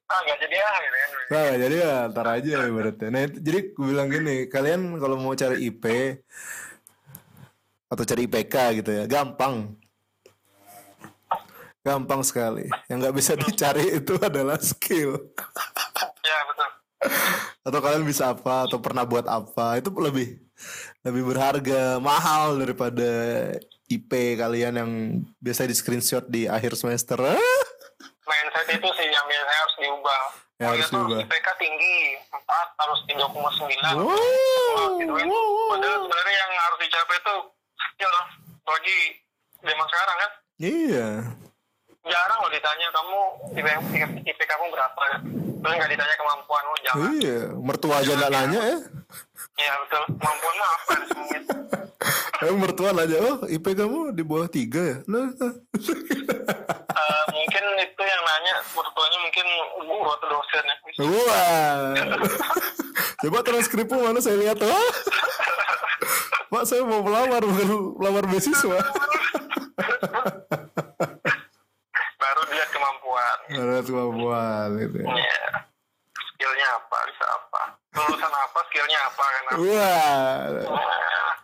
ah 0.08 0.18
nggak 0.24 0.38
jadi 0.40 0.56
ah 0.58 0.76
gitu 0.80 0.96
kan 0.96 1.10
Nah, 1.28 1.52
jadi 1.60 1.74
ya 1.84 1.94
ntar 2.08 2.24
aja 2.24 2.64
ibaratnya. 2.64 3.08
Nah, 3.12 3.22
itu- 3.28 3.40
jadi 3.44 3.58
gue 3.76 3.84
bilang 3.84 4.08
gini, 4.08 4.48
kalian 4.48 4.96
kalau 4.96 5.20
mau 5.20 5.36
cari 5.36 5.68
IP 5.68 5.84
atau 7.92 8.00
cari 8.00 8.24
IPK 8.24 8.54
gitu 8.80 8.90
ya, 8.96 9.04
gampang. 9.04 9.76
Gampang 11.84 12.24
sekali. 12.24 12.64
Yang 12.88 12.96
nggak 13.04 13.16
bisa 13.20 13.32
dicari 13.36 13.84
itu 14.00 14.16
adalah 14.16 14.56
skill. 14.60 15.20
ya 16.24 16.38
betul 16.48 16.68
Atau 17.60 17.80
kalian 17.84 18.04
bisa 18.08 18.32
apa, 18.32 18.64
atau 18.64 18.80
pernah 18.80 19.04
buat 19.04 19.28
apa, 19.28 19.76
itu 19.76 19.92
lebih 19.92 20.40
lebih 21.04 21.22
berharga, 21.28 22.00
mahal 22.00 22.56
daripada 22.56 23.08
IP 23.84 24.40
kalian 24.40 24.74
yang 24.80 24.90
biasa 25.44 25.68
di 25.68 25.76
screenshot 25.76 26.24
di 26.24 26.48
akhir 26.48 26.72
semester. 26.72 27.20
Mindset 28.28 28.68
itu 28.70 28.88
sih 28.92 29.08
yang 29.08 29.24
biasanya 29.24 29.56
harus 29.58 29.74
diubah 29.78 30.22
Ya, 30.58 30.66
Oh, 30.66 30.74
harus 30.74 30.90
diubah. 30.90 31.18
IPK 31.22 31.48
tinggi 31.56 31.96
4 32.28 32.42
harus 32.76 32.98
3,9 33.06 33.94
Wow, 33.94 34.98
gitu 34.98 35.12
kan. 35.12 35.26
padahal 35.70 35.98
sebenarnya 36.02 36.34
yang 36.36 36.52
harus 36.60 36.78
dicapai 36.80 37.16
itu 37.16 37.34
skill 37.80 38.14
bagi 38.62 38.98
zaman 39.60 39.86
sekarang 39.88 40.16
kan 40.18 40.30
Iya. 40.58 41.08
Jarang 42.08 42.38
loh 42.42 42.50
ditanya 42.50 42.86
kamu 42.90 43.18
IPK, 43.54 44.02
IP 44.24 44.40
kamu 44.42 44.64
berapa 44.72 45.02
terus 45.58 45.74
nggak 45.76 45.90
ditanya 45.90 46.14
kemampuanmu 46.16 46.74
jangan 46.82 47.10
Iya, 47.18 47.38
mertua 47.60 47.94
aja 48.00 48.12
nggak 48.16 48.32
nanya 48.32 48.60
ya. 48.64 48.78
ya 49.58 49.72
betul 49.84 50.02
kemampuan 50.16 50.56
apa 50.58 50.94
Eh, 52.38 52.54
mertua 52.54 52.94
nanya, 52.94 53.18
oh 53.18 53.36
IP 53.50 53.74
kamu 53.74 54.14
di 54.14 54.22
bawah 54.22 54.46
tiga 54.46 54.78
ya? 54.78 54.96
Nah, 55.10 55.26
Eh, 56.98 57.24
mungkin 57.30 57.64
itu 57.78 58.02
yang 58.02 58.22
nanya 58.26 58.54
mertuanya 58.74 59.18
mungkin 59.22 59.46
guru 59.86 60.10
atau 60.14 60.26
dosen 60.34 60.64
ya 60.66 60.76
Wah. 61.06 61.94
Coba 63.22 63.38
transkripmu 63.42 63.98
mana 63.98 64.18
saya 64.18 64.38
lihat 64.38 64.58
oh. 64.62 64.90
Pak 66.48 66.64
saya 66.64 66.82
mau 66.82 67.02
melamar 67.02 67.42
bukan 67.42 67.68
melamar 67.98 68.24
beasiswa. 68.26 68.78
Baru 72.18 72.42
lihat 72.48 72.68
kemampuan 72.68 73.36
Ada 73.48 73.78
kemampuan 73.80 74.66
gitu. 74.76 74.96
ya. 74.98 75.08
ya 75.08 75.48
skillnya 76.28 76.66
apa 76.68 76.98
bisa 77.06 77.24
apa 77.26 77.62
lulusan 77.94 78.32
apa 78.32 78.58
skillnya 78.66 78.98
apa 79.00 79.22
kan 79.24 79.42
Wah. 79.56 80.38
Nah, 80.48 81.34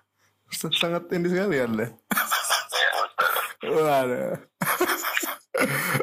Sangat 0.54 1.10
ini 1.10 1.26
sekali 1.26 1.56
Anda. 1.58 1.86
ya 2.70 2.88
betul 2.92 3.32
Waduh. 3.74 4.34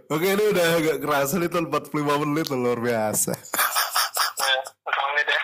Oke 0.09 0.27
ini 0.29 0.43
udah 0.49 0.67
agak 0.75 0.97
kerasa 0.99 1.35
nih 1.35 1.47
tuh 1.47 1.63
45 1.63 1.93
menit 2.21 2.45
tuh, 2.47 2.57
luar 2.57 2.79
biasa. 2.79 3.31
ya 3.31 4.55
satu 4.83 5.01
menit 5.07 5.27
ya 5.27 5.41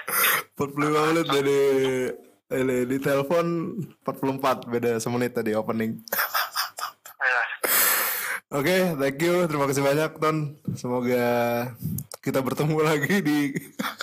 45 0.57 1.07
menit 1.07 1.25
dari 1.25 1.59
ini, 2.49 2.83
di 2.83 2.97
telepon 2.97 3.45
44 4.03 4.67
beda 4.67 4.91
semenit 4.97 5.31
tadi 5.31 5.51
opening. 5.53 5.99
Oke, 8.47 8.95
thank 8.95 9.19
you. 9.19 9.43
Terima 9.43 9.67
kasih 9.67 9.83
banyak, 9.83 10.11
Ton. 10.23 10.55
Semoga 10.71 11.27
kita 12.23 12.39
bertemu 12.39 12.79
lagi 12.79 13.19
di 13.19 13.51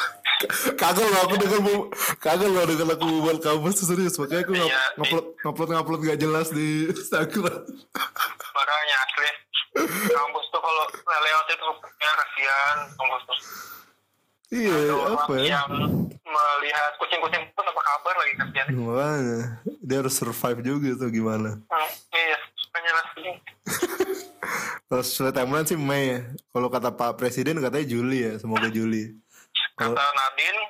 kagel 0.81 1.09
loh 1.09 1.21
aku 1.25 1.35
dengan 1.41 1.61
bu 1.65 1.75
kagel 2.21 2.53
loh 2.53 2.69
dengan 2.69 2.93
aku 2.93 3.25
buat 3.25 3.41
kampus 3.41 3.81
tuh 3.81 3.97
serius 3.97 4.21
makanya 4.21 4.45
aku 4.45 4.53
Iya, 4.53 4.81
ngupload 5.01 5.25
ngupload 5.41 5.69
ngupload 5.73 6.01
gak 6.05 6.21
jelas 6.21 6.53
di 6.53 6.85
Instagram. 6.93 7.65
Makanya 8.53 8.97
asli. 9.09 9.31
Kampus 10.13 10.45
tuh 10.53 10.61
kalau 10.61 10.85
lewat 11.09 11.47
itu 11.49 11.69
ya 11.97 12.13
kasihan. 12.13 12.77
Kampus 13.01 13.23
tuh. 13.25 13.39
Iya 14.53 14.77
Ada 14.77 14.95
apa 15.17 15.33
ya? 15.41 15.45
yang 15.57 15.69
melihat 16.21 16.93
kucing-kucing 17.01 17.43
pun 17.57 17.65
apa 17.65 17.81
kabar 17.81 18.15
lagi 18.21 18.35
kasihan. 18.37 18.67
Makanya 18.77 19.41
dia 19.81 19.97
harus 20.05 20.13
survive 20.13 20.61
juga 20.61 21.01
tuh 21.01 21.09
gimana? 21.09 21.57
Hmm, 21.73 21.89
iya 22.13 22.37
makanya 22.75 22.93
Terus 24.95 25.11
sesuai 25.11 25.35
timeline 25.35 25.67
sih 25.67 25.75
Mei 25.75 26.07
ya. 26.07 26.21
Kalau 26.55 26.71
kata 26.71 26.95
Pak 26.95 27.19
Presiden 27.19 27.59
katanya 27.59 27.83
Juli 27.83 28.23
ya, 28.23 28.39
semoga 28.39 28.71
Juli. 28.71 29.11
kata 29.75 29.91
Nadine 29.91 30.61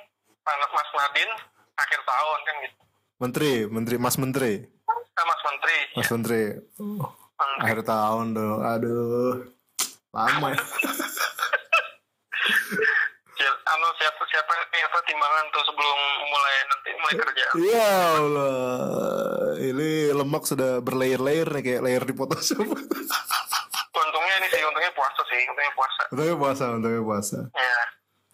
anak 0.41 0.69
Mas 0.73 0.89
Nadine 0.91 1.33
akhir 1.77 1.99
tahun 2.01 2.39
kan 2.41 2.55
gitu 2.57 2.77
Menteri, 3.15 3.53
Menteri, 3.69 3.95
Mas 4.01 4.17
Menteri, 4.17 4.53
Eh, 4.65 5.23
Mas 5.23 5.41
Menteri 5.45 5.77
Mas 5.93 6.09
Menteri. 6.09 6.41
Menteri. 6.57 7.13
Akhir 7.61 7.79
tahun 7.85 8.33
dong, 8.33 8.65
aduh, 8.65 9.45
lama 10.09 10.47
ya. 10.49 10.57
Anu 13.65 13.87
siapa 13.93 14.21
siapa 14.25 14.51
siapa 14.71 14.97
timbangan 15.05 15.45
tuh 15.49 15.63
sebelum 15.65 15.99
mulai 16.25 16.55
nanti 16.65 16.89
mulai 16.95 17.15
kerja 17.19 17.45
Ya 17.59 17.93
Allah, 18.15 18.57
ini 19.59 19.89
lemak 20.11 20.49
sudah 20.49 20.81
berlayer-layer 20.81 21.45
nih 21.45 21.61
kayak 21.61 21.81
layer 21.83 22.03
di 22.03 22.13
Photoshop. 22.13 22.65
Untungnya 23.97 24.35
ini 24.37 24.47
sih 24.47 24.61
untungnya 24.61 24.91
puasa 24.91 25.21
sih 25.25 25.39
untungnya 25.43 25.73
puasa 25.73 26.01
untungnya 26.07 26.35
puasa, 26.35 26.63
untungnya 26.71 27.01
puasa. 27.01 27.39
ya 27.49 27.77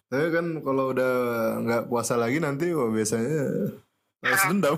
Tapi 0.08 0.28
kan 0.30 0.46
kalau 0.60 0.92
udah 0.92 1.14
nggak 1.62 1.84
puasa 1.88 2.14
lagi 2.16 2.38
nanti 2.38 2.70
wah 2.70 2.88
biasanya 2.88 3.42
harus 4.22 4.44
dendam. 4.50 4.76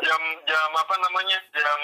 Jam 0.00 0.22
jam 0.42 0.70
apa 0.72 0.94
namanya 0.98 1.38
jam 1.50 1.80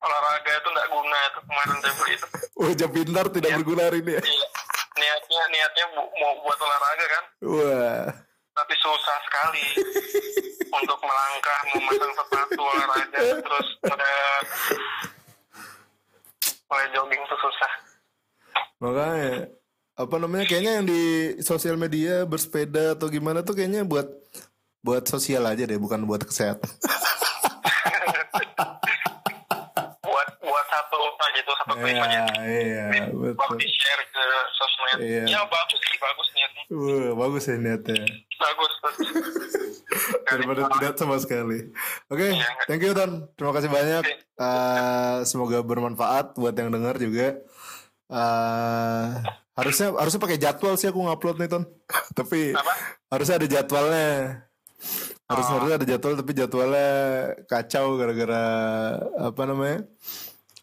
olahraga 0.00 0.52
itu 0.54 0.68
nggak 0.68 0.88
guna 0.88 1.18
itu 1.24 1.38
kemarin 1.42 1.76
saya 1.78 1.94
beli 1.94 2.12
itu 2.12 2.26
Wah, 2.60 2.72
jam 2.74 2.90
pintar 2.90 3.26
tidak 3.30 3.50
berguna 3.56 3.82
hari 3.84 3.98
ini 4.00 4.12
ya. 4.12 4.22
Iya. 4.22 4.48
niatnya 4.92 5.42
niatnya 5.48 5.84
bu- 5.90 6.12
mau 6.14 6.32
buat 6.40 6.58
olahraga 6.58 7.06
kan 7.06 7.24
Wah. 7.42 8.04
tapi 8.52 8.74
susah 8.76 9.18
sekali 9.22 9.64
untuk 10.78 10.98
melangkah 11.00 11.58
memasang 11.70 12.12
sepatu 12.14 12.60
olahraga 12.60 13.20
terus 13.38 13.68
mulai 13.82 14.12
mulai 16.70 16.86
jogging 16.94 17.22
tuh 17.26 17.38
susah 17.42 17.72
Makanya 18.80 19.52
apa 20.00 20.16
namanya 20.16 20.48
kayaknya 20.48 20.72
yang 20.80 20.86
di 20.88 21.02
sosial 21.44 21.76
media 21.76 22.24
bersepeda 22.24 22.96
atau 22.96 23.12
gimana 23.12 23.44
tuh 23.44 23.52
kayaknya 23.52 23.84
buat 23.84 24.08
buat 24.80 25.04
sosial 25.04 25.44
aja 25.44 25.68
deh 25.68 25.76
bukan 25.76 26.08
buat 26.08 26.24
kesehatan. 26.24 26.72
satu 30.70 30.96
aja 30.96 31.40
tuh 31.42 31.54
satu 31.56 31.74
klip 31.76 31.98
aja 31.98 32.18
Iya, 32.38 32.84
iya, 32.88 33.04
buat 33.10 33.34
betul. 33.34 33.56
di 33.58 33.68
share 33.68 34.02
ke 34.06 34.24
sosmed 34.52 34.98
Iya. 35.00 35.22
ya 35.28 35.40
bagus 35.44 35.80
sih 35.80 35.96
bagus 35.98 36.28
niatnya 36.30 36.62
Wah, 36.70 37.10
bagus 37.18 37.42
ya 37.44 37.56
niatnya. 37.56 37.96
bagus. 38.36 38.72
Daripada 40.24 40.62
tidak 40.70 40.94
sama 40.94 41.18
sekali. 41.18 41.66
Oke, 42.06 42.30
Iya. 42.30 42.46
thank 42.64 42.80
you 42.80 42.92
Ton. 42.92 43.26
Terima 43.34 43.52
kasih 43.52 43.66
banyak. 43.68 44.02
Eh, 44.38 45.16
semoga 45.24 45.58
bermanfaat 45.60 46.32
buat 46.34 46.54
yang 46.54 46.70
dengar 46.70 46.94
juga. 46.96 47.42
Eh, 48.06 49.06
harusnya 49.52 49.92
harusnya 49.92 50.20
pakai 50.20 50.38
jadwal 50.38 50.74
sih 50.74 50.86
aku 50.86 50.98
ngupload 51.00 51.36
nih 51.36 51.48
Ton. 51.48 51.64
Tapi 52.16 52.54
Apa? 52.54 52.72
harusnya 53.10 53.36
ada 53.36 53.48
jadwalnya. 53.48 54.10
Harus 55.26 55.46
Oh. 55.46 55.52
harusnya 55.54 55.76
ada 55.76 55.86
jadwal 55.86 56.14
tapi 56.16 56.32
jadwalnya 56.32 56.90
kacau 57.44 57.94
gara-gara 57.94 58.44
apa 59.20 59.42
namanya? 59.44 59.78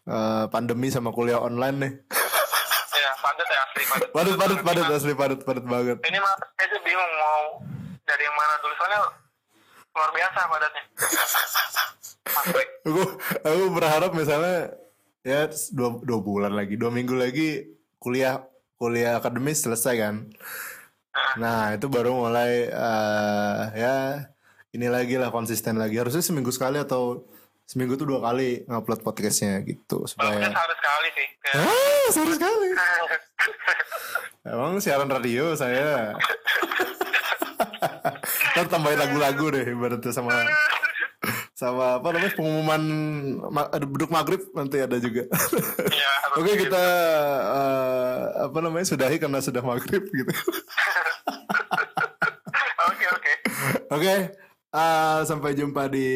Eh, 0.08 0.44
pandemi 0.48 0.88
sama 0.88 1.12
kuliah 1.12 1.36
online 1.36 1.76
nih. 1.76 1.92
ya 3.04 3.12
padat 3.20 3.48
ya 3.52 3.60
asli 3.60 3.84
padat. 3.84 4.08
Padat 4.16 4.34
padat 4.40 4.58
padat 4.64 4.86
asli 4.88 5.12
padat 5.12 5.40
padat 5.44 5.64
banget. 5.68 6.00
ini 6.08 6.16
mah 6.16 6.32
saya 6.56 6.66
tuh 6.72 6.80
bingung 6.80 7.12
mau 7.20 7.44
dari 8.08 8.22
yang 8.24 8.32
mana 8.32 8.54
dulu. 8.64 8.74
Soalnya 8.80 9.00
luar 9.92 10.10
biasa 10.16 10.38
padatnya. 10.48 10.84
Aku 12.88 13.02
aku 13.44 13.64
berharap 13.76 14.10
misalnya 14.16 14.72
ya 15.28 15.44
dua, 15.76 16.00
dua 16.00 16.20
bulan 16.24 16.56
lagi 16.56 16.80
dua 16.80 16.88
minggu 16.88 17.12
lagi 17.12 17.68
kuliah 18.00 18.48
kuliah 18.80 19.20
akademis 19.20 19.60
selesai 19.60 19.94
kan. 20.00 20.32
Nah 21.36 21.76
itu 21.76 21.84
baru 21.92 22.16
mulai 22.16 22.72
eh, 22.72 23.60
ya 23.76 23.96
ini 24.72 24.88
lagi 24.88 25.20
lah 25.20 25.28
konsisten 25.28 25.76
lagi. 25.76 26.00
Harusnya 26.00 26.24
seminggu 26.24 26.48
sekali 26.48 26.80
atau 26.80 27.28
seminggu 27.68 28.00
tuh 28.00 28.08
dua 28.08 28.24
kali 28.24 28.64
ngupload 28.64 29.04
podcastnya 29.04 29.60
gitu 29.60 30.08
supaya 30.08 30.48
sehari 30.48 30.72
sekali 30.72 31.08
sih 31.12 31.28
ah 31.52 32.06
seru 32.08 32.32
sekali 32.32 32.68
emang 34.56 34.80
siaran 34.80 35.12
radio 35.12 35.52
saya 35.52 36.16
Ntar 38.58 38.74
tambahin 38.74 38.98
lagu-lagu 38.98 39.54
deh 39.54 39.70
ibaratnya 39.70 40.10
sama 40.10 40.34
sama 41.54 41.98
apa 41.98 42.06
namanya 42.14 42.34
pengumuman 42.38 42.82
beduk 43.90 44.10
maghrib 44.14 44.38
nanti 44.54 44.78
ada 44.78 44.94
juga. 45.02 45.26
Iya, 45.90 46.10
harus 46.22 46.38
Oke 46.38 46.52
kita 46.54 46.84
eh, 47.42 48.22
apa 48.46 48.58
namanya 48.62 48.86
sudahi 48.86 49.18
karena 49.18 49.42
sudah 49.42 49.62
maghrib 49.62 50.06
gitu. 50.06 50.32
oke 52.78 53.04
oke 53.10 53.32
Oke 53.90 54.14
eh, 54.72 55.20
sampai 55.24 55.56
jumpa 55.56 55.88
di 55.88 56.06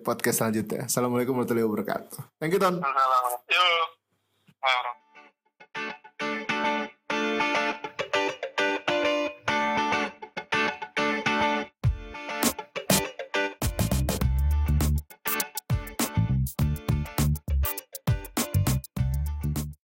podcast 0.00 0.44
selanjutnya. 0.44 0.88
Assalamualaikum 0.88 1.36
warahmatullahi 1.36 1.66
wabarakatuh. 1.66 2.18
Thank 2.40 2.56
you 2.56 2.60
Ton. 2.60 2.80
Assalamualaikum. 2.80 4.99